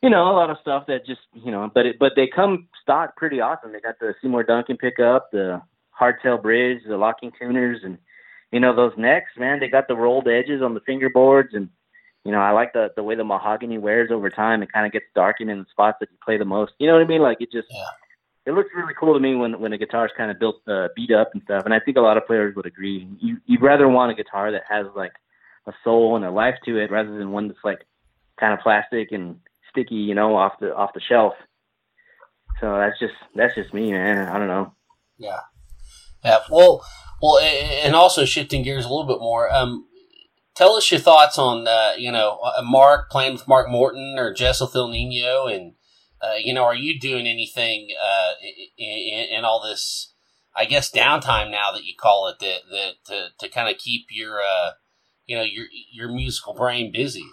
You 0.02 0.10
know, 0.10 0.24
a 0.30 0.34
lot 0.34 0.50
of 0.50 0.56
stuff 0.60 0.86
that 0.88 1.06
just, 1.06 1.20
you 1.32 1.52
know, 1.52 1.70
but 1.72 1.86
it, 1.86 1.98
but 1.98 2.12
they 2.16 2.26
come 2.26 2.66
stock 2.82 3.16
pretty 3.16 3.40
awesome. 3.40 3.72
They 3.72 3.80
got 3.80 4.00
the 4.00 4.14
Seymour 4.20 4.42
Duncan 4.42 4.76
pickup, 4.76 5.30
the 5.30 5.62
hardtail 5.98 6.42
bridge, 6.42 6.80
the 6.88 6.96
locking 6.96 7.30
tuners, 7.38 7.80
and 7.84 7.98
you 8.50 8.58
know 8.58 8.74
those 8.74 8.92
necks, 8.96 9.30
man. 9.38 9.60
They 9.60 9.68
got 9.68 9.86
the 9.86 9.94
rolled 9.96 10.26
edges 10.26 10.60
on 10.60 10.74
the 10.74 10.80
fingerboards, 10.80 11.54
and 11.54 11.68
you 12.24 12.32
know, 12.32 12.40
I 12.40 12.50
like 12.50 12.72
the 12.72 12.90
the 12.96 13.02
way 13.04 13.14
the 13.14 13.22
mahogany 13.24 13.78
wears 13.78 14.10
over 14.10 14.28
time. 14.28 14.60
It 14.62 14.72
kind 14.72 14.86
of 14.86 14.92
gets 14.92 15.04
darkened 15.14 15.50
in 15.50 15.58
the 15.60 15.66
spots 15.70 15.98
that 16.00 16.08
you 16.10 16.16
play 16.24 16.36
the 16.36 16.44
most. 16.44 16.72
You 16.78 16.88
know 16.88 16.94
what 16.94 17.02
I 17.02 17.06
mean? 17.06 17.22
Like 17.22 17.40
it 17.40 17.52
just, 17.52 17.68
Yeah. 17.70 17.84
it 18.46 18.52
looks 18.54 18.70
really 18.74 18.94
cool 18.98 19.14
to 19.14 19.20
me 19.20 19.36
when 19.36 19.60
when 19.60 19.72
a 19.72 19.78
guitar's 19.78 20.10
kind 20.16 20.32
of 20.32 20.38
built 20.40 20.56
uh, 20.66 20.88
beat 20.96 21.12
up 21.12 21.30
and 21.32 21.42
stuff. 21.44 21.62
And 21.64 21.72
I 21.72 21.78
think 21.78 21.96
a 21.96 22.00
lot 22.00 22.16
of 22.16 22.26
players 22.26 22.56
would 22.56 22.66
agree. 22.66 23.06
You 23.20 23.36
you'd 23.46 23.62
rather 23.62 23.86
want 23.88 24.10
a 24.10 24.16
guitar 24.16 24.50
that 24.50 24.62
has 24.68 24.86
like 24.96 25.12
a 25.68 25.72
soul 25.84 26.16
and 26.16 26.24
a 26.24 26.30
life 26.32 26.56
to 26.64 26.76
it 26.78 26.90
rather 26.90 27.16
than 27.16 27.30
one 27.30 27.46
that's 27.46 27.60
like 27.62 27.86
kind 28.40 28.52
of 28.52 28.58
plastic 28.58 29.12
and 29.12 29.36
sticky, 29.72 29.96
you 29.96 30.14
know, 30.14 30.36
off 30.36 30.52
the 30.60 30.74
off 30.74 30.94
the 30.94 31.00
shelf. 31.00 31.34
So 32.60 32.76
that's 32.76 32.98
just 32.98 33.14
that's 33.34 33.54
just 33.54 33.74
me, 33.74 33.92
man. 33.92 34.28
I 34.28 34.38
don't 34.38 34.48
know. 34.48 34.74
Yeah. 35.18 35.40
Yeah. 36.24 36.38
Well, 36.50 36.84
well, 37.20 37.38
and 37.38 37.94
also 37.94 38.24
shifting 38.24 38.62
gears 38.62 38.84
a 38.84 38.88
little 38.88 39.06
bit 39.06 39.20
more. 39.20 39.52
Um, 39.52 39.86
tell 40.54 40.74
us 40.74 40.90
your 40.90 41.00
thoughts 41.00 41.38
on 41.38 41.66
uh, 41.66 41.92
you 41.96 42.12
know 42.12 42.38
uh, 42.44 42.62
Mark 42.62 43.10
playing 43.10 43.32
with 43.32 43.48
Mark 43.48 43.68
Morton 43.68 44.16
or 44.18 44.32
Jess 44.32 44.60
with 44.60 44.74
Ill 44.74 44.88
Niño, 44.88 45.52
and 45.52 45.74
uh, 46.22 46.34
you 46.42 46.54
know, 46.54 46.64
are 46.64 46.74
you 46.74 46.98
doing 46.98 47.26
anything 47.26 47.88
uh, 48.02 48.32
in, 48.78 49.38
in 49.38 49.44
all 49.44 49.62
this? 49.62 50.14
I 50.54 50.66
guess 50.66 50.92
downtime 50.92 51.50
now 51.50 51.72
that 51.72 51.84
you 51.84 51.94
call 51.98 52.28
it 52.28 52.38
that 52.40 52.60
that 52.70 52.92
to, 53.06 53.28
to 53.38 53.48
kind 53.52 53.68
of 53.68 53.80
keep 53.80 54.06
your 54.10 54.38
uh, 54.40 54.72
you 55.26 55.36
know 55.36 55.42
your 55.42 55.66
your 55.92 56.08
musical 56.12 56.54
brain 56.54 56.92
busy. 56.92 57.24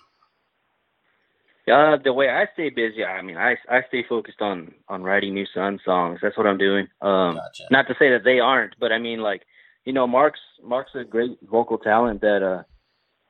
Uh, 1.69 1.97
the 2.03 2.13
way 2.13 2.29
I 2.29 2.47
stay 2.53 2.69
busy, 2.69 3.03
I 3.03 3.21
mean, 3.21 3.38
I 3.38 3.55
I 3.69 3.82
stay 3.88 4.03
focused 4.08 4.41
on 4.41 4.73
on 4.88 5.03
writing 5.03 5.34
new 5.34 5.45
Sun 5.53 5.79
songs. 5.86 6.19
That's 6.21 6.38
what 6.38 6.47
I'm 6.47 6.58
doing. 6.58 6.88
Um, 7.01 7.36
Gotcha. 7.36 7.63
not 7.71 7.88
to 7.88 7.95
say 7.99 8.12
that 8.12 8.23
they 8.23 8.39
aren't, 8.39 8.75
but 8.79 8.91
I 8.91 8.97
mean, 8.97 9.19
like, 9.19 9.43
you 9.86 9.93
know, 9.93 10.08
Mark's 10.08 10.39
Mark's 10.63 10.95
a 10.95 11.03
great 11.03 11.38
vocal 11.41 11.77
talent 11.77 12.21
that, 12.21 12.43
uh, 12.43 12.63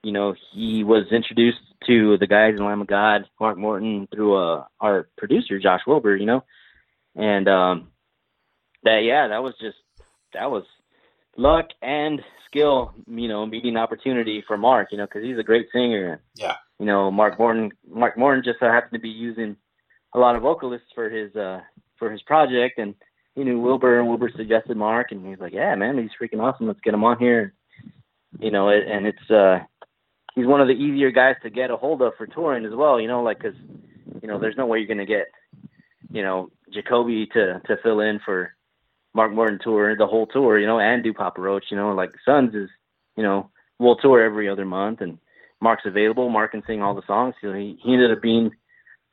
you 0.03 0.11
know, 0.11 0.35
he 0.53 0.83
was 0.83 1.05
introduced 1.11 1.59
to 1.87 2.17
the 2.17 2.27
guys 2.27 2.55
in 2.57 2.65
Lamb 2.65 2.81
of 2.81 2.87
God, 2.87 3.25
Mark 3.39 3.57
Morton, 3.57 4.07
through 4.13 4.35
uh 4.35 4.65
our 4.79 5.09
producer 5.17 5.59
Josh 5.59 5.81
Wilbur, 5.85 6.15
you 6.15 6.25
know, 6.25 6.43
and 7.15 7.47
um, 7.47 7.89
that 8.83 8.99
yeah, 9.03 9.27
that 9.27 9.43
was 9.43 9.53
just 9.59 9.77
that 10.33 10.49
was 10.51 10.63
luck 11.37 11.67
and 11.81 12.21
skill, 12.49 12.93
you 13.07 13.27
know, 13.27 13.45
meeting 13.45 13.77
opportunity 13.77 14.43
for 14.47 14.57
Mark, 14.57 14.89
you 14.91 14.97
know, 14.97 15.05
because 15.05 15.23
he's 15.23 15.37
a 15.37 15.43
great 15.43 15.67
singer. 15.71 16.21
Yeah. 16.35 16.55
You 16.79 16.85
know, 16.85 17.11
Mark 17.11 17.37
Morton. 17.39 17.71
Mark 17.87 18.17
Morton 18.17 18.43
just 18.43 18.59
so 18.59 18.67
happened 18.67 18.93
to 18.93 18.99
be 18.99 19.09
using 19.09 19.55
a 20.13 20.19
lot 20.19 20.35
of 20.35 20.41
vocalists 20.41 20.87
for 20.95 21.09
his 21.09 21.35
uh 21.35 21.59
for 21.97 22.11
his 22.11 22.21
project, 22.23 22.79
and 22.79 22.95
he 23.35 23.43
knew 23.43 23.59
Wilbur, 23.59 23.99
and 23.99 24.07
Wilbur 24.07 24.31
suggested 24.35 24.77
Mark, 24.77 25.11
and 25.11 25.25
he's 25.25 25.39
like, 25.39 25.53
yeah, 25.53 25.75
man, 25.75 25.97
he's 25.97 26.11
freaking 26.19 26.41
awesome. 26.41 26.67
Let's 26.67 26.79
get 26.81 26.93
him 26.93 27.03
on 27.03 27.19
here. 27.19 27.53
You 28.39 28.51
know, 28.51 28.69
it, 28.69 28.83
and 28.87 29.05
it's 29.05 29.29
uh 29.29 29.59
he's 30.35 30.47
one 30.47 30.61
of 30.61 30.67
the 30.67 30.73
easier 30.73 31.11
guys 31.11 31.35
to 31.43 31.49
get 31.49 31.71
a 31.71 31.77
hold 31.77 32.01
of 32.01 32.13
for 32.17 32.27
touring 32.27 32.65
as 32.65 32.73
well. 32.73 32.99
You 32.99 33.07
know, 33.07 33.21
like 33.21 33.39
because 33.39 33.57
you 34.21 34.27
know, 34.27 34.39
there's 34.39 34.57
no 34.57 34.65
way 34.65 34.79
you're 34.79 34.87
gonna 34.87 35.05
get 35.05 35.27
you 36.11 36.21
know 36.21 36.49
Jacoby 36.73 37.27
to 37.33 37.61
to 37.67 37.77
fill 37.83 37.99
in 37.99 38.19
for 38.25 38.53
Mark 39.13 39.31
Morton 39.31 39.59
tour 39.61 39.95
the 39.95 40.07
whole 40.07 40.27
tour, 40.27 40.59
you 40.59 40.67
know, 40.67 40.79
and 40.79 41.03
do 41.03 41.13
Papa 41.13 41.41
Roach. 41.41 41.65
You 41.69 41.77
know, 41.77 41.91
like 41.93 42.11
Sons 42.25 42.53
is 42.53 42.69
you 43.15 43.23
know 43.23 43.49
we'll 43.79 43.95
tour 43.95 44.21
every 44.23 44.49
other 44.49 44.65
month, 44.65 45.01
and 45.01 45.17
Mark's 45.61 45.85
available. 45.85 46.29
Mark 46.29 46.51
can 46.51 46.63
sing 46.65 46.81
all 46.81 46.95
the 46.95 47.05
songs. 47.07 47.35
So 47.41 47.53
he 47.53 47.77
he 47.83 47.93
ended 47.93 48.11
up 48.11 48.21
being 48.21 48.51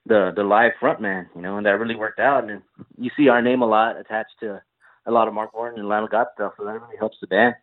the 0.07 0.33
the 0.35 0.45
live 0.45 0.73
front 0.79 1.01
man, 1.01 1.29
you 1.35 1.43
know, 1.43 1.57
and 1.57 1.67
that 1.67 1.79
really 1.79 1.97
worked 1.97 2.21
out. 2.21 2.49
And 2.49 2.63
you 2.99 3.11
see 3.17 3.29
our 3.29 3.43
name 3.43 3.63
a 3.63 3.67
lot 3.67 3.99
attached 3.99 4.35
to 4.41 4.63
a 5.07 5.11
lot 5.11 5.29
of 5.29 5.35
Mark 5.35 5.51
Morton 5.55 5.79
and 5.79 5.89
Lamb 5.89 6.05
of 6.05 6.11
God 6.11 6.27
stuff, 6.35 6.55
so 6.57 6.65
that 6.65 6.81
really 6.81 6.97
helps 6.99 7.19
the 7.21 7.27
band. 7.27 7.55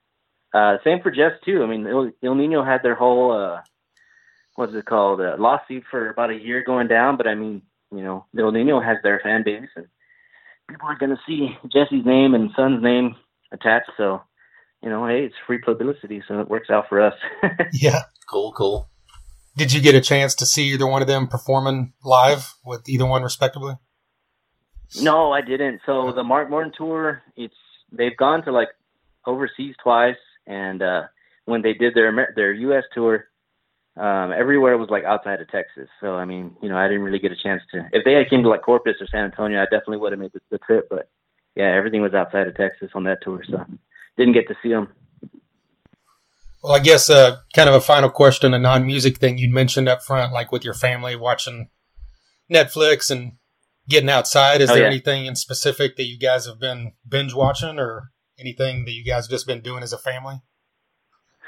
Uh, 0.53 0.77
same 0.83 1.01
for 1.01 1.11
Jess 1.11 1.31
too. 1.43 1.63
I 1.63 1.67
mean, 1.67 1.87
El, 1.87 2.11
Ill 2.21 2.35
Niño 2.35 2.65
had 2.65 2.83
their 2.83 2.95
whole 2.95 3.31
uh, 3.31 3.61
what's 4.55 4.73
it 4.75 4.85
called 4.85 5.21
uh, 5.21 5.35
lawsuit 5.39 5.83
for 5.89 6.09
about 6.09 6.29
a 6.29 6.35
year 6.35 6.63
going 6.63 6.87
down, 6.87 7.17
but 7.17 7.27
I 7.27 7.35
mean, 7.35 7.61
you 7.91 8.03
know, 8.03 8.25
Ill 8.37 8.51
Niño 8.51 8.83
has 8.83 8.97
their 9.03 9.19
fan 9.23 9.43
base, 9.43 9.69
and 9.75 9.87
people 10.69 10.87
are 10.87 10.97
gonna 10.97 11.19
see 11.27 11.57
Jesse's 11.71 12.05
name 12.05 12.33
and 12.33 12.51
Son's 12.55 12.83
name 12.83 13.15
attached. 13.51 13.91
So, 13.97 14.21
you 14.81 14.89
know, 14.89 15.05
hey, 15.07 15.25
it's 15.25 15.35
free 15.45 15.59
publicity, 15.59 16.23
so 16.27 16.39
it 16.39 16.49
works 16.49 16.69
out 16.69 16.85
for 16.89 17.01
us. 17.01 17.13
Yeah. 17.71 18.01
Cool, 18.29 18.53
cool. 18.53 18.89
Did 19.55 19.71
you 19.71 19.81
get 19.81 19.93
a 19.93 20.01
chance 20.01 20.33
to 20.35 20.45
see 20.45 20.73
either 20.73 20.87
one 20.87 21.01
of 21.01 21.07
them 21.07 21.27
performing 21.27 21.93
live 22.03 22.55
with 22.65 22.89
either 22.89 23.05
one 23.05 23.21
respectively? 23.21 23.75
No, 25.01 25.31
I 25.31 25.41
didn't. 25.41 25.81
So 25.85 26.11
the 26.15 26.23
Mark 26.23 26.49
Morton 26.49 26.71
tour, 26.75 27.21
it's 27.35 27.53
they've 27.91 28.17
gone 28.17 28.43
to 28.45 28.51
like 28.51 28.69
overseas 29.27 29.75
twice, 29.83 30.17
and 30.47 30.81
uh, 30.81 31.03
when 31.45 31.61
they 31.61 31.73
did 31.73 31.93
their 31.93 32.33
their 32.35 32.53
U.S. 32.53 32.83
tour, 32.93 33.25
um, 33.95 34.31
everywhere 34.31 34.77
was 34.77 34.89
like 34.89 35.03
outside 35.03 35.39
of 35.41 35.49
Texas. 35.49 35.87
So 36.01 36.15
I 36.15 36.25
mean, 36.25 36.55
you 36.61 36.69
know, 36.69 36.77
I 36.77 36.87
didn't 36.87 37.03
really 37.03 37.19
get 37.19 37.31
a 37.31 37.35
chance 37.35 37.61
to. 37.71 37.87
If 37.91 38.03
they 38.05 38.13
had 38.13 38.29
came 38.29 38.43
to 38.43 38.49
like 38.49 38.61
Corpus 38.63 38.95
or 38.99 39.07
San 39.07 39.25
Antonio, 39.25 39.61
I 39.61 39.65
definitely 39.65 39.97
would 39.97 40.11
have 40.11 40.19
made 40.19 40.33
the, 40.33 40.41
the 40.49 40.57
trip. 40.59 40.87
But 40.89 41.09
yeah, 41.55 41.75
everything 41.75 42.01
was 42.01 42.13
outside 42.13 42.47
of 42.47 42.55
Texas 42.55 42.91
on 42.95 43.03
that 43.03 43.19
tour, 43.21 43.43
so 43.49 43.63
didn't 44.17 44.33
get 44.33 44.47
to 44.47 44.55
see 44.63 44.69
them. 44.69 44.89
Well, 46.63 46.73
I 46.73 46.79
guess 46.79 47.09
uh, 47.09 47.37
kind 47.53 47.67
of 47.67 47.75
a 47.75 47.81
final 47.81 48.09
question, 48.09 48.53
a 48.53 48.59
non-music 48.59 49.17
thing 49.17 49.37
you'd 49.37 49.51
mentioned 49.51 49.89
up 49.89 50.01
front, 50.01 50.31
like 50.31 50.51
with 50.51 50.63
your 50.63 50.73
family 50.73 51.15
watching 51.15 51.69
Netflix 52.51 53.11
and 53.11 53.33
getting 53.89 54.09
outside. 54.09 54.61
Is 54.61 54.69
Oh, 54.69 54.73
there 54.73 54.83
yeah. 54.83 54.89
anything 54.89 55.25
in 55.25 55.35
specific 55.35 55.97
that 55.97 56.05
you 56.05 56.17
guys 56.17 56.45
have 56.45 56.59
been 56.59 56.93
binge 57.07 57.33
watching, 57.33 57.79
or 57.79 58.11
anything 58.39 58.85
that 58.85 58.91
you 58.91 59.03
guys 59.03 59.25
have 59.25 59.31
just 59.31 59.45
been 59.45 59.61
doing 59.61 59.83
as 59.83 59.93
a 59.93 59.97
family? 59.97 60.41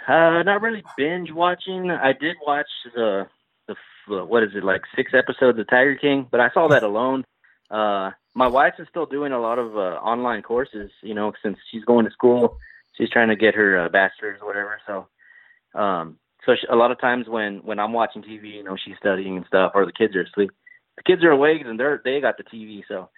Uh, 0.08 0.44
not 0.44 0.62
really 0.62 0.84
binge 0.98 1.32
watching. 1.32 1.90
I 1.90 2.14
did 2.14 2.36
watch 2.46 2.68
the 2.94 3.28
the 3.68 3.74
f- 3.74 4.28
what 4.28 4.44
is 4.44 4.50
it 4.56 4.64
like 4.64 4.82
six 4.96 5.14
episodes 5.16 5.58
of 5.58 5.68
Tiger 5.68 5.96
King, 5.96 6.28
but 6.30 6.40
I 6.40 6.50
saw 6.54 6.68
that 6.70 6.84
alone. 6.92 7.26
Uh, 7.72 8.12
my 8.36 8.48
wife 8.48 8.76
is 8.78 8.88
still 8.90 9.08
doing 9.08 9.32
a 9.32 9.40
lot 9.40 9.58
of 9.58 9.76
uh, 9.76 9.98
online 10.02 10.44
courses. 10.44 10.92
You 11.02 11.16
know, 11.16 11.34
since 11.42 11.58
she's 11.72 11.84
going 11.86 12.06
to 12.06 12.12
school, 12.12 12.58
she's 12.96 13.10
trying 13.10 13.30
to 13.30 13.36
get 13.36 13.56
her 13.56 13.86
uh, 13.86 13.90
bachelor's 13.90 14.40
or 14.42 14.48
whatever. 14.48 14.80
So, 14.86 15.80
um, 15.80 16.20
so 16.46 16.54
she, 16.54 16.68
a 16.70 16.76
lot 16.76 16.92
of 16.92 17.02
times 17.02 17.28
when 17.28 17.58
when 17.64 17.80
I'm 17.80 17.94
watching 17.94 18.22
TV, 18.22 18.54
you 18.56 18.64
know, 18.64 18.78
she's 18.78 18.98
studying 19.00 19.38
and 19.38 19.46
stuff, 19.48 19.72
or 19.74 19.88
the 19.88 19.92
kids 19.92 20.16
are 20.16 20.22
asleep. 20.22 20.52
The 20.98 21.04
kids 21.04 21.24
are 21.24 21.32
awake 21.32 21.62
and 21.66 21.80
they're 21.80 22.02
they 22.04 22.22
got 22.22 22.38
the 22.38 22.44
TV. 22.44 22.84
So, 22.88 23.10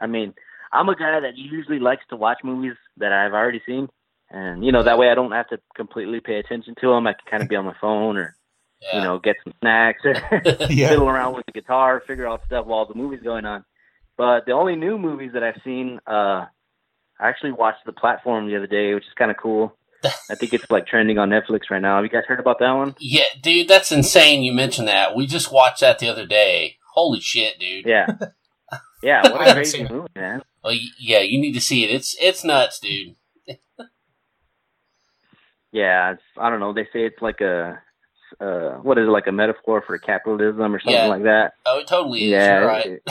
I 0.00 0.06
mean, 0.06 0.32
I'm 0.72 0.88
a 0.88 0.94
guy 0.94 1.18
that 1.18 1.36
usually 1.36 1.80
likes 1.80 2.04
to 2.10 2.16
watch 2.16 2.38
movies 2.44 2.76
that 2.98 3.12
I've 3.12 3.32
already 3.32 3.62
seen 3.66 3.88
and 4.30 4.64
you 4.64 4.72
know 4.72 4.82
that 4.82 4.98
way 4.98 5.10
I 5.10 5.14
don't 5.14 5.32
have 5.32 5.48
to 5.48 5.58
completely 5.76 6.20
pay 6.20 6.38
attention 6.38 6.74
to 6.80 6.88
them. 6.88 7.06
I 7.06 7.12
can 7.12 7.22
kind 7.30 7.42
of 7.42 7.48
be 7.48 7.56
on 7.56 7.64
my 7.64 7.74
phone 7.80 8.16
or 8.16 8.36
Yeah. 8.82 8.98
you 8.98 9.04
know 9.04 9.18
get 9.18 9.36
some 9.44 9.52
snacks 9.60 10.02
or 10.04 10.14
Yeah. 10.70 10.88
fiddle 10.88 11.08
around 11.08 11.34
with 11.34 11.46
the 11.46 11.52
guitar, 11.52 12.02
figure 12.06 12.26
out 12.28 12.42
stuff 12.46 12.66
while 12.66 12.86
the 12.86 12.94
movie's 12.94 13.22
going 13.22 13.44
on. 13.46 13.64
But 14.18 14.46
the 14.46 14.52
only 14.52 14.76
new 14.76 14.98
movies 14.98 15.32
that 15.34 15.42
I've 15.42 15.60
seen, 15.62 16.00
uh, 16.06 16.46
I 17.20 17.28
actually 17.28 17.52
watched 17.52 17.84
The 17.86 17.92
Platform 17.92 18.46
the 18.48 18.56
other 18.56 18.66
day, 18.66 18.94
which 18.94 19.04
is 19.04 19.12
kind 19.16 19.30
of 19.30 19.36
cool. 19.36 19.76
I 20.30 20.34
think 20.34 20.52
it's 20.54 20.70
like 20.70 20.86
trending 20.86 21.18
on 21.18 21.30
Netflix 21.30 21.70
right 21.70 21.80
now. 21.82 21.96
Have 21.96 22.04
you 22.04 22.10
guys 22.10 22.24
heard 22.26 22.40
about 22.40 22.58
that 22.60 22.72
one? 22.72 22.94
Yeah, 22.98 23.24
dude, 23.42 23.68
that's 23.68 23.90
insane. 23.92 24.42
You 24.42 24.52
mentioned 24.52 24.88
that. 24.88 25.14
We 25.16 25.26
just 25.26 25.50
watched 25.52 25.80
that 25.80 25.98
the 25.98 26.08
other 26.08 26.26
day. 26.26 26.76
Holy 26.94 27.20
shit, 27.20 27.58
dude. 27.58 27.84
Yeah, 27.86 28.06
yeah. 29.02 29.22
What 29.22 29.40
a 29.40 29.44
haven't 29.44 29.54
crazy 29.54 29.86
movie, 29.88 30.08
man. 30.14 30.42
Oh, 30.64 30.70
y- 30.70 30.78
yeah, 30.98 31.20
you 31.20 31.38
need 31.40 31.52
to 31.54 31.60
see 31.60 31.84
it. 31.84 31.90
It's 31.90 32.16
it's 32.20 32.42
nuts, 32.44 32.78
dude. 32.80 33.16
Yeah, 35.76 36.12
it's, 36.12 36.22
I 36.40 36.48
don't 36.48 36.60
know. 36.60 36.72
They 36.72 36.84
say 36.84 37.04
it's 37.04 37.20
like 37.20 37.40
a 37.42 37.78
uh, 38.40 38.70
what 38.82 38.96
is 38.98 39.06
it 39.06 39.10
like 39.10 39.26
a 39.26 39.32
metaphor 39.32 39.82
for 39.86 39.98
capitalism 39.98 40.74
or 40.74 40.80
something 40.80 40.92
Yeah. 40.94 41.06
like 41.08 41.22
that. 41.24 41.52
Oh, 41.66 41.78
it 41.80 41.86
totally 41.86 42.24
is. 42.24 42.30
Yeah, 42.30 42.58
You're 42.60 42.66
right. 42.66 43.02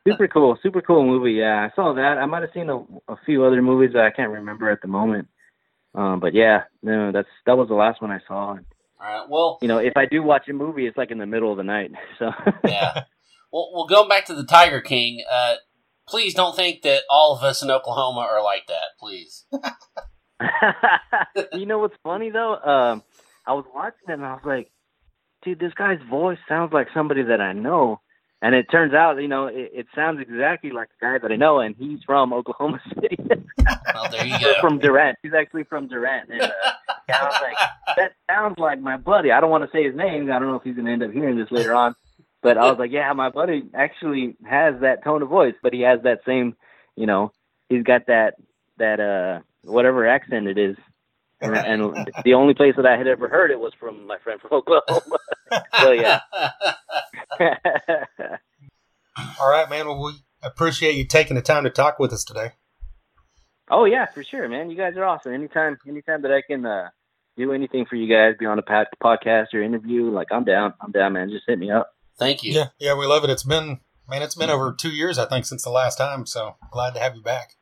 super 0.06 0.28
cool, 0.28 0.58
super 0.62 0.80
cool 0.82 1.04
movie. 1.06 1.32
Yeah, 1.32 1.68
I 1.70 1.74
saw 1.74 1.94
that. 1.94 2.18
I 2.18 2.26
might 2.26 2.42
have 2.42 2.50
seen 2.52 2.68
a, 2.68 2.78
a 3.08 3.16
few 3.24 3.44
other 3.44 3.62
movies 3.62 3.92
that 3.94 4.04
I 4.04 4.10
can't 4.10 4.30
remember 4.30 4.70
at 4.70 4.82
the 4.82 4.88
moment. 4.88 5.28
Um, 5.94 6.18
but 6.20 6.34
yeah, 6.34 6.64
no, 6.82 7.12
that's 7.12 7.28
that 7.46 7.56
was 7.56 7.68
the 7.68 7.74
last 7.74 8.02
one 8.02 8.10
I 8.10 8.20
saw. 8.26 8.48
All 8.48 8.58
right. 9.00 9.26
Well, 9.28 9.58
You 9.62 9.68
know, 9.68 9.78
if 9.78 9.96
I 9.96 10.06
do 10.06 10.22
watch 10.22 10.48
a 10.48 10.52
movie, 10.52 10.86
it's 10.86 10.96
like 10.96 11.10
in 11.10 11.18
the 11.18 11.26
middle 11.26 11.50
of 11.50 11.56
the 11.56 11.62
night. 11.64 11.92
So 12.18 12.30
yeah. 12.64 13.04
Well, 13.52 13.70
well, 13.72 13.86
going 13.86 14.08
back 14.08 14.24
to 14.26 14.34
the 14.34 14.44
Tiger 14.44 14.80
King, 14.80 15.22
uh, 15.30 15.54
please 16.08 16.34
don't 16.34 16.56
think 16.56 16.82
that 16.82 17.02
all 17.08 17.36
of 17.36 17.44
us 17.44 17.62
in 17.62 17.70
Oklahoma 17.70 18.20
are 18.30 18.42
like 18.42 18.66
that. 18.66 18.98
Please. 18.98 19.44
you 21.52 21.66
know 21.66 21.78
what's 21.78 21.96
funny 22.02 22.30
though? 22.30 22.54
Um, 22.54 23.02
I 23.46 23.52
was 23.52 23.64
watching 23.74 24.08
it 24.08 24.12
and 24.12 24.24
I 24.24 24.34
was 24.34 24.44
like, 24.44 24.70
dude, 25.42 25.58
this 25.58 25.74
guy's 25.74 26.00
voice 26.08 26.38
sounds 26.48 26.72
like 26.72 26.88
somebody 26.94 27.22
that 27.24 27.40
I 27.40 27.52
know. 27.52 28.00
And 28.42 28.54
it 28.54 28.70
turns 28.70 28.92
out, 28.92 29.20
you 29.22 29.28
know, 29.28 29.46
it, 29.46 29.70
it 29.72 29.86
sounds 29.94 30.20
exactly 30.20 30.70
like 30.70 30.88
the 30.88 31.06
guy 31.06 31.18
that 31.18 31.32
I 31.32 31.36
know, 31.36 31.60
and 31.60 31.74
he's 31.78 32.00
from 32.04 32.32
Oklahoma 32.34 32.78
City, 32.94 33.16
Well, 33.94 34.10
there 34.10 34.26
you 34.26 34.38
go. 34.38 34.52
from 34.60 34.78
Durant. 34.78 35.16
He's 35.22 35.32
actually 35.32 35.64
from 35.64 35.88
Durant. 35.88 36.28
And, 36.30 36.42
uh, 36.42 36.50
and 37.08 37.16
I 37.16 37.24
was 37.24 37.40
like, 37.40 37.96
that 37.96 38.12
sounds 38.30 38.58
like 38.58 38.80
my 38.80 38.98
buddy. 38.98 39.30
I 39.32 39.40
don't 39.40 39.50
want 39.50 39.64
to 39.64 39.70
say 39.70 39.84
his 39.84 39.96
name. 39.96 40.30
I 40.30 40.38
don't 40.38 40.48
know 40.48 40.56
if 40.56 40.62
he's 40.62 40.74
going 40.74 40.86
to 40.86 40.92
end 40.92 41.02
up 41.02 41.12
hearing 41.12 41.38
this 41.38 41.50
later 41.50 41.74
on. 41.74 41.94
But 42.42 42.58
I 42.58 42.68
was 42.68 42.78
like, 42.78 42.90
yeah, 42.90 43.10
my 43.14 43.30
buddy 43.30 43.64
actually 43.72 44.36
has 44.44 44.74
that 44.82 45.02
tone 45.02 45.22
of 45.22 45.30
voice, 45.30 45.54
but 45.62 45.72
he 45.72 45.80
has 45.80 46.00
that 46.02 46.20
same, 46.26 46.54
you 46.96 47.06
know, 47.06 47.32
he's 47.70 47.82
got 47.82 48.06
that 48.08 48.34
that 48.76 49.00
uh 49.00 49.40
whatever 49.64 50.06
accent 50.06 50.46
it 50.46 50.58
is. 50.58 50.76
And, 51.40 51.56
and 51.56 52.10
the 52.24 52.34
only 52.34 52.54
place 52.54 52.74
that 52.76 52.86
I 52.86 52.96
had 52.96 53.06
ever 53.06 53.28
heard 53.28 53.50
it 53.50 53.58
was 53.58 53.72
from 53.78 54.06
my 54.06 54.18
friend 54.18 54.40
from 54.40 54.52
Oklahoma. 54.52 55.18
so 55.80 55.92
yeah. 55.92 56.20
All 59.40 59.50
right, 59.50 59.68
man. 59.68 59.86
Well, 59.86 60.02
we 60.02 60.12
appreciate 60.42 60.94
you 60.94 61.06
taking 61.06 61.36
the 61.36 61.42
time 61.42 61.64
to 61.64 61.70
talk 61.70 61.98
with 61.98 62.12
us 62.12 62.24
today. 62.24 62.52
oh 63.70 63.84
yeah, 63.84 64.06
for 64.06 64.22
sure, 64.22 64.48
man. 64.48 64.70
You 64.70 64.76
guys 64.76 64.96
are 64.96 65.04
awesome. 65.04 65.34
Anytime, 65.34 65.76
anytime 65.86 66.22
that 66.22 66.32
I 66.32 66.42
can 66.46 66.64
uh, 66.64 66.88
do 67.36 67.52
anything 67.52 67.84
for 67.84 67.96
you 67.96 68.08
guys, 68.08 68.36
be 68.38 68.46
on 68.46 68.58
a 68.58 68.62
podcast 68.62 69.52
or 69.52 69.62
interview, 69.62 70.10
like 70.10 70.28
I'm 70.30 70.44
down. 70.44 70.72
I'm 70.80 70.92
down, 70.92 71.12
man. 71.12 71.30
Just 71.30 71.44
hit 71.46 71.58
me 71.58 71.70
up. 71.70 71.90
Thank 72.18 72.42
you. 72.42 72.52
Yeah, 72.52 72.68
yeah, 72.78 72.94
we 72.94 73.06
love 73.06 73.24
it. 73.24 73.30
It's 73.30 73.42
been, 73.42 73.80
man, 74.08 74.22
it's 74.22 74.36
been 74.36 74.50
over 74.50 74.72
two 74.72 74.90
years, 74.90 75.18
I 75.18 75.26
think, 75.26 75.44
since 75.44 75.64
the 75.64 75.70
last 75.70 75.96
time. 75.96 76.26
So 76.26 76.56
glad 76.70 76.94
to 76.94 77.00
have 77.00 77.16
you 77.16 77.22
back. 77.22 77.56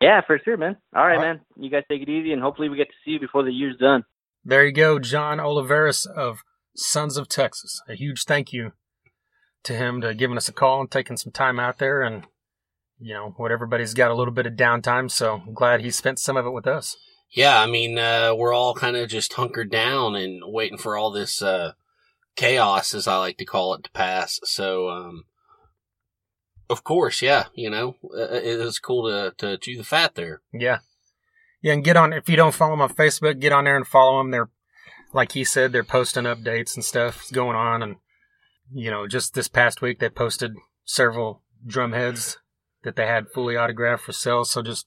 Yeah, 0.00 0.20
for 0.26 0.38
sure, 0.44 0.56
man. 0.56 0.76
All 0.94 1.04
right, 1.04 1.16
All 1.16 1.22
right. 1.22 1.34
man. 1.34 1.40
You 1.56 1.70
guys 1.70 1.84
take 1.90 2.02
it 2.02 2.08
easy, 2.08 2.32
and 2.32 2.42
hopefully 2.42 2.68
we 2.68 2.76
get 2.76 2.88
to 2.88 2.94
see 3.04 3.12
you 3.12 3.20
before 3.20 3.42
the 3.42 3.52
year's 3.52 3.76
done. 3.78 4.04
There 4.44 4.64
you 4.66 4.72
go, 4.72 4.98
John 4.98 5.38
Oliveris 5.38 6.06
of 6.06 6.42
Sons 6.76 7.16
of 7.16 7.28
Texas. 7.28 7.80
A 7.88 7.94
huge 7.94 8.24
thank 8.24 8.52
you 8.52 8.72
to 9.62 9.72
him 9.72 10.00
to 10.02 10.12
giving 10.14 10.36
us 10.36 10.48
a 10.48 10.52
call 10.52 10.80
and 10.80 10.90
taking 10.90 11.16
some 11.16 11.32
time 11.32 11.58
out 11.58 11.78
there 11.78 12.02
and 12.02 12.26
you 12.98 13.12
know, 13.12 13.34
what 13.36 13.50
everybody's 13.52 13.94
got 13.94 14.10
a 14.10 14.14
little 14.14 14.32
bit 14.32 14.46
of 14.46 14.54
downtime, 14.54 15.10
so 15.10 15.42
I'm 15.46 15.52
glad 15.54 15.80
he 15.80 15.90
spent 15.90 16.18
some 16.18 16.36
of 16.36 16.46
it 16.46 16.52
with 16.52 16.66
us. 16.66 16.96
Yeah, 17.30 17.60
I 17.60 17.66
mean, 17.66 17.98
uh, 17.98 18.34
we're 18.36 18.54
all 18.54 18.74
kind 18.74 18.96
of 18.96 19.08
just 19.08 19.32
hunkered 19.32 19.70
down 19.70 20.14
and 20.14 20.40
waiting 20.46 20.78
for 20.78 20.96
all 20.96 21.10
this 21.10 21.42
uh, 21.42 21.72
chaos, 22.36 22.94
as 22.94 23.08
I 23.08 23.18
like 23.18 23.36
to 23.38 23.44
call 23.44 23.74
it, 23.74 23.84
to 23.84 23.90
pass. 23.90 24.38
So, 24.44 24.88
um, 24.88 25.24
of 26.68 26.84
course, 26.84 27.22
yeah, 27.22 27.44
you 27.54 27.70
know, 27.70 27.96
uh, 28.16 28.34
it 28.34 28.58
was 28.58 28.78
cool 28.78 29.08
to, 29.08 29.34
to 29.38 29.58
chew 29.58 29.76
the 29.76 29.84
fat 29.84 30.14
there. 30.14 30.42
Yeah. 30.52 30.78
Yeah, 31.62 31.72
and 31.72 31.84
get 31.84 31.96
on 31.96 32.12
if 32.12 32.28
you 32.28 32.36
don't 32.36 32.54
follow 32.54 32.72
them 32.72 32.82
on 32.82 32.94
Facebook, 32.94 33.40
get 33.40 33.52
on 33.52 33.64
there 33.64 33.76
and 33.76 33.86
follow 33.86 34.18
them. 34.18 34.30
They're 34.30 34.50
like 35.12 35.32
he 35.32 35.44
said, 35.44 35.72
they're 35.72 35.84
posting 35.84 36.24
updates 36.24 36.74
and 36.74 36.84
stuff 36.84 37.30
going 37.32 37.56
on 37.56 37.82
and 37.82 37.96
you 38.72 38.90
know, 38.90 39.06
just 39.06 39.34
this 39.34 39.48
past 39.48 39.82
week 39.82 39.98
they 39.98 40.08
posted 40.08 40.54
several 40.84 41.42
drum 41.66 41.92
heads 41.92 42.38
that 42.82 42.96
they 42.96 43.06
had 43.06 43.30
fully 43.32 43.56
autographed 43.56 44.04
for 44.04 44.12
sale. 44.12 44.44
So 44.44 44.62
just 44.62 44.86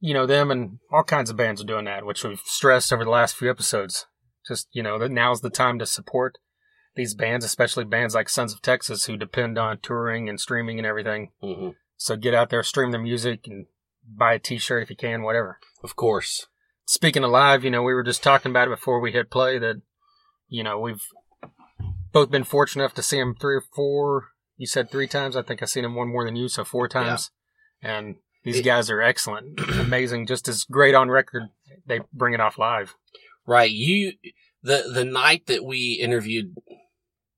you 0.00 0.12
know, 0.12 0.26
them 0.26 0.50
and 0.50 0.78
all 0.92 1.02
kinds 1.02 1.30
of 1.30 1.36
bands 1.36 1.62
are 1.62 1.66
doing 1.66 1.86
that, 1.86 2.04
which 2.04 2.24
we've 2.24 2.40
stressed 2.44 2.92
over 2.92 3.04
the 3.04 3.10
last 3.10 3.36
few 3.36 3.50
episodes. 3.50 4.06
Just, 4.46 4.68
you 4.72 4.82
know, 4.82 4.98
that 4.98 5.10
now's 5.10 5.40
the 5.40 5.50
time 5.50 5.78
to 5.78 5.86
support 5.86 6.38
these 6.96 7.14
bands, 7.14 7.44
especially 7.44 7.84
bands 7.84 8.14
like 8.14 8.28
Sons 8.28 8.52
of 8.52 8.62
Texas 8.62 9.04
who 9.04 9.16
depend 9.16 9.58
on 9.58 9.78
touring 9.78 10.28
and 10.28 10.40
streaming 10.40 10.78
and 10.78 10.86
everything. 10.86 11.30
hmm 11.40 11.70
So 11.96 12.16
get 12.16 12.34
out 12.34 12.50
there, 12.50 12.62
stream 12.62 12.90
their 12.90 13.00
music 13.00 13.46
and 13.46 13.66
buy 14.08 14.34
a 14.34 14.38
t-shirt 14.38 14.82
if 14.82 14.90
you 14.90 14.96
can, 14.96 15.22
whatever. 15.22 15.58
Of 15.84 15.96
course. 15.96 16.46
Speaking 16.86 17.24
of 17.24 17.30
live, 17.30 17.64
you 17.64 17.70
know, 17.70 17.82
we 17.82 17.94
were 17.94 18.02
just 18.04 18.22
talking 18.22 18.50
about 18.50 18.68
it 18.68 18.70
before 18.70 19.00
we 19.00 19.12
hit 19.12 19.30
play 19.30 19.58
that, 19.58 19.82
you 20.48 20.62
know, 20.62 20.78
we've 20.78 21.02
both 22.12 22.30
been 22.30 22.44
fortunate 22.44 22.84
enough 22.84 22.94
to 22.94 23.02
see 23.02 23.18
him 23.18 23.34
three 23.34 23.56
or 23.56 23.64
four. 23.74 24.28
You 24.56 24.66
said 24.66 24.90
three 24.90 25.06
times. 25.08 25.36
I 25.36 25.42
think 25.42 25.62
I've 25.62 25.68
seen 25.68 25.84
him 25.84 25.94
one 25.94 26.08
more 26.08 26.24
than 26.24 26.36
you, 26.36 26.48
so 26.48 26.64
four 26.64 26.88
times. 26.88 27.30
And 27.82 28.16
these 28.44 28.58
It- 28.60 28.64
guys 28.64 28.88
are 28.88 29.02
excellent, 29.02 29.60
amazing, 29.78 30.26
just 30.26 30.48
as 30.48 30.64
great 30.64 30.94
on 30.94 31.10
record. 31.10 31.42
They 31.86 32.00
bring 32.12 32.32
it 32.34 32.40
off 32.40 32.56
live. 32.58 32.94
Right. 33.46 33.70
You, 33.70 34.12
the, 34.62 34.90
the 34.94 35.04
night 35.04 35.46
that 35.46 35.64
we 35.64 35.98
interviewed 36.00 36.54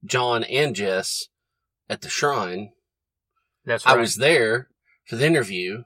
John 0.04 0.44
and 0.44 0.74
Jess 0.74 1.28
at 1.88 2.02
the 2.02 2.08
shrine, 2.08 2.72
That's 3.64 3.86
right. 3.86 3.96
I 3.96 4.00
was 4.00 4.16
there 4.16 4.68
for 5.06 5.16
the 5.16 5.26
interview, 5.26 5.84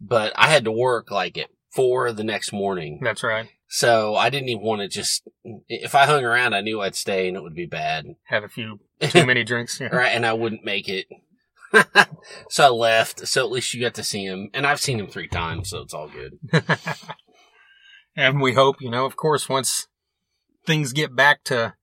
but 0.00 0.32
I 0.36 0.48
had 0.48 0.64
to 0.64 0.72
work 0.72 1.10
like 1.10 1.38
at 1.38 1.50
four 1.70 2.12
the 2.12 2.24
next 2.24 2.52
morning. 2.52 3.00
That's 3.02 3.22
right. 3.22 3.48
So 3.68 4.16
I 4.16 4.30
didn't 4.30 4.48
even 4.48 4.64
want 4.64 4.80
to 4.80 4.88
just, 4.88 5.28
if 5.68 5.94
I 5.94 6.06
hung 6.06 6.24
around, 6.24 6.54
I 6.54 6.62
knew 6.62 6.80
I'd 6.80 6.94
stay 6.94 7.28
and 7.28 7.36
it 7.36 7.42
would 7.42 7.54
be 7.54 7.66
bad. 7.66 8.06
Have 8.24 8.42
a 8.42 8.48
few 8.48 8.80
too 9.00 9.26
many 9.26 9.44
drinks. 9.44 9.78
Yeah. 9.78 9.88
right. 9.88 10.08
And 10.14 10.24
I 10.24 10.32
wouldn't 10.32 10.64
make 10.64 10.88
it. 10.88 11.06
so 12.48 12.64
I 12.64 12.68
left. 12.70 13.28
So 13.28 13.44
at 13.44 13.50
least 13.50 13.74
you 13.74 13.80
got 13.82 13.94
to 13.94 14.04
see 14.04 14.24
him. 14.24 14.50
And 14.54 14.66
I've 14.66 14.80
seen 14.80 14.98
him 14.98 15.06
three 15.06 15.28
times, 15.28 15.70
so 15.70 15.80
it's 15.82 15.92
all 15.92 16.08
good. 16.08 16.38
and 18.16 18.40
we 18.40 18.54
hope, 18.54 18.76
you 18.80 18.90
know, 18.90 19.04
of 19.04 19.16
course, 19.16 19.48
once 19.48 19.86
things 20.64 20.92
get 20.94 21.14
back 21.14 21.44
to 21.44 21.74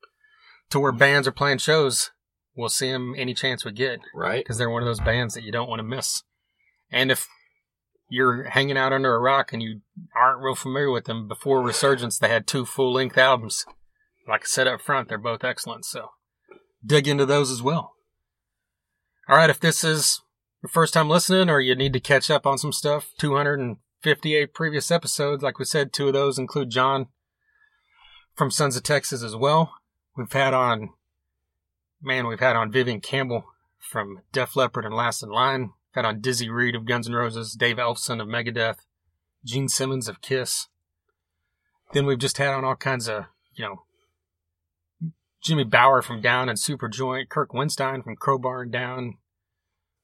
to 0.69 0.79
where 0.79 0.91
bands 0.91 1.27
are 1.27 1.31
playing 1.31 1.59
shows, 1.59 2.11
we'll 2.55 2.69
see 2.69 2.91
them 2.91 3.13
any 3.17 3.33
chance 3.33 3.63
we 3.65 3.71
get 3.71 3.99
Right. 4.13 4.43
because 4.43 4.57
they're 4.57 4.69
one 4.69 4.81
of 4.81 4.87
those 4.87 4.99
bands 4.99 5.33
that 5.33 5.43
you 5.43 5.51
don't 5.51 5.69
want 5.69 5.79
to 5.79 5.83
miss. 5.83 6.23
And 6.91 7.11
if 7.11 7.27
you're 8.09 8.43
hanging 8.45 8.77
out 8.77 8.93
under 8.93 9.13
a 9.15 9.19
rock 9.19 9.51
and 9.51 9.61
you 9.61 9.81
aren't 10.15 10.41
real 10.41 10.55
familiar 10.55 10.91
with 10.91 11.05
them, 11.05 11.27
before 11.27 11.61
Resurgence, 11.61 12.17
they 12.17 12.29
had 12.29 12.47
two 12.47 12.65
full 12.65 12.93
length 12.93 13.17
albums. 13.17 13.65
Like 14.27 14.41
I 14.41 14.45
said 14.45 14.67
up 14.67 14.81
front, 14.81 15.09
they're 15.09 15.17
both 15.17 15.43
excellent. 15.43 15.85
So 15.85 16.09
dig 16.85 17.07
into 17.07 17.25
those 17.25 17.51
as 17.51 17.61
well. 17.61 17.93
All 19.27 19.37
right, 19.37 19.49
if 19.49 19.59
this 19.59 19.83
is 19.83 20.21
your 20.61 20.69
first 20.69 20.93
time 20.93 21.09
listening 21.09 21.49
or 21.49 21.59
you 21.59 21.75
need 21.75 21.93
to 21.93 21.99
catch 21.99 22.29
up 22.29 22.45
on 22.45 22.57
some 22.59 22.71
stuff, 22.71 23.11
258 23.19 24.53
previous 24.53 24.91
episodes, 24.91 25.41
like 25.43 25.57
we 25.57 25.65
said, 25.65 25.91
two 25.91 26.07
of 26.07 26.13
those 26.13 26.37
include 26.37 26.69
John 26.69 27.07
from 28.35 28.51
Sons 28.51 28.75
of 28.75 28.83
Texas 28.83 29.23
as 29.23 29.35
well. 29.35 29.73
We've 30.15 30.31
had 30.31 30.53
on, 30.53 30.91
man, 32.01 32.27
we've 32.27 32.39
had 32.39 32.55
on 32.55 32.71
Vivian 32.71 33.01
Campbell 33.01 33.45
from 33.79 34.21
Def 34.31 34.55
Leppard 34.55 34.85
and 34.85 34.95
Last 34.95 35.21
in 35.21 35.29
Line. 35.29 35.61
We've 35.61 35.95
had 35.95 36.05
on 36.05 36.21
Dizzy 36.21 36.49
Reed 36.49 36.75
of 36.75 36.85
Guns 36.85 37.07
N' 37.07 37.13
Roses, 37.13 37.53
Dave 37.53 37.77
Ellefson 37.77 38.21
of 38.21 38.27
Megadeth, 38.27 38.79
Gene 39.43 39.67
Simmons 39.67 40.07
of 40.07 40.21
Kiss. 40.21 40.67
Then 41.93 42.05
we've 42.05 42.17
just 42.17 42.37
had 42.37 42.53
on 42.53 42.63
all 42.63 42.75
kinds 42.75 43.07
of, 43.07 43.25
you 43.53 43.65
know, 43.65 43.83
Jimmy 45.43 45.63
Bower 45.63 46.01
from 46.01 46.21
Down 46.21 46.49
and 46.49 46.57
Superjoint, 46.57 47.29
Kirk 47.29 47.51
Windstein 47.51 48.03
from 48.03 48.15
Crowbar 48.15 48.63
and 48.63 48.71
Down. 48.71 49.17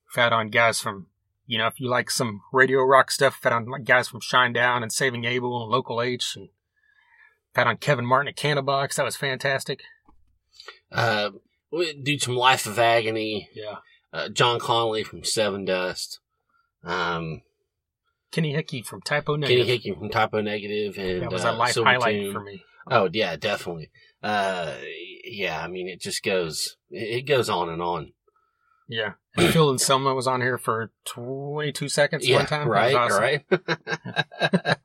We've 0.05 0.23
had 0.23 0.33
on 0.33 0.49
guys 0.49 0.79
from, 0.79 1.07
you 1.47 1.57
know, 1.57 1.67
if 1.67 1.79
you 1.79 1.89
like 1.89 2.11
some 2.11 2.41
radio 2.53 2.81
rock 2.83 3.11
stuff, 3.11 3.37
we've 3.37 3.51
had 3.51 3.55
on 3.55 3.65
like 3.65 3.85
guys 3.85 4.07
from 4.07 4.21
Shinedown 4.21 4.83
and 4.83 4.91
Saving 4.91 5.25
Abel 5.25 5.63
and 5.63 5.71
Local 5.71 6.01
H 6.01 6.35
and 6.35 6.49
had 7.55 7.67
on 7.67 7.77
Kevin 7.77 8.05
Martin 8.05 8.29
at 8.29 8.37
Candlebox. 8.37 8.95
That 8.95 9.05
was 9.05 9.15
fantastic. 9.15 9.81
Uh, 10.91 11.31
we 11.71 11.93
did 11.93 12.21
some 12.21 12.35
Life 12.35 12.65
of 12.65 12.77
Agony. 12.79 13.49
Yeah. 13.53 13.77
Uh, 14.13 14.29
John 14.29 14.59
Connolly 14.59 15.03
from 15.03 15.21
Sevendust. 15.21 16.19
Um, 16.83 17.41
Kenny 18.31 18.53
Hickey 18.53 18.81
from 18.81 19.01
Type 19.01 19.29
O 19.29 19.35
Negative. 19.35 19.65
Kenny 19.65 19.77
Hickey 19.77 19.93
from 19.93 20.09
Type 20.09 20.33
O 20.33 20.41
Negative 20.41 20.97
and 20.97 21.23
that 21.23 21.31
was 21.31 21.45
uh, 21.45 21.51
a 21.51 21.53
life 21.53 21.73
Silver 21.73 21.89
highlight 21.89 22.31
for 22.31 22.41
me. 22.41 22.63
Oh 22.89 23.09
yeah, 23.11 23.35
definitely. 23.35 23.91
Uh, 24.23 24.75
yeah, 25.23 25.61
I 25.61 25.67
mean, 25.67 25.87
it 25.87 26.01
just 26.01 26.23
goes, 26.23 26.77
it 26.89 27.25
goes 27.27 27.49
on 27.49 27.69
and 27.69 27.81
on. 27.81 28.13
Yeah. 28.87 29.13
Phil 29.37 29.69
Anselmo 29.69 30.13
was 30.13 30.27
on 30.27 30.41
here 30.41 30.57
for 30.57 30.91
22 31.05 31.87
seconds 31.87 32.27
yeah, 32.27 32.37
one 32.37 32.45
time. 32.47 32.67
Right, 32.67 32.95
awesome. 32.95 33.21
right. 33.21 33.45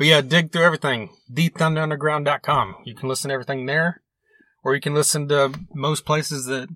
But 0.00 0.06
yeah, 0.06 0.22
dig 0.22 0.50
through 0.50 0.62
everything. 0.62 1.10
TheThunderUnderground.com. 1.30 2.76
You 2.86 2.94
can 2.94 3.10
listen 3.10 3.28
to 3.28 3.34
everything 3.34 3.66
there, 3.66 4.00
or 4.62 4.74
you 4.74 4.80
can 4.80 4.94
listen 4.94 5.28
to 5.28 5.52
most 5.74 6.04
places 6.04 6.46
that 6.46 6.68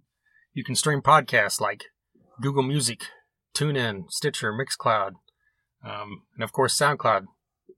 you 0.53 0.64
can 0.64 0.74
stream 0.74 1.03
podcasts 1.03 1.61
like 1.61 1.85
Google 2.41 2.62
Music, 2.62 3.03
TuneIn, 3.55 4.11
Stitcher, 4.11 4.53
Mixcloud, 4.53 5.12
um, 5.85 6.22
and 6.35 6.43
of 6.43 6.53
course 6.53 6.78
SoundCloud. 6.78 7.26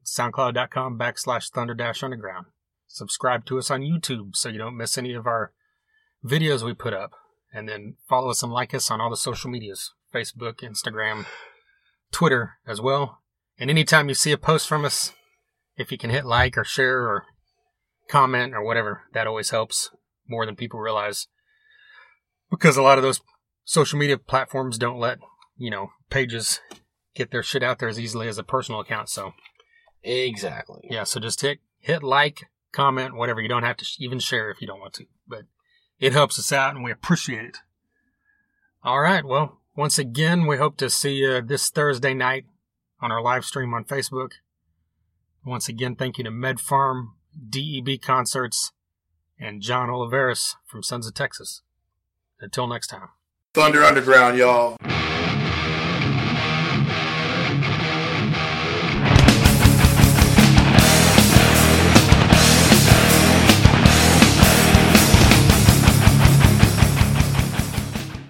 SoundCloud.com 0.05 0.99
backslash 0.99 1.51
Thunder 1.51 1.75
Dash 1.75 2.03
Underground. 2.03 2.47
Subscribe 2.87 3.45
to 3.47 3.59
us 3.59 3.71
on 3.71 3.81
YouTube 3.81 4.37
so 4.37 4.49
you 4.49 4.59
don't 4.59 4.77
miss 4.77 4.97
any 4.97 5.13
of 5.15 5.27
our 5.27 5.53
videos 6.25 6.63
we 6.63 6.75
put 6.75 6.95
up. 6.95 7.13
And 7.53 7.69
then 7.69 7.97
follow 8.09 8.31
us 8.31 8.43
and 8.43 8.53
like 8.53 8.75
us 8.75 8.91
on 8.91 9.01
all 9.01 9.11
the 9.11 9.17
social 9.17 9.51
medias 9.51 9.93
Facebook, 10.15 10.61
Instagram, 10.61 11.27
Twitter 12.13 12.59
as 12.67 12.81
well. 12.81 13.23
And 13.59 13.71
anytime 13.71 14.09
you 14.09 14.15
see 14.15 14.33
a 14.33 14.39
post 14.39 14.69
from 14.69 14.85
us, 14.85 15.13
if 15.77 15.91
you 15.91 15.99
can 15.99 16.11
hit 16.11 16.25
like 16.25 16.57
or 16.57 16.65
share 16.65 17.01
or 17.01 17.25
comment 18.09 18.55
or 18.55 18.63
whatever, 18.63 19.03
that 19.13 19.27
always 19.27 19.51
helps 19.51 19.91
more 20.29 20.47
than 20.47 20.57
people 20.57 20.81
realize. 20.81 21.29
because 22.51 22.77
a 22.77 22.83
lot 22.83 22.99
of 22.99 23.03
those 23.03 23.21
social 23.65 23.99
media 23.99 24.17
platforms 24.19 24.79
don't 24.79 24.99
let 24.99 25.19
you 25.57 25.71
know 25.71 25.91
pages 26.11 26.61
get 27.15 27.31
their 27.31 27.43
shit 27.43 27.63
out 27.63 27.79
there 27.79 27.89
as 27.89 27.99
easily 27.99 28.29
as 28.29 28.39
a 28.39 28.43
personal 28.45 28.81
account. 28.81 29.09
So 29.09 29.33
Exactly. 30.03 30.87
yeah, 30.91 31.05
so 31.05 31.19
just 31.21 31.41
hit 31.41 31.59
hit 31.81 32.03
like, 32.03 32.45
comment, 32.73 33.15
whatever. 33.17 33.41
You 33.41 33.49
don't 33.49 33.63
have 33.65 33.77
to 33.79 33.85
sh- 33.85 33.97
even 34.01 34.19
share 34.19 34.51
if 34.51 34.61
you 34.61 34.67
don't 34.67 34.81
want 34.81 34.95
to, 34.95 35.07
but 35.27 35.43
it 35.99 36.13
helps 36.13 36.39
us 36.39 36.53
out 36.53 36.75
and 36.75 36.85
we 36.85 36.91
appreciate 36.93 37.45
it. 37.45 37.57
All 38.85 39.01
right, 39.01 39.25
well, 39.25 39.61
once 39.77 39.99
again, 39.99 40.47
we 40.47 40.59
hope 40.59 40.77
to 40.79 40.89
see 40.91 41.15
you 41.15 41.41
this 41.43 41.71
Thursday 41.71 42.15
night 42.15 42.45
on 43.01 43.11
our 43.11 43.21
live 43.23 43.45
stream 43.45 43.75
on 43.75 43.85
Facebook. 43.85 44.31
Once 45.45 45.69
again, 45.69 45.97
thank 45.97 46.19
you 46.19 46.25
to 46.25 46.31
MedPharm, 46.31 47.09
DEB 47.37 48.01
Concerts, 48.01 48.73
and 49.39 49.61
John 49.61 49.89
Oliveris 49.89 50.55
from 50.65 50.83
Sons 50.83 51.07
of 51.07 51.15
Texas. 51.15 51.63
Until 52.41 52.67
next 52.67 52.89
time. 52.89 53.09
Thunder 53.55 53.83
Underground, 53.83 54.39
y'all. 54.39 54.77